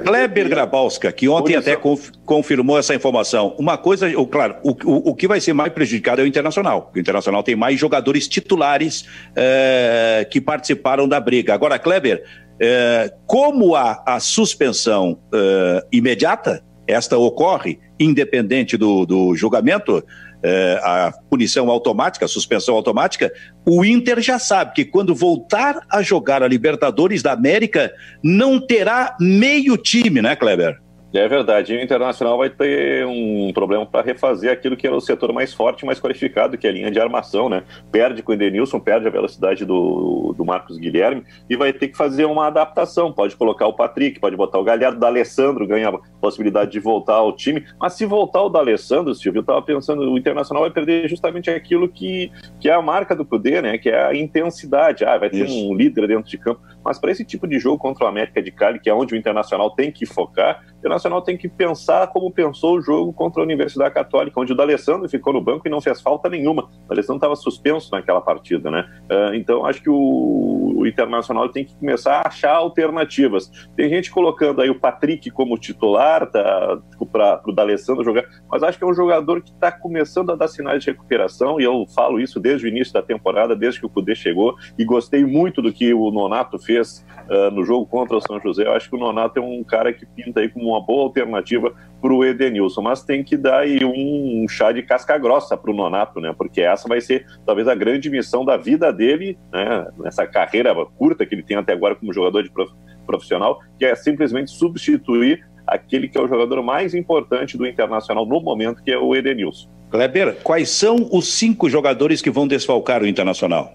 Kleber 0.04 0.48
Grabowska, 0.48 1.10
que 1.10 1.28
ontem 1.28 1.56
até 1.56 1.74
conf, 1.74 2.10
confirmou 2.24 2.78
essa 2.78 2.94
informação. 2.94 3.54
Uma 3.58 3.78
coisa, 3.78 4.06
claro, 4.30 4.56
o, 4.62 4.70
o, 4.70 5.10
o, 5.10 5.14
que 5.14 5.26
vai 5.26 5.40
ser 5.40 5.54
mais 5.54 5.72
prejudicado 5.72 6.20
é 6.20 6.24
o 6.24 6.26
Internacional. 6.26 6.92
O 6.94 6.98
Internacional 6.98 7.42
tem 7.42 7.56
mais 7.56 7.80
jogadores 7.80 8.28
titulares 8.28 9.06
é, 9.34 10.26
que 10.30 10.40
participaram 10.40 11.08
da 11.08 11.18
briga. 11.18 11.54
Agora, 11.54 11.78
Kleber, 11.78 12.22
é, 12.60 13.12
como 13.26 13.74
a, 13.74 14.02
a 14.06 14.20
suspensão 14.20 15.18
é, 15.34 15.84
imediata, 15.90 16.62
esta 16.86 17.16
ocorre, 17.18 17.78
independente 17.98 18.76
do, 18.76 19.04
do 19.04 19.34
julgamento, 19.34 20.02
é, 20.42 20.80
a 20.82 21.12
punição 21.30 21.68
automática, 21.68 22.24
a 22.24 22.28
suspensão 22.28 22.74
automática, 22.74 23.32
o 23.66 23.84
Inter 23.84 24.20
já 24.20 24.38
sabe 24.38 24.72
que 24.74 24.84
quando 24.84 25.14
voltar 25.14 25.80
a 25.90 26.02
jogar 26.02 26.42
a 26.42 26.48
Libertadores 26.48 27.22
da 27.22 27.32
América, 27.32 27.92
não 28.22 28.60
terá 28.60 29.16
meio 29.20 29.76
time, 29.76 30.22
né, 30.22 30.36
Kleber? 30.36 30.80
É 31.12 31.26
verdade. 31.26 31.72
E 31.72 31.78
o 31.78 31.82
Internacional 31.82 32.36
vai 32.36 32.50
ter 32.50 33.06
um 33.06 33.50
problema 33.54 33.86
para 33.86 34.04
refazer 34.04 34.52
aquilo 34.52 34.76
que 34.76 34.86
era 34.86 34.94
o 34.94 35.00
setor 35.00 35.32
mais 35.32 35.54
forte, 35.54 35.86
mais 35.86 35.98
qualificado, 35.98 36.58
que 36.58 36.66
é 36.66 36.70
a 36.70 36.72
linha 36.72 36.90
de 36.90 37.00
armação, 37.00 37.48
né? 37.48 37.62
Perde 37.90 38.22
com 38.22 38.30
o 38.30 38.34
Edenilson, 38.34 38.78
perde 38.78 39.06
a 39.06 39.10
velocidade 39.10 39.64
do, 39.64 40.34
do 40.36 40.44
Marcos 40.44 40.76
Guilherme 40.76 41.24
e 41.48 41.56
vai 41.56 41.72
ter 41.72 41.88
que 41.88 41.96
fazer 41.96 42.26
uma 42.26 42.46
adaptação. 42.46 43.10
Pode 43.10 43.34
colocar 43.36 43.66
o 43.66 43.72
Patrick, 43.72 44.20
pode 44.20 44.36
botar 44.36 44.58
o 44.58 44.64
Galhardo, 44.64 44.98
o 44.98 45.00
D'Alessandro 45.00 45.66
ganha 45.66 45.88
a 45.88 45.98
possibilidade 46.20 46.72
de 46.72 46.78
voltar 46.78 47.14
ao 47.14 47.32
time. 47.34 47.64
Mas 47.80 47.94
se 47.94 48.04
voltar 48.04 48.42
o 48.42 48.50
D'Alessandro, 48.50 49.14
Silvio, 49.14 49.38
eu 49.38 49.42
estava 49.42 49.62
pensando, 49.62 50.02
o 50.12 50.18
Internacional 50.18 50.62
vai 50.62 50.70
perder 50.70 51.08
justamente 51.08 51.48
aquilo 51.48 51.88
que, 51.88 52.30
que 52.60 52.68
é 52.68 52.74
a 52.74 52.82
marca 52.82 53.16
do 53.16 53.24
Cudê, 53.24 53.62
né? 53.62 53.78
Que 53.78 53.88
é 53.88 54.04
a 54.04 54.14
intensidade. 54.14 55.06
Ah, 55.06 55.16
vai 55.16 55.30
ter 55.30 55.46
Isso. 55.46 55.68
um 55.68 55.74
líder 55.74 56.06
dentro 56.06 56.30
de 56.30 56.36
campo. 56.36 56.60
Mas 56.84 56.98
para 56.98 57.10
esse 57.10 57.24
tipo 57.24 57.46
de 57.46 57.58
jogo 57.58 57.78
contra 57.78 58.04
o 58.04 58.08
América 58.08 58.42
de 58.42 58.50
Cali, 58.50 58.78
que 58.78 58.90
é 58.90 58.94
onde 58.94 59.14
o 59.14 59.16
Internacional 59.16 59.70
tem 59.70 59.90
que 59.90 60.04
focar, 60.04 60.62
o 60.78 60.80
Internacional 60.80 61.20
tem 61.22 61.36
que 61.36 61.48
pensar 61.48 62.06
como 62.08 62.30
pensou 62.30 62.78
o 62.78 62.80
jogo 62.80 63.12
contra 63.12 63.42
a 63.42 63.44
Universidade 63.44 63.92
Católica, 63.92 64.40
onde 64.40 64.52
o 64.52 64.56
D'Alessandro 64.56 65.08
ficou 65.08 65.32
no 65.32 65.40
banco 65.40 65.66
e 65.66 65.70
não 65.70 65.80
fez 65.80 66.00
falta 66.00 66.28
nenhuma. 66.28 66.68
O 66.84 66.88
D'Alessandro 66.88 67.16
estava 67.16 67.34
suspenso 67.34 67.90
naquela 67.90 68.20
partida, 68.20 68.70
né? 68.70 68.88
Uh, 69.10 69.34
então, 69.34 69.66
acho 69.66 69.82
que 69.82 69.90
o, 69.90 70.74
o 70.76 70.86
Internacional 70.86 71.48
tem 71.48 71.64
que 71.64 71.74
começar 71.74 72.20
a 72.20 72.28
achar 72.28 72.54
alternativas. 72.54 73.50
Tem 73.76 73.88
gente 73.88 74.10
colocando 74.10 74.62
aí 74.62 74.70
o 74.70 74.78
Patrick 74.78 75.30
como 75.30 75.58
titular 75.58 76.30
tá, 76.30 76.78
para 77.10 77.42
o 77.44 77.52
D'Alessandro 77.52 78.04
jogar, 78.04 78.24
mas 78.48 78.62
acho 78.62 78.78
que 78.78 78.84
é 78.84 78.86
um 78.86 78.94
jogador 78.94 79.42
que 79.42 79.50
está 79.50 79.72
começando 79.72 80.30
a 80.30 80.36
dar 80.36 80.46
sinais 80.46 80.84
de 80.84 80.90
recuperação, 80.90 81.60
e 81.60 81.64
eu 81.64 81.86
falo 81.92 82.20
isso 82.20 82.38
desde 82.38 82.66
o 82.66 82.68
início 82.68 82.92
da 82.92 83.02
temporada, 83.02 83.56
desde 83.56 83.80
que 83.80 83.86
o 83.86 83.90
Cudê 83.90 84.14
chegou, 84.14 84.54
e 84.78 84.84
gostei 84.84 85.24
muito 85.24 85.60
do 85.60 85.72
que 85.72 85.92
o 85.92 86.10
Nonato 86.12 86.58
fez 86.58 87.04
uh, 87.28 87.50
no 87.50 87.64
jogo 87.64 87.86
contra 87.86 88.16
o 88.16 88.20
São 88.20 88.40
José. 88.40 88.64
Eu 88.64 88.72
acho 88.72 88.88
que 88.88 88.96
o 88.96 88.98
Nonato 88.98 89.38
é 89.38 89.42
um 89.42 89.62
cara 89.62 89.92
que 89.92 90.06
pinta 90.06 90.40
aí 90.40 90.48
como 90.48 90.70
uma 90.70 90.80
boa 90.80 91.04
alternativa 91.04 91.72
para 92.00 92.12
o 92.12 92.24
Edenilson, 92.24 92.82
mas 92.82 93.02
tem 93.02 93.22
que 93.22 93.36
dar 93.36 93.60
aí 93.60 93.84
um, 93.84 94.44
um 94.44 94.48
chá 94.48 94.72
de 94.72 94.82
casca 94.82 95.18
grossa 95.18 95.56
para 95.56 95.70
o 95.70 95.74
Nonato, 95.74 96.20
né? 96.20 96.34
Porque 96.36 96.60
essa 96.60 96.88
vai 96.88 97.00
ser 97.00 97.26
talvez 97.44 97.68
a 97.68 97.74
grande 97.74 98.08
missão 98.08 98.44
da 98.44 98.56
vida 98.56 98.92
dele, 98.92 99.38
né? 99.52 99.86
Nessa 99.98 100.26
carreira 100.26 100.74
curta 100.96 101.26
que 101.26 101.34
ele 101.34 101.42
tem 101.42 101.56
até 101.56 101.72
agora 101.72 101.94
como 101.94 102.12
jogador 102.12 102.42
de 102.42 102.50
prof, 102.50 102.72
profissional, 103.06 103.60
que 103.78 103.84
é 103.84 103.94
simplesmente 103.94 104.50
substituir 104.50 105.46
aquele 105.66 106.08
que 106.08 106.16
é 106.16 106.20
o 106.20 106.28
jogador 106.28 106.62
mais 106.62 106.94
importante 106.94 107.58
do 107.58 107.66
Internacional 107.66 108.24
no 108.24 108.40
momento, 108.40 108.82
que 108.82 108.90
é 108.90 108.98
o 108.98 109.14
Edenilson. 109.14 109.68
Kleber, 109.90 110.36
quais 110.42 110.70
são 110.70 111.08
os 111.12 111.28
cinco 111.28 111.68
jogadores 111.68 112.20
que 112.20 112.30
vão 112.30 112.46
desfalcar 112.46 113.02
o 113.02 113.06
Internacional? 113.06 113.72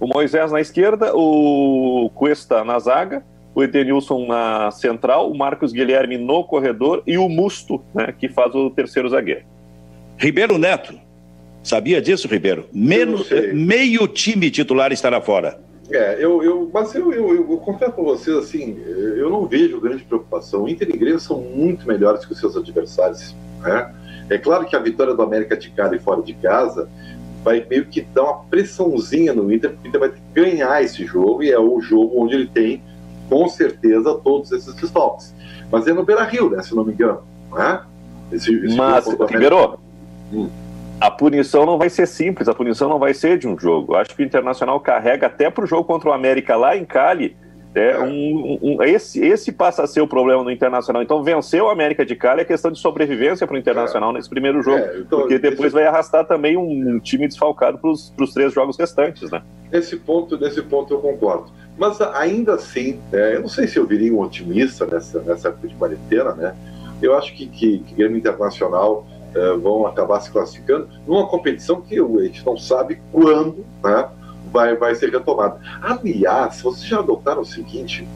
O 0.00 0.06
Moisés 0.06 0.50
na 0.50 0.60
esquerda, 0.60 1.14
o 1.14 2.10
Cuesta 2.14 2.64
na 2.64 2.78
zaga, 2.78 3.22
o 3.54 3.62
Edenilson 3.62 4.26
na 4.26 4.70
central, 4.70 5.30
o 5.30 5.36
Marcos 5.36 5.72
Guilherme 5.72 6.16
no 6.16 6.42
corredor 6.42 7.02
e 7.06 7.18
o 7.18 7.28
Musto, 7.28 7.82
né, 7.94 8.14
que 8.18 8.28
faz 8.28 8.54
o 8.54 8.70
terceiro 8.70 9.10
zagueiro. 9.10 9.42
Ribeiro 10.16 10.56
Neto. 10.56 10.94
Sabia 11.62 12.00
disso, 12.00 12.26
Ribeiro? 12.26 12.66
Menos, 12.72 13.28
meio 13.52 14.08
time 14.08 14.50
titular 14.50 14.92
estará 14.92 15.20
fora. 15.20 15.60
É, 15.90 16.16
eu, 16.18 16.42
eu, 16.42 16.70
mas 16.72 16.94
eu, 16.94 17.12
eu, 17.12 17.34
eu, 17.34 17.50
eu 17.50 17.56
confesso 17.58 17.92
para 17.92 18.04
vocês, 18.04 18.34
assim, 18.36 18.80
eu 18.86 19.28
não 19.28 19.44
vejo 19.46 19.80
grande 19.80 20.04
preocupação. 20.04 20.64
O 20.64 20.68
Inter 20.68 20.88
e 20.88 20.96
Grêmio 20.96 21.20
são 21.20 21.40
muito 21.40 21.86
melhores 21.86 22.24
que 22.24 22.32
os 22.32 22.38
seus 22.38 22.56
adversários. 22.56 23.34
Né? 23.60 23.94
É 24.30 24.38
claro 24.38 24.64
que 24.64 24.76
a 24.76 24.78
vitória 24.78 25.12
do 25.12 25.20
América 25.20 25.56
de 25.56 25.70
casa 25.70 25.96
e 25.96 25.98
fora 25.98 26.22
de 26.22 26.32
casa 26.34 26.88
vai 27.42 27.64
meio 27.68 27.86
que 27.86 28.02
dar 28.02 28.22
uma 28.22 28.44
pressãozinha 28.44 29.32
no 29.32 29.52
Inter, 29.52 29.70
porque 29.70 29.86
o 29.86 29.88
Inter 29.88 30.00
vai 30.00 30.08
ter 30.10 30.16
que 30.16 30.40
ganhar 30.40 30.82
esse 30.82 31.04
jogo, 31.04 31.42
e 31.42 31.50
é 31.50 31.58
o 31.58 31.80
jogo 31.80 32.22
onde 32.22 32.34
ele 32.34 32.46
tem 32.46 32.82
com 33.28 33.48
certeza 33.48 34.14
todos 34.22 34.50
esses 34.52 34.74
desfalques. 34.74 35.34
Mas 35.70 35.86
é 35.86 35.92
no 35.92 36.04
Beira 36.04 36.24
Rio, 36.24 36.50
né? 36.50 36.62
Se 36.62 36.74
não 36.74 36.84
me 36.84 36.92
engano. 36.92 37.22
Né? 37.52 37.80
Esse, 38.32 38.52
esse 38.52 38.76
Mas, 38.76 39.06
Ribeiro, 39.06 39.78
hum. 40.32 40.48
a 41.00 41.10
punição 41.10 41.64
não 41.64 41.78
vai 41.78 41.88
ser 41.88 42.06
simples, 42.06 42.48
a 42.48 42.54
punição 42.54 42.88
não 42.88 42.98
vai 42.98 43.14
ser 43.14 43.38
de 43.38 43.46
um 43.46 43.58
jogo. 43.58 43.94
Acho 43.94 44.14
que 44.14 44.22
o 44.22 44.26
Internacional 44.26 44.80
carrega 44.80 45.28
até 45.28 45.48
para 45.48 45.64
o 45.64 45.66
jogo 45.66 45.84
contra 45.84 46.10
o 46.10 46.12
América 46.12 46.56
lá 46.56 46.76
em 46.76 46.84
Cali. 46.84 47.36
É, 47.74 47.90
é. 47.92 47.98
Um, 48.00 48.58
um, 48.60 48.82
esse, 48.82 49.24
esse 49.24 49.52
passa 49.52 49.82
a 49.82 49.86
ser 49.86 50.00
o 50.00 50.06
problema 50.06 50.42
do 50.42 50.50
Internacional. 50.50 51.02
Então, 51.02 51.22
vencer 51.22 51.62
o 51.62 51.68
América 51.68 52.04
de 52.04 52.16
Cali 52.16 52.40
é 52.40 52.44
questão 52.44 52.70
de 52.70 52.78
sobrevivência 52.78 53.46
para 53.46 53.54
o 53.54 53.58
Internacional 53.58 54.10
é. 54.10 54.14
nesse 54.14 54.28
primeiro 54.28 54.62
jogo, 54.62 54.78
é, 54.78 54.98
então, 54.98 55.20
porque 55.20 55.38
depois 55.38 55.66
esse... 55.66 55.74
vai 55.74 55.86
arrastar 55.86 56.26
também 56.26 56.56
um, 56.56 56.98
time 56.98 57.28
desfalcado 57.28 57.78
para 57.78 57.90
os 57.90 58.34
três 58.34 58.52
jogos 58.52 58.76
restantes, 58.76 59.30
né? 59.30 59.42
Nesse 59.70 59.96
ponto, 59.96 60.38
nesse 60.38 60.62
ponto 60.62 60.92
eu 60.92 60.98
concordo. 60.98 61.52
Mas 61.78 62.00
ainda 62.00 62.54
assim, 62.54 63.00
é, 63.12 63.36
eu 63.36 63.42
não 63.42 63.48
sei 63.48 63.66
se 63.66 63.78
eu 63.78 63.86
viria 63.86 64.12
um 64.12 64.20
otimista 64.20 64.84
nessa, 64.86 65.20
nessa 65.20 65.48
época 65.48 65.68
de 65.68 65.74
quarentena, 65.76 66.32
né? 66.34 66.54
Eu 67.00 67.16
acho 67.16 67.34
que, 67.34 67.46
que, 67.46 67.78
que 67.78 67.94
Grêmio 67.94 68.18
Internacional 68.18 69.06
é, 69.34 69.56
vão 69.56 69.86
acabar 69.86 70.20
se 70.20 70.30
classificando 70.30 70.88
numa 71.06 71.26
competição 71.26 71.80
que 71.80 71.98
a 71.98 72.22
gente 72.24 72.44
não 72.44 72.56
sabe 72.56 73.00
quando 73.12 73.64
né, 73.82 74.08
vai, 74.52 74.76
vai 74.76 74.94
ser 74.94 75.10
retomada. 75.10 75.60
Aliás, 75.82 76.60
vocês 76.62 76.84
já 76.84 76.98
adotaram 76.98 77.42
o 77.42 77.46
seguinte: 77.46 78.06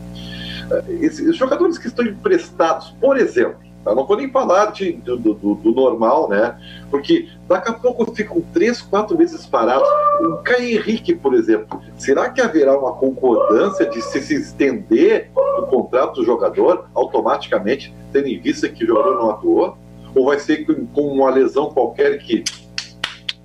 é, 0.70 0.84
esses 1.00 1.36
jogadores 1.36 1.78
que 1.78 1.88
estão 1.88 2.04
emprestados, 2.04 2.94
por 3.00 3.16
exemplo, 3.16 3.64
eu 3.86 3.94
não 3.94 4.06
vou 4.06 4.16
nem 4.16 4.30
falar 4.30 4.72
de, 4.72 4.92
do, 4.92 5.16
do, 5.16 5.34
do, 5.34 5.72
normal, 5.72 6.28
né? 6.28 6.58
Porque 6.90 7.28
daqui 7.46 7.68
a 7.68 7.74
pouco 7.74 8.14
ficam 8.14 8.42
três, 8.52 8.80
quatro 8.80 9.16
meses 9.16 9.44
parados. 9.44 9.86
O 10.20 10.36
Caio 10.38 10.78
Henrique, 10.78 11.14
por 11.14 11.34
exemplo, 11.34 11.80
será 11.98 12.30
que 12.30 12.40
haverá 12.40 12.78
uma 12.78 12.92
concordância 12.92 13.84
de 13.86 14.00
se, 14.00 14.22
se 14.22 14.34
estender 14.36 15.30
o 15.34 15.66
contrato 15.66 16.14
do 16.14 16.24
jogador 16.24 16.86
automaticamente, 16.94 17.94
tendo 18.10 18.28
em 18.28 18.40
vista 18.40 18.68
que 18.68 18.84
o 18.84 18.86
jogador 18.86 19.16
não 19.16 19.30
atuou? 19.30 19.76
Ou 20.14 20.26
vai 20.26 20.38
ser 20.38 20.64
com, 20.64 20.86
com 20.86 21.02
uma 21.08 21.28
lesão 21.28 21.70
qualquer 21.70 22.18
que, 22.18 22.42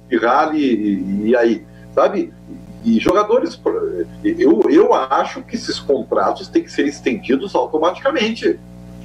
que 0.10 0.18
rale 0.18 0.60
e, 0.60 1.30
e 1.30 1.36
aí? 1.36 1.66
Sabe? 1.94 2.32
E 2.84 3.00
jogadores, 3.00 3.60
eu, 4.24 4.62
eu 4.70 4.94
acho 4.94 5.42
que 5.44 5.56
esses 5.56 5.80
contratos 5.80 6.48
têm 6.48 6.64
que 6.64 6.72
ser 6.72 6.88
estendidos 6.88 7.54
automaticamente 7.54 8.60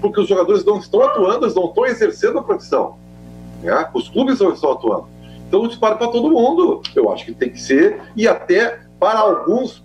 porque 0.04 0.20
os 0.20 0.28
jogadores 0.28 0.62
não 0.66 0.78
estão 0.78 1.02
atuando, 1.02 1.46
eles 1.46 1.54
não 1.54 1.64
estão 1.64 1.86
exercendo 1.86 2.38
a 2.38 2.42
profissão. 2.42 2.98
Né? 3.62 3.88
Os 3.94 4.10
clubes 4.10 4.38
não 4.38 4.52
estão 4.52 4.72
atuando. 4.72 5.08
Então, 5.48 5.64
isso 5.66 5.80
para 5.80 5.96
todo 5.96 6.30
mundo. 6.30 6.82
Eu 6.94 7.10
acho 7.10 7.24
que 7.24 7.32
tem 7.32 7.48
que 7.48 7.58
ser, 7.58 8.02
e 8.14 8.28
até 8.28 8.80
para 9.00 9.20
alguns, 9.20 9.82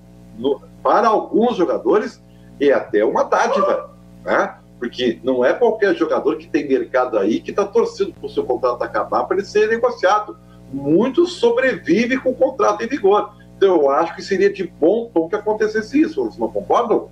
para 0.83 1.07
alguns 1.07 1.55
jogadores, 1.55 2.21
é 2.59 2.73
até 2.73 3.05
uma 3.05 3.23
dádiva. 3.23 3.91
Né? 4.25 4.55
Porque 4.77 5.21
não 5.23 5.45
é 5.45 5.53
qualquer 5.53 5.95
jogador 5.95 6.35
que 6.35 6.47
tem 6.47 6.67
mercado 6.67 7.17
aí 7.17 7.39
que 7.39 7.51
está 7.51 7.63
torcendo 7.63 8.11
para 8.13 8.25
o 8.25 8.29
seu 8.29 8.43
contrato 8.43 8.83
acabar 8.83 9.23
para 9.23 9.37
ele 9.37 9.45
ser 9.45 9.69
negociado. 9.69 10.35
Muitos 10.73 11.33
sobrevivem 11.33 12.19
com 12.19 12.31
o 12.31 12.35
contrato 12.35 12.83
em 12.83 12.87
vigor. 12.87 13.33
Então, 13.59 13.75
eu 13.75 13.89
acho 13.91 14.15
que 14.15 14.21
seria 14.21 14.49
de 14.49 14.63
bom 14.63 15.11
tom 15.13 15.27
que 15.27 15.35
acontecesse 15.35 15.99
isso. 15.99 16.23
Vocês 16.23 16.37
não 16.37 16.47
concordam? 16.47 17.09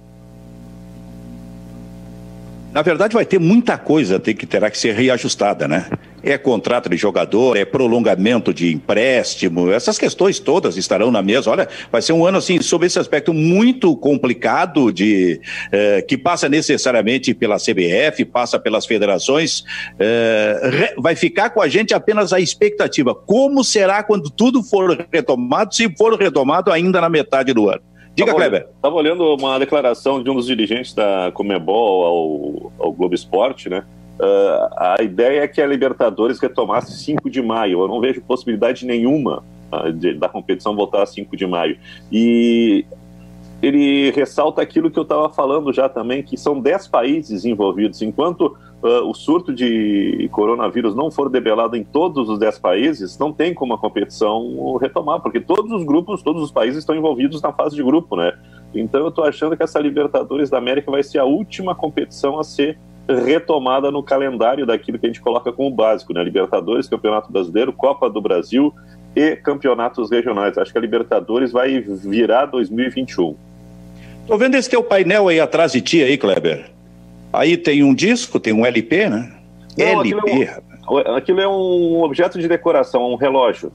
Na 2.71 2.81
verdade, 2.81 3.15
vai 3.15 3.25
ter 3.25 3.37
muita 3.37 3.77
coisa 3.77 4.17
que 4.17 4.45
terá 4.45 4.71
que 4.71 4.77
ser 4.77 4.95
reajustada, 4.95 5.67
né? 5.67 5.89
É 6.23 6.37
contrato 6.37 6.89
de 6.89 6.97
jogador, 6.97 7.55
é 7.55 7.63
prolongamento 7.63 8.53
de 8.53 8.73
empréstimo, 8.73 9.71
essas 9.71 9.99
questões 9.99 10.39
todas 10.39 10.75
estarão 10.75 11.11
na 11.11 11.21
mesa. 11.21 11.49
Olha, 11.51 11.67
vai 11.91 12.01
ser 12.01 12.13
um 12.13 12.25
ano, 12.25 12.39
assim, 12.39 12.59
sob 12.61 12.85
esse 12.85 12.97
aspecto 12.97 13.33
muito 13.33 13.95
complicado, 13.95 14.91
de 14.91 15.39
eh, 15.71 16.01
que 16.01 16.17
passa 16.17 16.49
necessariamente 16.49 17.33
pela 17.33 17.57
CBF, 17.57 18.25
passa 18.25 18.59
pelas 18.59 18.85
federações. 18.85 19.63
Eh, 19.99 20.95
vai 20.97 21.15
ficar 21.15 21.51
com 21.51 21.61
a 21.61 21.67
gente 21.67 21.93
apenas 21.93 22.33
a 22.33 22.39
expectativa. 22.39 23.13
Como 23.13 23.63
será 23.63 24.01
quando 24.01 24.29
tudo 24.29 24.63
for 24.63 25.07
retomado, 25.11 25.75
se 25.75 25.87
for 25.95 26.17
retomado 26.17 26.71
ainda 26.71 26.99
na 26.99 27.09
metade 27.09 27.53
do 27.53 27.69
ano? 27.69 27.81
Diga, 28.17 28.31
tava, 28.31 28.39
Kleber. 28.39 28.67
Estava 28.75 28.95
olhando 28.95 29.35
uma 29.35 29.59
declaração 29.59 30.23
de 30.23 30.29
um 30.31 30.33
dos 30.33 30.47
dirigentes 30.47 30.91
da 30.91 31.31
Comebol 31.31 32.03
ao, 32.03 32.85
ao 32.87 32.91
Globo 32.91 33.13
Esporte, 33.13 33.69
né? 33.69 33.83
Uh, 34.19 34.69
a 34.75 34.97
ideia 35.01 35.41
é 35.41 35.47
que 35.47 35.61
a 35.61 35.67
Libertadores 35.67 36.39
retomasse 36.39 36.91
5 37.03 37.29
de 37.29 37.41
maio. 37.41 37.81
Eu 37.81 37.87
não 37.87 38.01
vejo 38.01 38.21
possibilidade 38.21 38.85
nenhuma 38.85 39.43
uh, 39.71 39.91
de, 39.91 40.13
da 40.15 40.27
competição 40.27 40.75
voltar 40.75 41.03
a 41.03 41.05
5 41.05 41.37
de 41.37 41.45
maio. 41.45 41.77
E 42.11 42.83
ele 43.61 44.11
ressalta 44.11 44.61
aquilo 44.61 44.89
que 44.89 44.97
eu 44.97 45.03
estava 45.03 45.29
falando 45.29 45.71
já 45.71 45.87
também, 45.87 46.23
que 46.23 46.35
são 46.35 46.59
10 46.59 46.87
países 46.87 47.45
envolvidos. 47.45 48.01
Enquanto 48.01 48.57
uh, 48.81 49.07
o 49.07 49.13
surto 49.13 49.53
de 49.53 50.27
coronavírus 50.31 50.95
não 50.95 51.11
for 51.11 51.29
debelado 51.29 51.75
em 51.75 51.83
todos 51.83 52.27
os 52.27 52.39
10 52.39 52.57
países, 52.57 53.19
não 53.19 53.31
tem 53.31 53.53
como 53.53 53.75
a 53.75 53.77
competição 53.77 54.77
retomar, 54.77 55.21
porque 55.21 55.39
todos 55.39 55.71
os 55.71 55.83
grupos, 55.83 56.23
todos 56.23 56.41
os 56.41 56.51
países 56.51 56.79
estão 56.79 56.95
envolvidos 56.95 57.39
na 57.41 57.51
fase 57.51 57.75
de 57.75 57.83
grupo, 57.83 58.15
né? 58.15 58.33
Então 58.73 59.01
eu 59.01 59.09
estou 59.09 59.23
achando 59.23 59.55
que 59.55 59.63
essa 59.63 59.79
Libertadores 59.79 60.49
da 60.49 60.57
América 60.57 60.91
vai 60.91 61.03
ser 61.03 61.19
a 61.19 61.25
última 61.25 61.73
competição 61.73 62.39
a 62.39 62.43
ser 62.43 62.77
retomada 63.07 63.89
no 63.89 64.03
calendário 64.03 64.65
daquilo 64.65 64.99
que 64.99 65.05
a 65.05 65.09
gente 65.09 65.21
coloca 65.21 65.51
como 65.51 65.71
básico, 65.71 66.13
né? 66.13 66.23
Libertadores, 66.23 66.87
Campeonato 66.87 67.31
Brasileiro, 67.31 67.71
Copa 67.71 68.09
do 68.09 68.21
Brasil 68.21 68.73
e 69.15 69.35
campeonatos 69.35 70.11
regionais. 70.11 70.57
Acho 70.57 70.71
que 70.71 70.77
a 70.77 70.81
Libertadores 70.81 71.51
vai 71.51 71.79
virar 71.79 72.45
2021. 72.45 73.35
Tô 74.27 74.37
vendo 74.37 74.55
esse 74.55 74.69
teu 74.69 74.83
painel 74.83 75.29
aí 75.29 75.39
atrás 75.39 75.71
de 75.71 75.81
ti 75.81 76.03
aí, 76.03 76.17
Kleber. 76.17 76.69
Aí 77.31 77.55
tem 77.55 77.83
um 77.83 77.93
disco, 77.93 78.39
tem 78.39 78.53
um 78.53 78.65
LP, 78.65 79.09
né? 79.09 79.31
Não, 79.77 80.01
LP. 80.01 80.19
Aquilo 80.19 80.31
é, 80.39 81.11
um, 81.11 81.15
aquilo 81.15 81.41
é 81.41 81.47
um 81.47 82.03
objeto 82.03 82.39
de 82.39 82.47
decoração, 82.47 83.11
um 83.11 83.15
relógio. 83.15 83.71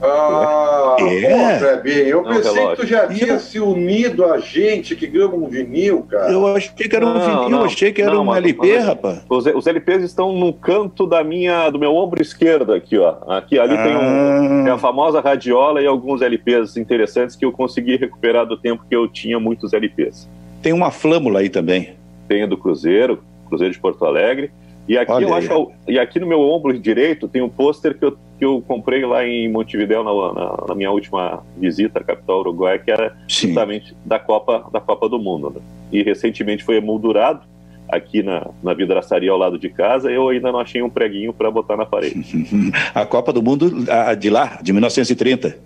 Ah, 0.00 0.96
é. 1.00 1.58
pô, 1.58 1.82
bem. 1.82 2.06
eu 2.06 2.22
não, 2.22 2.34
pensei 2.34 2.52
relógio. 2.52 2.76
que 2.76 2.82
tu 2.82 2.86
já 2.86 3.06
tinha 3.08 3.32
eu... 3.32 3.40
se 3.40 3.58
unido 3.58 4.24
a 4.24 4.38
gente 4.38 4.94
que 4.94 5.06
ganhou 5.06 5.34
um 5.34 5.48
vinil, 5.48 6.02
cara. 6.08 6.30
Eu 6.30 6.46
achei 6.46 6.88
que 6.88 6.94
era 6.94 7.04
um 7.04 7.14
não, 7.14 7.20
vinil, 7.20 7.48
não, 7.48 7.64
achei 7.64 7.92
que 7.92 8.00
era 8.00 8.20
um 8.20 8.34
LP, 8.34 8.78
rapaz. 8.78 9.22
Os, 9.28 9.46
os, 9.46 9.66
LPs 9.66 10.04
estão 10.04 10.32
no 10.32 10.52
canto 10.52 11.06
da 11.06 11.24
minha, 11.24 11.68
do 11.70 11.78
meu 11.78 11.94
ombro 11.94 12.22
esquerdo 12.22 12.72
aqui, 12.72 12.96
ó. 12.96 13.16
Aqui, 13.26 13.58
ali 13.58 13.74
ah. 13.74 13.82
tem, 13.82 13.96
um, 13.96 14.64
tem 14.64 14.72
a 14.72 14.78
famosa 14.78 15.20
radiola 15.20 15.82
e 15.82 15.86
alguns 15.86 16.22
LPs 16.22 16.76
interessantes 16.76 17.34
que 17.34 17.44
eu 17.44 17.50
consegui 17.50 17.96
recuperar 17.96 18.46
do 18.46 18.56
tempo 18.56 18.84
que 18.88 18.94
eu 18.94 19.08
tinha 19.08 19.40
muitos 19.40 19.72
LPs. 19.72 20.28
Tem 20.62 20.72
uma 20.72 20.90
flâmula 20.92 21.40
aí 21.40 21.48
também. 21.48 21.94
Tem 22.28 22.44
a 22.44 22.46
do 22.46 22.56
Cruzeiro, 22.56 23.22
Cruzeiro 23.48 23.72
de 23.72 23.80
Porto 23.80 24.04
Alegre. 24.04 24.50
E 24.88 24.96
aqui, 24.96 25.22
eu 25.22 25.34
acho, 25.34 25.70
e 25.86 25.98
aqui 25.98 26.18
no 26.18 26.26
meu 26.26 26.40
ombro 26.40 26.76
direito 26.78 27.28
tem 27.28 27.42
um 27.42 27.48
pôster 27.48 27.98
que 27.98 28.04
eu 28.06 28.16
que 28.38 28.44
eu 28.44 28.62
comprei 28.66 29.04
lá 29.04 29.26
em 29.26 29.50
Montevideo 29.50 30.04
na, 30.04 30.12
na, 30.12 30.66
na 30.68 30.74
minha 30.74 30.90
última 30.90 31.42
visita 31.56 31.98
à 31.98 32.04
capital 32.04 32.40
uruguaia, 32.40 32.78
que 32.78 32.90
era 32.90 33.16
Sim. 33.28 33.48
justamente 33.48 33.96
da 34.04 34.18
Copa, 34.18 34.68
da 34.72 34.80
Copa 34.80 35.08
do 35.08 35.18
Mundo. 35.18 35.52
Né? 35.54 35.60
E 35.92 36.02
recentemente 36.02 36.62
foi 36.62 36.76
emoldurado 36.76 37.42
aqui 37.88 38.22
na, 38.22 38.48
na 38.62 38.74
vidraçaria 38.74 39.30
ao 39.30 39.38
lado 39.38 39.58
de 39.58 39.70
casa, 39.70 40.10
eu 40.10 40.28
ainda 40.28 40.52
não 40.52 40.60
achei 40.60 40.82
um 40.82 40.90
preguinho 40.90 41.32
para 41.32 41.50
botar 41.50 41.76
na 41.76 41.86
parede. 41.86 42.46
a 42.94 43.06
Copa 43.06 43.32
do 43.32 43.42
Mundo 43.42 43.86
a, 43.90 44.14
de 44.14 44.30
lá, 44.30 44.58
de 44.62 44.72
1930. 44.72 45.56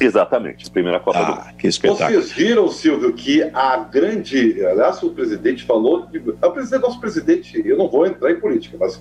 Exatamente, 0.00 0.68
primeira 0.70 0.98
Copa 0.98 1.18
ah, 1.20 1.22
do 1.22 1.30
Mundo. 1.36 1.56
Que 1.56 1.68
espetáculo. 1.68 2.20
Vocês 2.20 2.32
viram, 2.32 2.68
Silvio, 2.68 3.12
que 3.12 3.42
a 3.54 3.76
grande. 3.76 4.64
Aliás, 4.66 5.00
o 5.02 5.10
presidente 5.10 5.62
falou. 5.64 6.08
O 6.42 6.50
presidente, 6.50 6.82
nosso 6.82 6.98
presidente, 6.98 7.62
eu 7.64 7.78
não 7.78 7.88
vou 7.88 8.04
entrar 8.04 8.32
em 8.32 8.40
política, 8.40 8.76
mas 8.80 9.00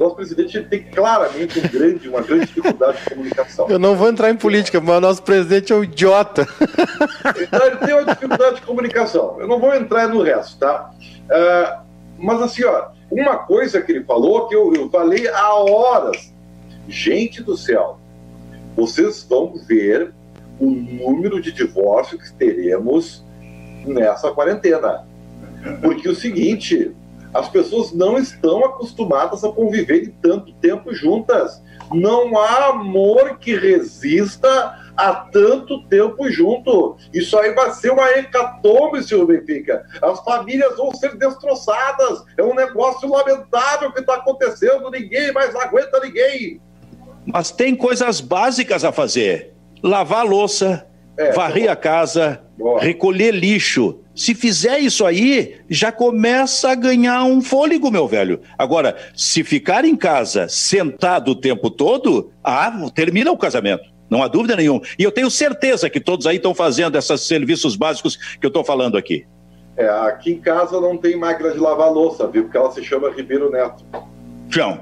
nosso 0.00 0.16
presidente 0.16 0.62
tem 0.62 0.82
claramente 0.84 1.58
um 1.58 1.68
grande, 1.68 2.08
uma 2.08 2.22
grande 2.22 2.46
dificuldade 2.46 2.98
de 3.04 3.10
comunicação. 3.10 3.68
Eu 3.68 3.78
não 3.78 3.94
vou 3.94 4.08
entrar 4.08 4.30
em 4.30 4.36
política, 4.36 4.80
mas 4.80 4.96
o 4.96 5.00
nosso 5.00 5.22
presidente 5.22 5.72
é 5.72 5.76
um 5.76 5.84
idiota. 5.84 6.48
Então, 7.42 7.66
ele 7.66 7.76
tem 7.76 7.94
uma 7.94 8.04
dificuldade 8.06 8.56
de 8.56 8.62
comunicação. 8.62 9.36
Eu 9.38 9.46
não 9.46 9.60
vou 9.60 9.74
entrar 9.74 10.08
no 10.08 10.22
resto, 10.22 10.58
tá? 10.58 10.90
Uh, 11.26 11.84
mas 12.18 12.40
assim, 12.40 12.64
ó, 12.64 12.88
uma 13.10 13.38
coisa 13.38 13.82
que 13.82 13.92
ele 13.92 14.04
falou 14.04 14.48
que 14.48 14.54
eu, 14.54 14.72
eu 14.74 14.88
falei 14.88 15.28
há 15.28 15.54
horas. 15.54 16.32
Gente 16.88 17.42
do 17.42 17.56
céu, 17.56 17.98
vocês 18.74 19.22
vão 19.28 19.54
ver 19.68 20.12
o 20.58 20.70
número 20.70 21.40
de 21.42 21.52
divórcios 21.52 22.22
que 22.22 22.32
teremos 22.34 23.22
nessa 23.86 24.30
quarentena. 24.30 25.06
Porque 25.82 26.08
o 26.08 26.14
seguinte, 26.14 26.94
as 27.32 27.48
pessoas 27.48 27.92
não 27.92 28.18
estão 28.18 28.64
acostumadas 28.64 29.44
a 29.44 29.52
conviver 29.52 30.12
tanto 30.20 30.52
tempo 30.54 30.92
juntas. 30.94 31.62
Não 31.92 32.36
há 32.38 32.66
amor 32.66 33.38
que 33.38 33.54
resista 33.56 34.76
a 34.96 35.14
tanto 35.14 35.82
tempo 35.84 36.30
junto. 36.30 36.96
Isso 37.12 37.36
aí 37.38 37.52
vai 37.54 37.72
ser 37.72 37.90
uma 37.90 38.10
hecatombe, 38.10 39.02
senhor 39.02 39.26
Benfica. 39.26 39.84
As 40.02 40.20
famílias 40.20 40.76
vão 40.76 40.92
ser 40.94 41.16
destroçadas. 41.16 42.24
É 42.36 42.42
um 42.42 42.54
negócio 42.54 43.08
lamentável 43.08 43.92
que 43.92 44.00
está 44.00 44.16
acontecendo. 44.16 44.90
Ninguém 44.90 45.32
mais 45.32 45.54
aguenta 45.54 46.00
ninguém. 46.00 46.60
Mas 47.26 47.50
tem 47.50 47.74
coisas 47.74 48.20
básicas 48.20 48.84
a 48.84 48.92
fazer: 48.92 49.54
lavar 49.82 50.20
a 50.20 50.28
louça, 50.28 50.86
é, 51.16 51.32
varrer 51.32 51.66
tá 51.66 51.72
a 51.72 51.76
casa, 51.76 52.42
boa. 52.58 52.80
recolher 52.80 53.32
lixo. 53.32 53.99
Se 54.14 54.34
fizer 54.34 54.78
isso 54.80 55.06
aí, 55.06 55.60
já 55.68 55.92
começa 55.92 56.70
a 56.70 56.74
ganhar 56.74 57.24
um 57.24 57.40
fôlego, 57.40 57.90
meu 57.90 58.06
velho. 58.08 58.40
Agora, 58.58 58.96
se 59.14 59.44
ficar 59.44 59.84
em 59.84 59.96
casa 59.96 60.48
sentado 60.48 61.30
o 61.30 61.34
tempo 61.34 61.70
todo, 61.70 62.30
ah, 62.42 62.72
termina 62.94 63.30
o 63.30 63.38
casamento. 63.38 63.84
Não 64.10 64.22
há 64.22 64.28
dúvida 64.28 64.56
nenhuma. 64.56 64.82
E 64.98 65.04
eu 65.04 65.12
tenho 65.12 65.30
certeza 65.30 65.88
que 65.88 66.00
todos 66.00 66.26
aí 66.26 66.36
estão 66.36 66.52
fazendo 66.52 66.98
esses 66.98 67.20
serviços 67.22 67.76
básicos 67.76 68.16
que 68.16 68.44
eu 68.44 68.48
estou 68.48 68.64
falando 68.64 68.98
aqui. 68.98 69.24
É, 69.76 69.88
aqui 69.88 70.32
em 70.32 70.40
casa 70.40 70.80
não 70.80 70.96
tem 70.96 71.16
máquina 71.16 71.52
de 71.52 71.58
lavar 71.58 71.90
louça, 71.90 72.26
viu? 72.26 72.42
Porque 72.42 72.58
ela 72.58 72.72
se 72.72 72.82
chama 72.82 73.10
Ribeiro 73.10 73.50
Neto. 73.50 73.84
João, 74.48 74.80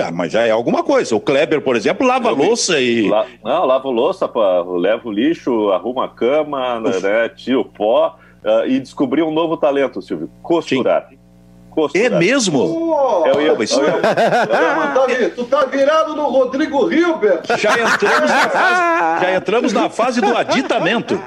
ah, 0.00 0.10
mas 0.12 0.32
já 0.32 0.46
é 0.46 0.50
alguma 0.50 0.84
coisa. 0.84 1.16
O 1.16 1.20
Kleber, 1.20 1.60
por 1.60 1.74
exemplo, 1.74 2.06
lava 2.06 2.30
louça 2.30 2.80
e. 2.80 3.08
La... 3.08 3.26
Não, 3.42 3.64
lava 3.64 3.88
louça, 3.88 4.28
pá, 4.28 4.62
leva 4.62 5.08
o 5.08 5.12
lixo, 5.12 5.70
arruma 5.70 6.04
a 6.04 6.08
cama, 6.08 6.80
né, 6.80 7.28
tira 7.30 7.58
o 7.58 7.64
pó 7.64 8.16
uh, 8.44 8.66
e 8.66 8.80
descobri 8.80 9.22
um 9.22 9.30
novo 9.30 9.56
talento, 9.56 10.02
Silvio: 10.02 10.30
costurar. 10.42 11.10
Costurar. 11.70 12.12
É 12.12 12.18
mesmo? 12.18 12.60
Oh, 12.60 13.26
eu 13.26 13.40
ia, 13.40 13.48
eu 13.48 13.62
ia, 13.62 13.68
eu 13.68 15.10
ia... 15.10 15.30
tu 15.36 15.44
tá 15.44 15.64
virado 15.64 16.16
no 16.16 16.28
Rodrigo 16.28 16.90
Hilbert. 16.90 17.42
Já 17.58 17.78
entramos 17.78 18.30
na 18.30 18.48
fase, 18.50 19.22
já 19.22 19.34
entramos 19.34 19.72
na 19.72 19.90
fase 19.90 20.20
do 20.20 20.34
aditamento. 20.36 21.20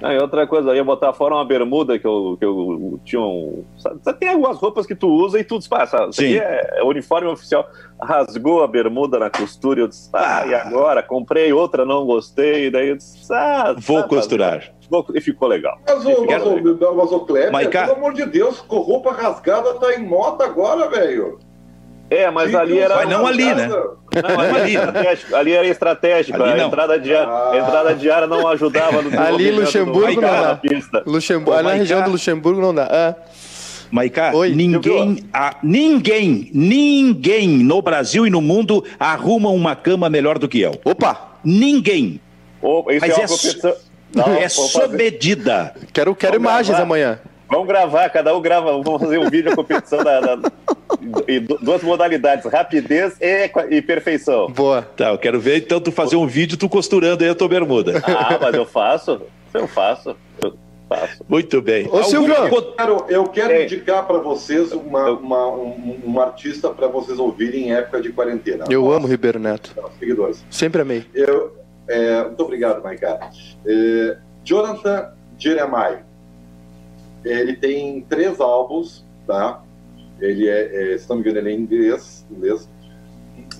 Não, 0.00 0.12
e 0.12 0.18
outra 0.18 0.46
coisa, 0.46 0.70
eu 0.70 0.76
ia 0.76 0.84
botar 0.84 1.12
fora 1.12 1.34
uma 1.34 1.44
bermuda 1.44 1.98
que 1.98 2.06
eu, 2.06 2.36
que 2.38 2.44
eu 2.44 3.00
tinha 3.04 3.20
um. 3.20 3.64
Você 3.76 4.12
tem 4.14 4.28
algumas 4.28 4.56
roupas 4.58 4.86
que 4.86 4.94
tu 4.94 5.08
usa 5.08 5.40
e 5.40 5.44
tudo 5.44 5.68
passa. 5.68 6.10
Sim. 6.12 6.36
É, 6.36 6.78
é 6.78 6.84
uniforme 6.84 7.26
oficial. 7.28 7.68
Rasgou 8.00 8.62
a 8.62 8.68
bermuda 8.68 9.18
na 9.18 9.28
costura, 9.28 9.80
eu 9.80 9.88
disse, 9.88 10.08
ah, 10.14 10.46
e 10.46 10.54
agora? 10.54 11.02
Comprei 11.02 11.52
outra, 11.52 11.84
não 11.84 12.06
gostei. 12.06 12.70
Daí 12.70 12.90
eu 12.90 12.96
disse, 12.96 13.32
ah, 13.32 13.74
vou 13.76 14.02
tá, 14.02 14.08
costurar. 14.08 14.72
Vou, 14.88 15.04
e 15.14 15.20
ficou 15.20 15.48
legal. 15.48 15.78
Mas, 15.86 16.04
o, 16.06 16.26
mas, 16.26 16.42
o, 16.46 16.94
mas 16.96 17.12
o 17.12 17.20
Kleber, 17.20 17.52
Maica... 17.52 17.86
pelo 17.86 17.96
amor 17.96 18.14
de 18.14 18.24
Deus, 18.24 18.60
com 18.60 18.78
roupa 18.78 19.12
rasgada 19.12 19.74
tá 19.74 19.94
em 19.94 20.06
moda 20.06 20.44
agora, 20.44 20.88
velho. 20.88 21.38
É, 22.10 22.30
mas 22.30 22.54
ali 22.54 22.78
era. 22.78 22.96
Mas 22.96 23.08
não 23.08 23.26
ali, 23.26 23.54
né? 23.54 23.68
Não, 23.68 24.40
ali, 24.40 24.76
ali 25.34 25.52
era 25.52 25.66
estratégico. 25.66 26.42
Ali 26.42 26.60
a, 26.60 26.66
entrada 26.66 26.98
de 26.98 27.14
ar, 27.14 27.28
ah. 27.28 27.50
a 27.52 27.58
entrada 27.58 27.94
de 27.94 28.10
ar 28.10 28.26
não 28.26 28.48
ajudava 28.48 29.02
no 29.02 29.10
Ali 29.20 29.50
Luxemburgo 29.50 30.20
não 30.20 30.28
dá. 30.28 30.60
Luxemburgo, 31.06 31.58
ali 31.58 31.68
na 31.68 31.74
região 31.74 32.02
do 32.02 32.10
Luxemburgo 32.10 32.60
não 32.60 32.74
dá. 32.74 32.88
Ah. 32.90 33.14
Maiká, 33.90 34.32
ninguém, 34.54 35.24
a, 35.32 35.56
ninguém, 35.62 36.50
ninguém 36.52 37.48
no 37.48 37.80
Brasil 37.80 38.26
e 38.26 38.30
no 38.30 38.40
mundo 38.40 38.84
arruma 39.00 39.48
uma 39.48 39.74
cama 39.74 40.10
melhor 40.10 40.38
do 40.38 40.46
que 40.46 40.60
eu. 40.60 40.78
Opa! 40.84 41.38
Ninguém. 41.42 42.20
Oh, 42.60 42.84
isso 42.90 43.06
Mas 43.06 43.64
é, 43.64 43.68
é, 43.68 43.76
não, 44.14 44.34
é 44.34 44.48
sob 44.48 44.96
medida. 44.96 45.74
Quero, 45.92 46.14
quero 46.14 46.36
imagens 46.36 46.78
amanhã. 46.78 47.18
Vamos 47.50 47.66
gravar, 47.66 48.08
cada 48.10 48.36
um 48.36 48.40
grava, 48.40 48.72
vamos 48.82 49.00
fazer 49.00 49.18
um 49.18 49.30
vídeo 49.30 49.54
competição 49.54 50.04
da, 50.04 50.20
da, 50.20 50.38
e 51.26 51.40
duas 51.40 51.82
modalidades, 51.82 52.44
rapidez 52.50 53.16
e, 53.20 53.50
e, 53.70 53.82
perfeição. 53.82 54.48
Boa. 54.48 54.82
Tá, 54.82 55.10
eu 55.10 55.18
quero 55.18 55.40
ver 55.40 55.58
então 55.58 55.80
tu 55.80 55.90
fazer 55.90 56.16
um 56.16 56.26
vídeo 56.26 56.58
tu 56.58 56.68
costurando 56.68 57.24
aí 57.24 57.30
a 57.30 57.34
tua 57.34 57.48
bermuda. 57.48 58.02
Ah, 58.06 58.38
mas 58.40 58.54
eu 58.54 58.66
faço, 58.66 59.22
eu 59.54 59.66
faço. 59.66 60.16
Eu 60.42 60.58
faço. 60.88 61.24
Muito 61.28 61.62
bem. 61.62 61.88
Ô, 61.90 62.02
Silvio, 62.02 62.34
eu 62.34 62.72
quero, 62.72 63.04
eu 63.08 63.24
quero 63.28 63.52
é. 63.52 63.64
indicar 63.64 64.06
para 64.06 64.18
vocês 64.18 64.72
uma, 64.72 65.10
uma 65.10 65.48
um, 65.48 66.00
um, 66.04 66.20
artista 66.20 66.70
para 66.70 66.88
vocês 66.88 67.18
ouvirem 67.18 67.68
em 67.68 67.72
época 67.72 68.00
de 68.00 68.12
quarentena. 68.12 68.64
Eu 68.68 68.82
Nossa. 68.82 68.96
amo 68.96 69.06
Ribeiro 69.06 69.38
Neto. 69.38 69.74
Seguidores. 69.98 70.44
Sempre 70.50 70.82
amei. 70.82 71.04
Eu, 71.14 71.56
é, 71.88 72.24
muito 72.24 72.42
obrigado, 72.42 72.82
Maiká. 72.82 73.30
É, 73.66 74.16
Jonathan 74.44 75.12
Jeremiah 75.38 76.07
ele 77.24 77.56
tem 77.56 78.00
três 78.02 78.40
álbuns, 78.40 79.04
tá? 79.26 79.62
Ele 80.20 80.48
é, 80.48 80.94
é 80.94 80.98
se 80.98 81.08
não 81.08 81.16
me 81.16 81.22
engano, 81.22 81.38
ele 81.38 81.50
é 81.50 81.54
inglês, 81.54 82.26
inglês. 82.30 82.68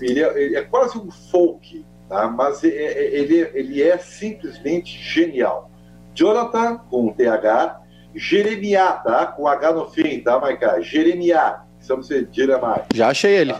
Ele 0.01 0.23
é, 0.23 0.43
ele 0.43 0.55
é 0.55 0.61
quase 0.61 0.97
um 0.97 1.09
folk, 1.09 1.85
tá? 2.07 2.27
Mas 2.27 2.63
é, 2.63 2.69
é, 2.69 3.15
ele, 3.15 3.49
ele 3.53 3.81
é 3.81 3.97
simplesmente 3.97 4.97
genial. 4.97 5.69
Jonathan, 6.13 6.77
com 6.89 7.13
TH, 7.13 7.81
Jeremiah, 8.15 8.93
tá? 8.93 9.27
Com 9.27 9.47
H 9.47 9.71
no 9.71 9.89
fim, 9.89 10.19
tá, 10.19 10.39
Maica? 10.39 10.81
Jeremiah, 10.81 11.63
chama 11.81 12.03
ser 12.03 12.27
Jeremiah. 12.31 12.85
Já 12.93 13.09
achei 13.09 13.35
ele. 13.35 13.53
Tá? 13.53 13.59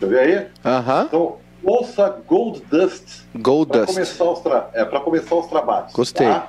Tá 0.00 0.06
vendo 0.06 0.18
aí? 0.18 0.46
Aham. 0.64 1.04
Então, 1.08 1.36
ouça 1.62 2.08
Gold 2.26 2.62
Dust. 2.70 3.22
Gold 3.36 3.72
Dust. 3.72 3.94
Começar 3.94 4.24
os 4.24 4.40
tra... 4.40 4.70
é, 4.72 4.84
para 4.84 5.00
começar 5.00 5.34
os 5.34 5.46
trabalhos. 5.46 5.92
Gostei. 5.92 6.26
Tá? 6.26 6.48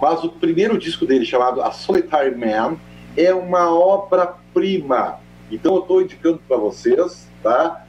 Mas 0.00 0.22
o 0.24 0.28
primeiro 0.28 0.78
disco 0.78 1.04
dele, 1.04 1.24
chamado 1.24 1.60
A 1.60 1.72
Solitary 1.72 2.34
Man, 2.36 2.76
é 3.16 3.34
uma 3.34 3.70
obra-prima. 3.70 5.20
Então 5.50 5.74
eu 5.74 5.82
estou 5.82 6.02
indicando 6.02 6.40
para 6.46 6.56
vocês, 6.56 7.28
tá? 7.42 7.84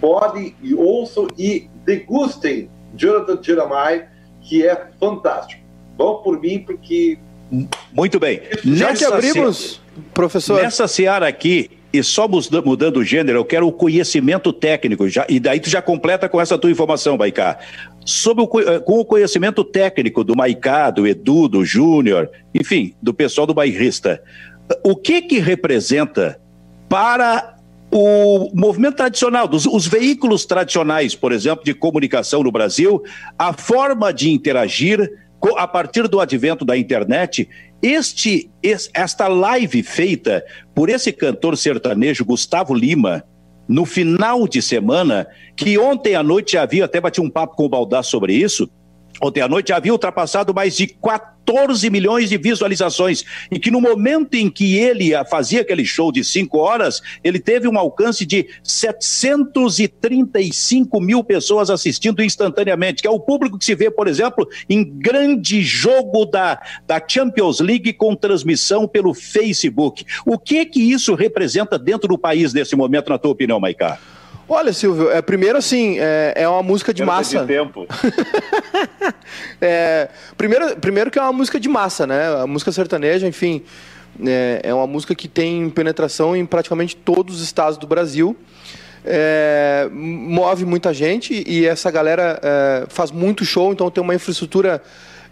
Podem 0.00 0.54
e 0.62 0.74
ouçam 0.74 1.28
e 1.38 1.68
degustem 1.84 2.68
Jonathan 2.94 3.42
Jeremiah, 3.42 4.08
que 4.42 4.66
é 4.66 4.88
fantástico. 4.98 5.62
Vão 5.96 6.22
por 6.22 6.40
mim, 6.40 6.60
porque. 6.60 7.18
Muito 7.92 8.18
bem. 8.18 8.42
Nessa 8.64 9.14
abrimos, 9.14 9.56
se... 9.56 10.00
professor. 10.12 10.62
Nessa 10.62 10.88
seara 10.88 11.28
aqui, 11.28 11.70
e 11.94 12.02
só 12.02 12.26
mudando 12.26 12.96
o 12.96 13.04
gênero, 13.04 13.38
eu 13.38 13.44
quero 13.44 13.68
o 13.68 13.72
conhecimento 13.72 14.52
técnico, 14.52 15.08
já, 15.08 15.24
e 15.28 15.38
daí 15.38 15.60
tu 15.60 15.70
já 15.70 15.80
completa 15.80 16.28
com 16.28 16.40
essa 16.40 16.58
tua 16.58 16.68
informação, 16.68 17.16
Baicá. 17.16 17.56
Sobre 18.04 18.42
o, 18.42 18.60
eh, 18.60 18.80
com 18.80 18.98
o 18.98 19.04
conhecimento 19.04 19.62
técnico 19.62 20.24
do 20.24 20.34
Maicá, 20.34 20.90
do 20.90 21.06
Edu, 21.06 21.46
do 21.46 21.64
Júnior, 21.64 22.28
enfim, 22.52 22.96
do 23.00 23.14
pessoal 23.14 23.46
do 23.46 23.54
bairrista, 23.54 24.20
o 24.82 24.96
que 24.96 25.22
que 25.22 25.38
representa 25.38 26.40
para 26.88 27.58
o 27.92 28.50
movimento 28.52 28.96
tradicional, 28.96 29.46
dos, 29.46 29.64
os 29.64 29.86
veículos 29.86 30.44
tradicionais, 30.44 31.14
por 31.14 31.30
exemplo, 31.30 31.64
de 31.64 31.72
comunicação 31.74 32.42
no 32.42 32.50
Brasil, 32.50 33.04
a 33.38 33.52
forma 33.52 34.12
de 34.12 34.32
interagir 34.32 35.12
a 35.56 35.66
partir 35.66 36.08
do 36.08 36.20
advento 36.20 36.64
da 36.64 36.76
internet 36.76 37.48
este, 37.82 38.50
esta 38.62 39.28
live 39.28 39.82
feita 39.82 40.42
por 40.74 40.88
esse 40.88 41.12
cantor 41.12 41.56
sertanejo 41.56 42.24
Gustavo 42.24 42.72
Lima, 42.72 43.24
no 43.68 43.84
final 43.84 44.48
de 44.48 44.62
semana, 44.62 45.26
que 45.56 45.78
ontem 45.78 46.14
à 46.14 46.22
noite 46.22 46.56
havia 46.56 46.86
até 46.86 47.00
bati 47.00 47.20
um 47.20 47.28
papo 47.28 47.56
com 47.56 47.64
o 47.64 47.68
Baldar 47.68 48.02
sobre 48.02 48.32
isso, 48.34 48.68
ontem 49.22 49.40
à 49.40 49.48
noite, 49.48 49.72
havia 49.72 49.92
ultrapassado 49.92 50.52
mais 50.52 50.76
de 50.76 50.86
14 50.86 51.88
milhões 51.90 52.28
de 52.28 52.36
visualizações. 52.38 53.24
E 53.50 53.58
que 53.58 53.70
no 53.70 53.80
momento 53.80 54.34
em 54.34 54.50
que 54.50 54.76
ele 54.76 55.12
fazia 55.30 55.60
aquele 55.60 55.84
show 55.84 56.10
de 56.10 56.24
cinco 56.24 56.58
horas, 56.58 57.00
ele 57.22 57.38
teve 57.38 57.68
um 57.68 57.78
alcance 57.78 58.26
de 58.26 58.48
735 58.62 61.00
mil 61.00 61.22
pessoas 61.22 61.70
assistindo 61.70 62.22
instantaneamente, 62.22 63.02
que 63.02 63.08
é 63.08 63.10
o 63.10 63.20
público 63.20 63.58
que 63.58 63.64
se 63.64 63.74
vê, 63.74 63.90
por 63.90 64.08
exemplo, 64.08 64.46
em 64.68 64.84
grande 64.84 65.62
jogo 65.62 66.26
da, 66.26 66.60
da 66.86 67.02
Champions 67.06 67.60
League 67.60 67.92
com 67.92 68.16
transmissão 68.16 68.88
pelo 68.88 69.12
Facebook. 69.14 70.04
O 70.26 70.38
que 70.38 70.64
que 70.66 70.80
isso 70.80 71.14
representa 71.14 71.78
dentro 71.78 72.08
do 72.08 72.18
país 72.18 72.52
nesse 72.52 72.74
momento, 72.74 73.10
na 73.10 73.18
tua 73.18 73.30
opinião, 73.30 73.60
Maicá? 73.60 74.00
Olha, 74.48 74.72
Silvio, 74.72 75.10
é, 75.10 75.22
primeiro 75.22 75.56
assim, 75.56 75.98
é, 75.98 76.34
é 76.36 76.48
uma 76.48 76.62
música 76.62 76.92
de 76.92 77.02
massa. 77.02 77.40
De 77.40 77.46
tempo. 77.46 77.86
é, 79.60 80.08
primeiro, 80.36 80.76
primeiro 80.76 81.10
que 81.10 81.18
é 81.18 81.22
uma 81.22 81.32
música 81.32 81.58
de 81.58 81.68
massa, 81.68 82.06
né? 82.06 82.42
A 82.42 82.46
música 82.46 82.70
sertaneja, 82.70 83.26
enfim, 83.26 83.62
é, 84.24 84.60
é 84.62 84.74
uma 84.74 84.86
música 84.86 85.14
que 85.14 85.28
tem 85.28 85.70
penetração 85.70 86.36
em 86.36 86.44
praticamente 86.44 86.94
todos 86.94 87.36
os 87.36 87.42
estados 87.42 87.78
do 87.78 87.86
Brasil. 87.86 88.36
É, 89.06 89.88
move 89.92 90.64
muita 90.64 90.92
gente 90.94 91.44
e 91.46 91.66
essa 91.66 91.90
galera 91.90 92.40
é, 92.42 92.86
faz 92.88 93.10
muito 93.10 93.44
show, 93.44 93.72
então 93.72 93.90
tem 93.90 94.02
uma 94.02 94.14
infraestrutura 94.14 94.82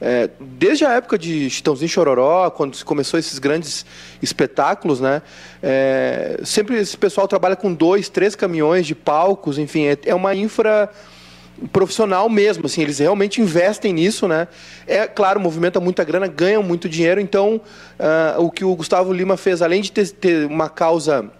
é, 0.04 0.28
desde 0.40 0.84
a 0.84 0.92
época 0.94 1.16
de 1.16 1.48
Chitãozinho 1.48 1.88
Chororó, 1.88 2.50
quando 2.50 2.74
se 2.74 2.84
começou 2.84 3.20
esses 3.20 3.38
grandes 3.38 3.86
espetáculos, 4.20 5.00
né? 5.00 5.22
É, 5.62 6.40
sempre 6.44 6.76
esse 6.76 6.96
pessoal 6.96 7.28
trabalha 7.28 7.54
com 7.54 7.72
dois, 7.72 8.08
três 8.08 8.34
caminhões 8.34 8.84
de 8.84 8.96
palcos, 8.96 9.58
enfim, 9.58 9.84
é, 9.84 9.96
é 10.06 10.14
uma 10.14 10.34
infra 10.34 10.90
profissional 11.72 12.28
mesmo, 12.28 12.66
assim, 12.66 12.82
eles 12.82 12.98
realmente 12.98 13.40
investem 13.40 13.92
nisso, 13.92 14.26
né? 14.26 14.48
É 14.88 15.06
claro, 15.06 15.38
movimenta 15.38 15.78
muita 15.78 16.02
grana, 16.02 16.26
ganham 16.26 16.64
muito 16.64 16.88
dinheiro, 16.88 17.20
então 17.20 17.60
uh, 18.00 18.42
o 18.42 18.50
que 18.50 18.64
o 18.64 18.74
Gustavo 18.74 19.12
Lima 19.12 19.36
fez, 19.36 19.62
além 19.62 19.80
de 19.80 19.92
ter, 19.92 20.10
ter 20.10 20.46
uma 20.46 20.68
causa 20.68 21.30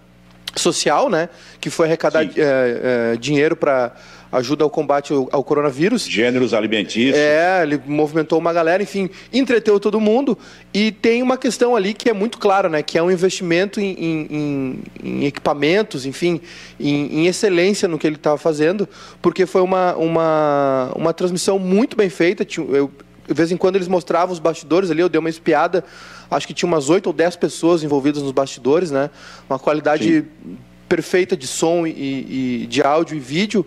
social, 0.55 1.09
né, 1.09 1.29
que 1.61 1.71
foi 1.71 1.87
arrecadar 1.87 2.25
é, 2.25 2.31
é, 2.37 3.17
dinheiro 3.17 3.57
para 3.57 3.93
ajuda 4.33 4.65
ao 4.65 4.71
combate 4.71 5.13
ao, 5.13 5.29
ao, 5.31 5.45
coronavírus. 5.45 6.05
Gêneros 6.05 6.55
alimentícios. 6.55 7.19
É, 7.19 7.63
ele 7.63 7.79
movimentou 7.87 8.39
uma 8.39 8.53
galera, 8.53 8.83
enfim, 8.83 9.11
entreteu 9.31 9.79
todo 9.79 10.01
mundo. 10.01 10.39
E 10.73 10.91
tem 10.91 11.23
uma 11.23 11.37
questão 11.37 11.77
ali 11.77 11.93
que 11.93 12.09
é 12.09 12.15
muito 12.15 12.39
clara, 12.39 12.69
né? 12.71 12.83
Que 12.83 12.97
é 12.97 13.03
um 13.03 13.11
investimento 13.11 13.79
em, 13.79 13.93
em, 13.93 14.79
em 15.05 15.25
equipamentos, 15.27 16.07
enfim, 16.07 16.41
em, 16.81 17.21
em, 17.21 17.27
excelência 17.27 17.87
no 17.87 17.99
que 17.99 18.07
ele 18.07 18.17
estava 18.17 18.39
fazendo, 18.39 18.89
porque 19.21 19.45
foi 19.45 19.61
uma, 19.61 19.95
uma, 19.97 20.93
uma 20.97 21.13
transmissão 21.13 21.59
muito 21.59 21.95
bem 21.95 22.09
feita. 22.09 22.47
Eu, 22.57 22.91
de 23.29 23.35
vez 23.35 23.53
em 23.53 23.57
quando 23.59 23.77
eles 23.77 23.89
mostravam 23.89 24.33
os 24.33 24.39
bastidores 24.39 24.91
ali, 24.91 25.01
eu 25.01 25.11
dei 25.11 25.19
uma 25.19 25.29
espiada, 25.29 25.85
acho 26.31 26.47
que 26.47 26.55
tinha 26.55 26.67
umas 26.67 26.89
oito 26.89 27.07
ou 27.09 27.13
dez 27.13 27.37
pessoas 27.37 27.85
envolvidas 27.85 28.23
nos 28.23 28.33
bastidores, 28.33 28.91
né? 28.91 29.11
Uma 29.49 29.59
qualidade 29.59 30.23
Sim. 30.23 30.57
perfeita 30.89 31.37
de 31.37 31.47
som 31.47 31.87
e, 31.87 32.63
e 32.63 32.67
de 32.67 32.83
áudio 32.83 33.15
e 33.15 33.21
vídeo. 33.21 33.67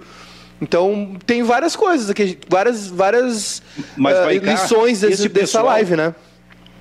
Então, 0.61 1.15
tem 1.25 1.43
várias 1.43 1.75
coisas 1.75 2.09
aqui, 2.09 2.37
várias, 2.47 2.87
várias 2.87 3.61
uh, 3.97 4.29
lições 4.41 5.01
desse, 5.01 5.27
dessa 5.27 5.61
live, 5.61 5.95
né? 5.95 6.15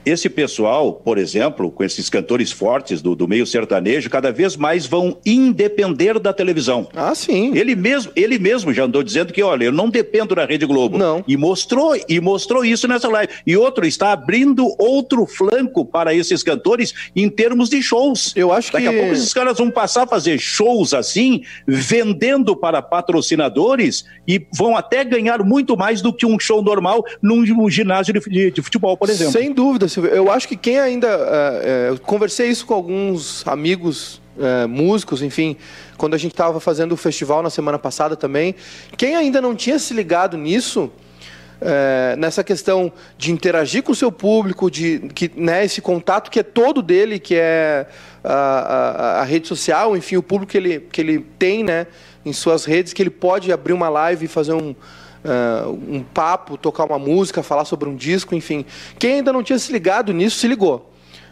Esse 0.05 0.29
pessoal, 0.29 0.93
por 0.93 1.19
exemplo, 1.19 1.71
com 1.71 1.83
esses 1.83 2.09
cantores 2.11 2.53
fortes 2.53 3.01
do, 3.01 3.15
do, 3.15 3.27
meio 3.27 3.47
sertanejo, 3.47 4.11
cada 4.11 4.31
vez 4.31 4.57
mais 4.57 4.87
vão 4.87 5.19
independer 5.25 6.19
da 6.19 6.33
televisão. 6.33 6.89
Ah, 6.95 7.15
sim. 7.15 7.57
Ele 7.57 7.75
mesmo, 7.75 8.13
ele 8.15 8.39
mesmo 8.39 8.73
já 8.73 8.85
andou 8.85 9.03
dizendo 9.03 9.33
que, 9.33 9.43
olha, 9.43 9.65
eu 9.65 9.73
não 9.73 9.89
dependo 9.89 10.35
da 10.35 10.45
Rede 10.45 10.67
Globo. 10.67 10.99
Não. 10.99 11.25
E 11.27 11.37
mostrou, 11.37 11.97
e 12.09 12.21
mostrou 12.21 12.65
isso 12.65 12.87
nessa 12.87 13.09
live. 13.09 13.33
E 13.47 13.57
outro, 13.57 13.87
está 13.87 14.13
abrindo 14.13 14.75
outro 14.79 15.27
flanco 15.27 15.85
para 15.85 16.15
esses 16.15 16.43
cantores 16.43 16.93
em 17.15 17.29
termos 17.29 17.69
de 17.69 17.83
shows. 17.83 18.33
Eu 18.37 18.53
acho 18.53 18.73
Daqui 18.73 18.89
que... 18.89 18.95
a 18.95 18.99
pouco 18.99 19.15
esses 19.15 19.33
caras 19.33 19.59
vão 19.59 19.71
passar 19.71 20.03
a 20.03 20.07
fazer 20.07 20.39
shows 20.39 20.93
assim, 20.93 21.43
vendendo 21.67 22.55
para 22.55 22.83
patrocinadores 22.83 24.05
e 24.27 24.47
vão 24.53 24.77
até 24.77 25.05
ganhar 25.05 25.43
muito 25.43 25.77
mais 25.77 26.03
do 26.03 26.13
que 26.13 26.27
um 26.27 26.39
show 26.39 26.63
normal 26.63 27.05
num, 27.23 27.43
num 27.45 27.71
ginásio 27.71 28.13
de, 28.13 28.21
de, 28.21 28.51
de 28.51 28.63
futebol, 28.63 28.97
por 28.97 29.09
exemplo. 29.09 29.33
Sem 29.33 29.53
dúvida, 29.53 29.89
Silvio. 29.95 30.11
Eu 30.11 30.31
acho 30.31 30.49
que 30.49 30.57
quem 30.57 30.79
ainda. 30.79 31.09
É, 31.09 31.93
é, 31.93 31.99
conversei 31.99 32.49
isso 32.49 32.67
com 32.67 32.75
alguns 32.75 33.47
amigos 33.47 34.21
é, 34.39 34.67
músicos, 34.67 35.23
enfim, 35.23 35.57
quando 35.97 36.15
a 36.15 36.19
gente 36.19 36.33
estava 36.33 36.59
fazendo 36.59 36.93
o 36.93 36.97
festival 36.97 37.43
na 37.43 37.51
semana 37.51 37.79
passada 37.79 38.17
também. 38.17 38.57
Quem 38.97 39.15
ainda 39.15 39.41
não 39.41 39.55
tinha 39.55 39.79
se 39.79 39.95
ligado 39.95 40.37
nisso. 40.37 40.91
É, 41.61 42.17
nessa 42.19 42.43
questão 42.43 42.93
de 43.17 43.31
interagir 43.31 43.85
com 43.85 43.93
o 43.93 43.95
seu 43.95 44.11
público, 44.11 44.69
de 44.69 44.99
que, 45.15 45.31
né, 45.37 45.65
esse 45.65 45.81
contato 45.81 46.31
que 46.31 46.41
é 46.41 46.43
todo 46.43 46.83
dele, 46.83 47.19
que 47.19 47.37
é 47.37 47.87
a, 48.23 48.35
a, 48.35 49.21
a, 49.21 49.25
rede 49.25 49.47
social, 49.47 49.97
enfim, 49.97 50.17
o 50.17 50.23
público 50.23 50.51
que 50.51 50.59
ele, 50.59 50.81
que 50.81 51.01
ele 51.01 51.21
tem 51.39 51.63
né, 51.63 51.87
em 52.27 52.33
suas 52.35 52.65
redes, 52.65 52.93
que 52.93 53.01
ele 53.01 53.09
pode 53.09 53.51
abrir 53.53 53.73
uma 53.73 53.89
live 53.89 54.27
e 54.27 54.29
fazer 54.29 54.53
um, 54.53 54.75
uh, 55.25 55.71
um 55.71 56.03
papo, 56.03 56.57
tocar 56.57 56.85
uma 56.85 56.99
música, 56.99 57.43
falar 57.43 57.65
sobre 57.65 57.89
um 57.89 57.97
disco, 57.97 58.35
enfim. 58.35 58.65
Quem 58.99 59.15
ainda 59.15 59.33
não 59.33 59.43
tinha 59.43 59.59
se 59.59 59.73
ligado 59.73 60.13
nisso, 60.13 60.39
se 60.39 60.47
ligou. 60.47 60.91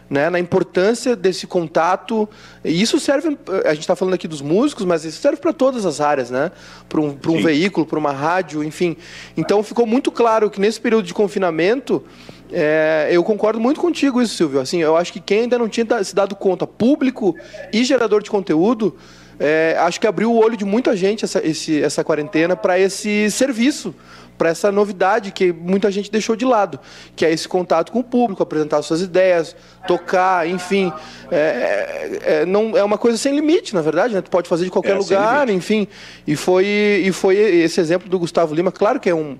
Né, 0.09 0.29
na 0.29 0.37
importância 0.37 1.15
desse 1.15 1.47
contato. 1.47 2.29
E 2.63 2.79
isso 2.79 2.99
serve, 2.99 3.35
a 3.65 3.73
gente 3.73 3.79
está 3.79 3.95
falando 3.95 4.13
aqui 4.13 4.27
dos 4.27 4.41
músicos, 4.41 4.85
mas 4.85 5.05
isso 5.05 5.19
serve 5.19 5.37
para 5.37 5.53
todas 5.53 5.87
as 5.87 6.01
áreas, 6.01 6.29
né? 6.29 6.51
Para 6.87 6.99
um, 6.99 7.17
um 7.29 7.41
veículo, 7.41 7.83
para 7.83 7.97
uma 7.97 8.11
rádio, 8.11 8.63
enfim. 8.63 8.95
Então 9.35 9.63
ficou 9.63 9.87
muito 9.87 10.11
claro 10.11 10.51
que 10.51 10.59
nesse 10.59 10.79
período 10.79 11.05
de 11.05 11.13
confinamento, 11.15 12.03
é, 12.51 13.09
eu 13.11 13.23
concordo 13.23 13.59
muito 13.59 13.79
contigo 13.79 14.21
isso, 14.21 14.35
Silvio. 14.35 14.59
Assim, 14.59 14.79
eu 14.79 14.95
acho 14.95 15.11
que 15.11 15.19
quem 15.19 15.41
ainda 15.41 15.57
não 15.57 15.67
tinha 15.67 16.03
se 16.03 16.13
dado 16.13 16.35
conta, 16.35 16.67
público 16.67 17.35
e 17.71 17.83
gerador 17.83 18.21
de 18.21 18.29
conteúdo, 18.29 18.95
é, 19.39 19.75
acho 19.79 19.99
que 19.99 20.07
abriu 20.07 20.31
o 20.31 20.37
olho 20.37 20.55
de 20.55 20.65
muita 20.65 20.95
gente 20.95 21.25
essa, 21.25 21.45
esse, 21.45 21.81
essa 21.81 22.03
quarentena 22.03 22.55
para 22.55 22.79
esse 22.79 23.29
serviço, 23.31 23.93
para 24.37 24.49
essa 24.49 24.71
novidade 24.71 25.31
que 25.31 25.51
muita 25.51 25.91
gente 25.91 26.11
deixou 26.11 26.35
de 26.35 26.45
lado, 26.45 26.79
que 27.15 27.25
é 27.25 27.31
esse 27.31 27.47
contato 27.47 27.91
com 27.91 27.99
o 27.99 28.03
público, 28.03 28.41
apresentar 28.41 28.81
suas 28.81 29.01
ideias, 29.01 29.55
tocar, 29.87 30.47
enfim. 30.47 30.91
É, 31.31 31.37
é, 31.37 32.21
é 32.41 32.45
não, 32.45 32.75
é 32.75 32.83
uma 32.83 32.97
coisa 32.97 33.17
sem 33.17 33.33
limite, 33.35 33.73
na 33.73 33.81
verdade, 33.81 34.13
né? 34.13 34.21
Tu 34.21 34.29
pode 34.29 34.49
fazer 34.49 34.65
de 34.65 34.71
qualquer 34.71 34.95
é, 34.95 34.97
lugar, 34.97 35.49
enfim. 35.49 35.87
E 36.25 36.35
foi, 36.35 36.65
e 37.05 37.11
foi 37.11 37.37
esse 37.37 37.79
exemplo 37.79 38.09
do 38.09 38.19
Gustavo 38.19 38.53
Lima, 38.53 38.71
claro 38.71 38.99
que 38.99 39.09
é 39.09 39.15
um. 39.15 39.37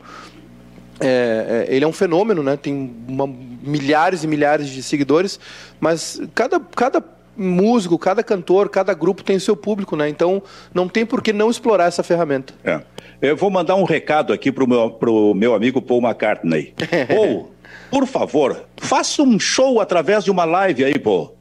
É, 1.00 1.66
é, 1.68 1.76
ele 1.76 1.84
é 1.84 1.88
um 1.88 1.94
fenômeno, 1.94 2.44
né? 2.44 2.56
Tem 2.56 2.96
uma, 3.08 3.28
milhares 3.28 4.24
e 4.24 4.28
milhares 4.28 4.70
de 4.70 4.84
seguidores, 4.84 5.40
mas 5.80 6.22
cada, 6.36 6.60
cada 6.60 7.04
músico, 7.36 7.98
cada 7.98 8.24
cantor, 8.24 8.70
cada 8.70 8.94
grupo 8.94 9.24
tem 9.24 9.40
seu 9.40 9.56
público, 9.56 9.96
né? 9.96 10.10
Então 10.10 10.42
não 10.74 10.88
tem 10.88 11.06
por 11.06 11.22
que 11.22 11.34
não 11.34 11.50
explorar 11.50 11.86
essa 11.86 12.04
ferramenta. 12.04 12.54
É. 12.64 12.82
Eu 13.22 13.38
vou 13.38 13.50
mandar 13.50 13.76
um 13.76 13.84
recado 13.84 14.34
aqui 14.34 14.52
pro 14.52 14.68
meu, 14.68 14.92
pro 14.92 15.34
meu 15.34 15.56
amigo 15.56 15.82
Paul 15.82 16.02
McCartney. 16.02 16.74
Paul, 17.08 17.52
por 17.90 18.06
favor, 18.06 18.66
faça 18.78 19.22
um 19.22 19.40
show 19.40 19.80
através 19.80 20.24
de 20.24 20.32
uma 20.32 20.46
live 20.46 20.84
aí, 20.84 21.00
Paul. 21.00 21.36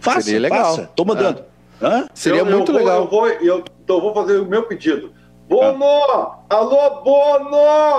Faça, 0.00 0.22
Seria 0.22 0.40
legal. 0.40 0.64
faça. 0.64 0.90
Tô 0.94 1.04
mandando. 1.04 1.44
É. 1.80 2.06
Seria 2.12 2.40
eu, 2.40 2.46
muito 2.46 2.72
eu 2.72 2.78
legal. 2.78 3.02
eu, 3.02 3.08
vou, 3.08 3.28
eu, 3.28 3.64
então, 3.84 4.00
vou 4.00 4.12
fazer 4.12 4.38
o 4.38 4.46
meu 4.46 4.64
pedido. 4.64 5.12
Bono! 5.48 6.44
Alô, 6.50 7.02
Bono! 7.02 7.56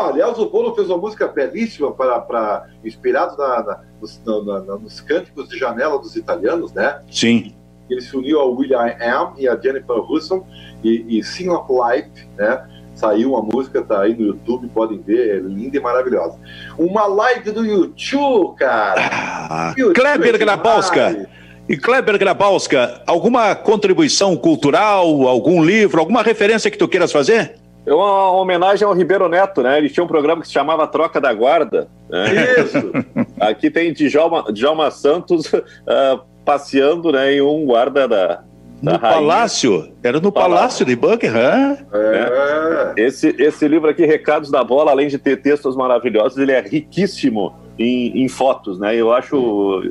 Aliás, 0.08 0.38
o 0.38 0.48
Bono 0.48 0.76
fez 0.76 0.88
uma 0.88 1.00
música 1.00 1.28
belíssima 1.28 1.92
para, 1.92 2.20
para 2.20 2.68
inspirado 2.86 3.36
na, 3.38 3.64
na, 3.64 3.82
nos, 4.00 4.22
na, 4.24 4.60
nos 4.78 5.02
cânticos 5.02 5.50
de 5.50 5.58
janela 5.58 5.98
dos 5.98 6.16
italianos, 6.16 6.72
né? 6.74 7.02
Sim. 7.12 7.56
Ele 7.90 8.02
se 8.02 8.16
uniu 8.16 8.40
ao 8.40 8.54
William 8.54 8.96
Am 9.02 9.34
e 9.36 9.48
a 9.48 9.60
Jennifer 9.60 9.98
Hudson 9.98 10.46
e, 10.84 11.18
e 11.18 11.24
Sing 11.24 11.50
of 11.50 11.68
Life, 11.72 12.28
né? 12.38 12.68
Saiu 12.94 13.32
uma 13.32 13.42
música, 13.42 13.82
tá 13.82 14.02
aí 14.02 14.14
no 14.14 14.28
YouTube, 14.28 14.68
podem 14.68 15.02
ver, 15.02 15.38
é 15.38 15.40
linda 15.40 15.78
e 15.78 15.80
maravilhosa. 15.80 16.38
Uma 16.78 17.08
live 17.08 17.52
do 17.52 17.66
YouTube, 17.66 18.58
cara! 18.58 19.10
Ah, 19.12 19.74
YouTube 19.76 19.96
Kleber 19.96 20.36
é 20.36 20.38
Grabowska! 20.38 21.30
E 21.70 21.78
Kleber 21.78 22.18
Grabowska, 22.18 23.04
alguma 23.06 23.54
contribuição 23.54 24.36
cultural, 24.36 25.28
algum 25.28 25.64
livro, 25.64 26.00
alguma 26.00 26.24
referência 26.24 26.72
que 26.72 26.78
tu 26.78 26.88
queiras 26.88 27.12
fazer? 27.12 27.58
É 27.86 27.94
uma 27.94 28.32
homenagem 28.32 28.88
ao 28.88 28.94
Ribeiro 28.94 29.30
Neto, 29.30 29.62
né? 29.62 29.78
Ele 29.78 29.88
tinha 29.88 30.04
um 30.04 30.08
programa 30.08 30.42
que 30.42 30.48
se 30.48 30.54
chamava 30.54 30.88
Troca 30.88 31.22
da 31.22 31.32
Guarda. 31.32 31.88
Né? 32.10 32.60
Isso! 32.60 32.92
Aqui 33.40 33.70
tem 33.70 33.94
Djalma, 33.94 34.52
Djalma 34.52 34.90
Santos 34.90 35.54
uh, 35.54 36.20
passeando 36.44 37.12
né, 37.12 37.34
em 37.34 37.42
um 37.42 37.64
guarda 37.66 38.08
da, 38.08 38.44
no 38.82 38.98
Palácio? 38.98 39.92
Era 40.02 40.20
no 40.20 40.32
Palácio, 40.32 40.86
Palácio 40.86 40.86
de 40.86 40.96
Buckingham? 40.96 41.78
É. 41.94 42.94
Esse, 42.98 43.36
esse 43.38 43.68
livro 43.68 43.90
aqui, 43.90 44.06
Recados 44.06 44.50
da 44.50 44.64
Bola, 44.64 44.90
além 44.90 45.08
de 45.08 45.20
ter 45.20 45.40
textos 45.42 45.76
maravilhosos, 45.76 46.38
ele 46.40 46.52
é 46.52 46.62
riquíssimo 46.62 47.69
em, 47.80 48.24
em, 48.24 48.28
fotos, 48.28 48.78
né? 48.78 48.94
Eu 48.94 49.14
acho, 49.14 49.36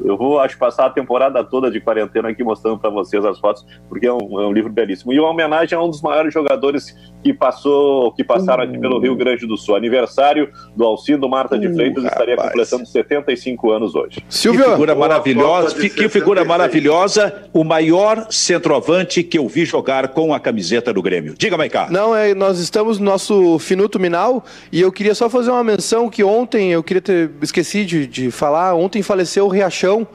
eu 0.05 0.15
vou 0.17 0.39
acho 0.39 0.59
passar 0.59 0.87
a 0.87 0.91
temporada 0.91 1.43
toda 1.43 1.71
de 1.71 1.81
quarentena 1.81 2.29
aqui 2.29 2.45
mostrando 2.45 2.79
para 2.79 2.91
vocês 2.91 3.25
as 3.25 3.39
fotos, 3.39 3.65
porque 3.89 4.07
é 4.07 4.13
um, 4.13 4.41
é 4.41 4.47
um, 4.47 4.53
livro 4.53 4.71
belíssimo. 4.71 5.11
E 5.11 5.19
uma 5.19 5.31
homenagem 5.31 5.77
a 5.77 5.83
um 5.83 5.89
dos 5.89 6.03
maiores 6.03 6.35
jogadores 6.35 6.95
que 7.23 7.35
passou, 7.35 8.13
que 8.13 8.23
passaram 8.23 8.63
aqui 8.63 8.79
pelo 8.79 8.99
Rio 8.99 9.15
Grande 9.17 9.47
do 9.47 9.57
Sul. 9.57 9.77
Aniversário 9.77 10.51
do 10.77 10.85
Alcindo 10.85 11.29
Marta 11.29 11.59
de 11.59 11.73
Freitas 11.73 12.05
uh, 12.05 12.07
estaria 12.07 12.37
rapaz. 12.37 12.53
completando 12.53 12.87
75 12.87 13.71
anos 13.71 13.95
hoje. 13.95 14.23
Silvio, 14.29 14.65
que 14.65 14.71
figura 14.71 14.95
maravilhosa, 14.95 15.89
que 15.89 16.09
figura 16.09 16.45
maravilhosa, 16.45 17.45
o 17.53 17.65
maior 17.65 18.27
centroavante 18.31 19.23
que 19.23 19.39
eu 19.39 19.49
vi 19.49 19.65
jogar 19.65 20.09
com 20.09 20.33
a 20.33 20.41
camiseta 20.41 20.93
do 20.93 21.03
Grêmio. 21.03 21.35
Diga, 21.37 21.57
Maicá. 21.57 21.89
Não, 21.91 22.15
é, 22.15 22.35
nós 22.35 22.59
estamos 22.59 22.99
no 22.99 23.05
nosso 23.05 23.59
finuto 23.59 23.99
minal 23.99 24.45
e 24.71 24.81
eu 24.81 24.93
queria 24.93 25.15
só 25.15 25.29
fazer 25.29 25.51
uma 25.51 25.65
menção 25.65 26.09
que 26.09 26.23
ontem, 26.23 26.73
eu 26.73 26.83
queria 26.83 27.01
ter 27.01 27.31
esqueci 27.43 27.85
de, 27.85 28.07
de 28.07 28.31
falar, 28.31 28.75
ontem 28.75 29.03
faleceu 29.03 29.47
o 29.47 29.49
Riachão, 29.49 30.07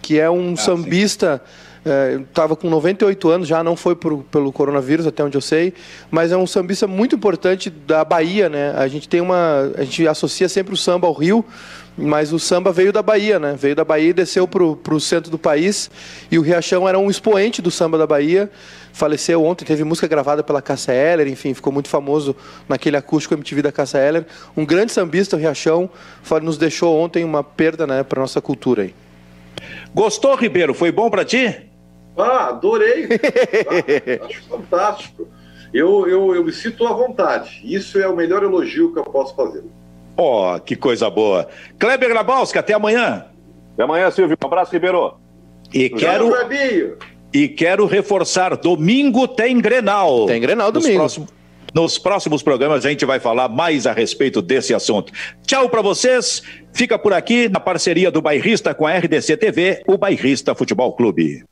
que 0.00 0.18
é 0.18 0.30
um 0.30 0.54
ah, 0.54 0.56
sambista 0.56 1.42
sim 1.44 1.67
estava 2.28 2.54
é, 2.54 2.56
com 2.56 2.68
98 2.68 3.28
anos, 3.28 3.48
já 3.48 3.62
não 3.62 3.76
foi 3.76 3.94
por, 3.94 4.22
pelo 4.24 4.52
coronavírus, 4.52 5.06
até 5.06 5.22
onde 5.22 5.36
eu 5.36 5.40
sei, 5.40 5.72
mas 6.10 6.32
é 6.32 6.36
um 6.36 6.46
sambista 6.46 6.86
muito 6.86 7.16
importante 7.16 7.70
da 7.70 8.04
Bahia, 8.04 8.48
né? 8.48 8.72
A 8.76 8.88
gente 8.88 9.08
tem 9.08 9.20
uma, 9.20 9.72
a 9.76 9.84
gente 9.84 10.06
associa 10.06 10.48
sempre 10.48 10.74
o 10.74 10.76
samba 10.76 11.06
ao 11.06 11.12
Rio, 11.12 11.44
mas 11.98 12.32
o 12.32 12.38
samba 12.38 12.70
veio 12.70 12.92
da 12.92 13.02
Bahia, 13.02 13.38
né? 13.40 13.56
Veio 13.58 13.74
da 13.74 13.84
Bahia 13.84 14.10
e 14.10 14.12
desceu 14.12 14.46
para 14.46 14.62
o 14.62 15.00
centro 15.00 15.30
do 15.30 15.38
país. 15.38 15.90
E 16.30 16.38
o 16.38 16.42
Riachão 16.42 16.88
era 16.88 16.98
um 16.98 17.10
expoente 17.10 17.60
do 17.60 17.70
samba 17.70 17.98
da 17.98 18.06
Bahia. 18.06 18.48
Faleceu 18.92 19.44
ontem, 19.44 19.64
teve 19.64 19.82
música 19.84 20.06
gravada 20.06 20.42
pela 20.42 20.62
Cassa 20.62 20.92
Eller, 20.92 21.28
enfim, 21.28 21.54
ficou 21.54 21.72
muito 21.72 21.88
famoso 21.88 22.34
naquele 22.68 22.96
acústico 22.96 23.34
MTV 23.34 23.62
da 23.62 23.72
Cassa 23.72 23.98
Eller. 23.98 24.24
Um 24.56 24.64
grande 24.64 24.92
sambista, 24.92 25.36
o 25.36 25.38
Riachão, 25.38 25.90
nos 26.42 26.56
deixou 26.56 26.98
ontem 26.98 27.24
uma 27.24 27.42
perda 27.42 27.86
né, 27.86 28.02
para 28.02 28.20
nossa 28.20 28.40
cultura 28.40 28.82
aí. 28.82 28.94
Gostou, 29.94 30.34
Ribeiro? 30.36 30.74
Foi 30.74 30.92
bom 30.92 31.10
para 31.10 31.24
ti? 31.24 31.67
Ah, 32.18 32.48
adorei! 32.48 33.08
ah, 33.08 34.26
acho 34.26 34.42
fantástico. 34.44 35.28
Eu, 35.72 36.08
eu, 36.08 36.34
eu 36.34 36.44
me 36.44 36.52
sinto 36.52 36.86
à 36.86 36.92
vontade. 36.92 37.60
Isso 37.62 37.98
é 37.98 38.08
o 38.08 38.16
melhor 38.16 38.42
elogio 38.42 38.92
que 38.92 38.98
eu 38.98 39.04
posso 39.04 39.34
fazer. 39.34 39.62
Oh, 40.16 40.58
que 40.58 40.74
coisa 40.74 41.08
boa. 41.08 41.48
Kleber 41.78 42.08
Grabowska, 42.08 42.60
até 42.60 42.74
amanhã. 42.74 43.26
Até 43.74 43.84
amanhã, 43.84 44.10
Silvio. 44.10 44.36
Um 44.42 44.46
abraço, 44.46 44.72
Ribeiro. 44.72 45.14
E 45.72 45.90
quero, 45.90 46.32
e 47.32 47.46
quero 47.46 47.86
reforçar, 47.86 48.56
domingo 48.56 49.28
tem 49.28 49.60
Grenal. 49.60 50.26
Tem 50.26 50.40
Grenal 50.40 50.72
domingo. 50.72 50.88
Nos 50.88 50.98
próximos, 50.98 51.34
nos 51.74 51.98
próximos 51.98 52.42
programas 52.42 52.86
a 52.86 52.88
gente 52.88 53.04
vai 53.04 53.20
falar 53.20 53.48
mais 53.48 53.86
a 53.86 53.92
respeito 53.92 54.40
desse 54.40 54.72
assunto. 54.72 55.12
Tchau 55.46 55.68
para 55.68 55.82
vocês. 55.82 56.42
Fica 56.72 56.98
por 56.98 57.12
aqui 57.12 57.48
na 57.48 57.60
parceria 57.60 58.10
do 58.10 58.22
Bairrista 58.22 58.74
com 58.74 58.86
a 58.86 58.96
RDC 58.96 59.36
TV, 59.36 59.82
o 59.86 59.98
Bairrista 59.98 60.54
Futebol 60.54 60.94
Clube. 60.94 61.44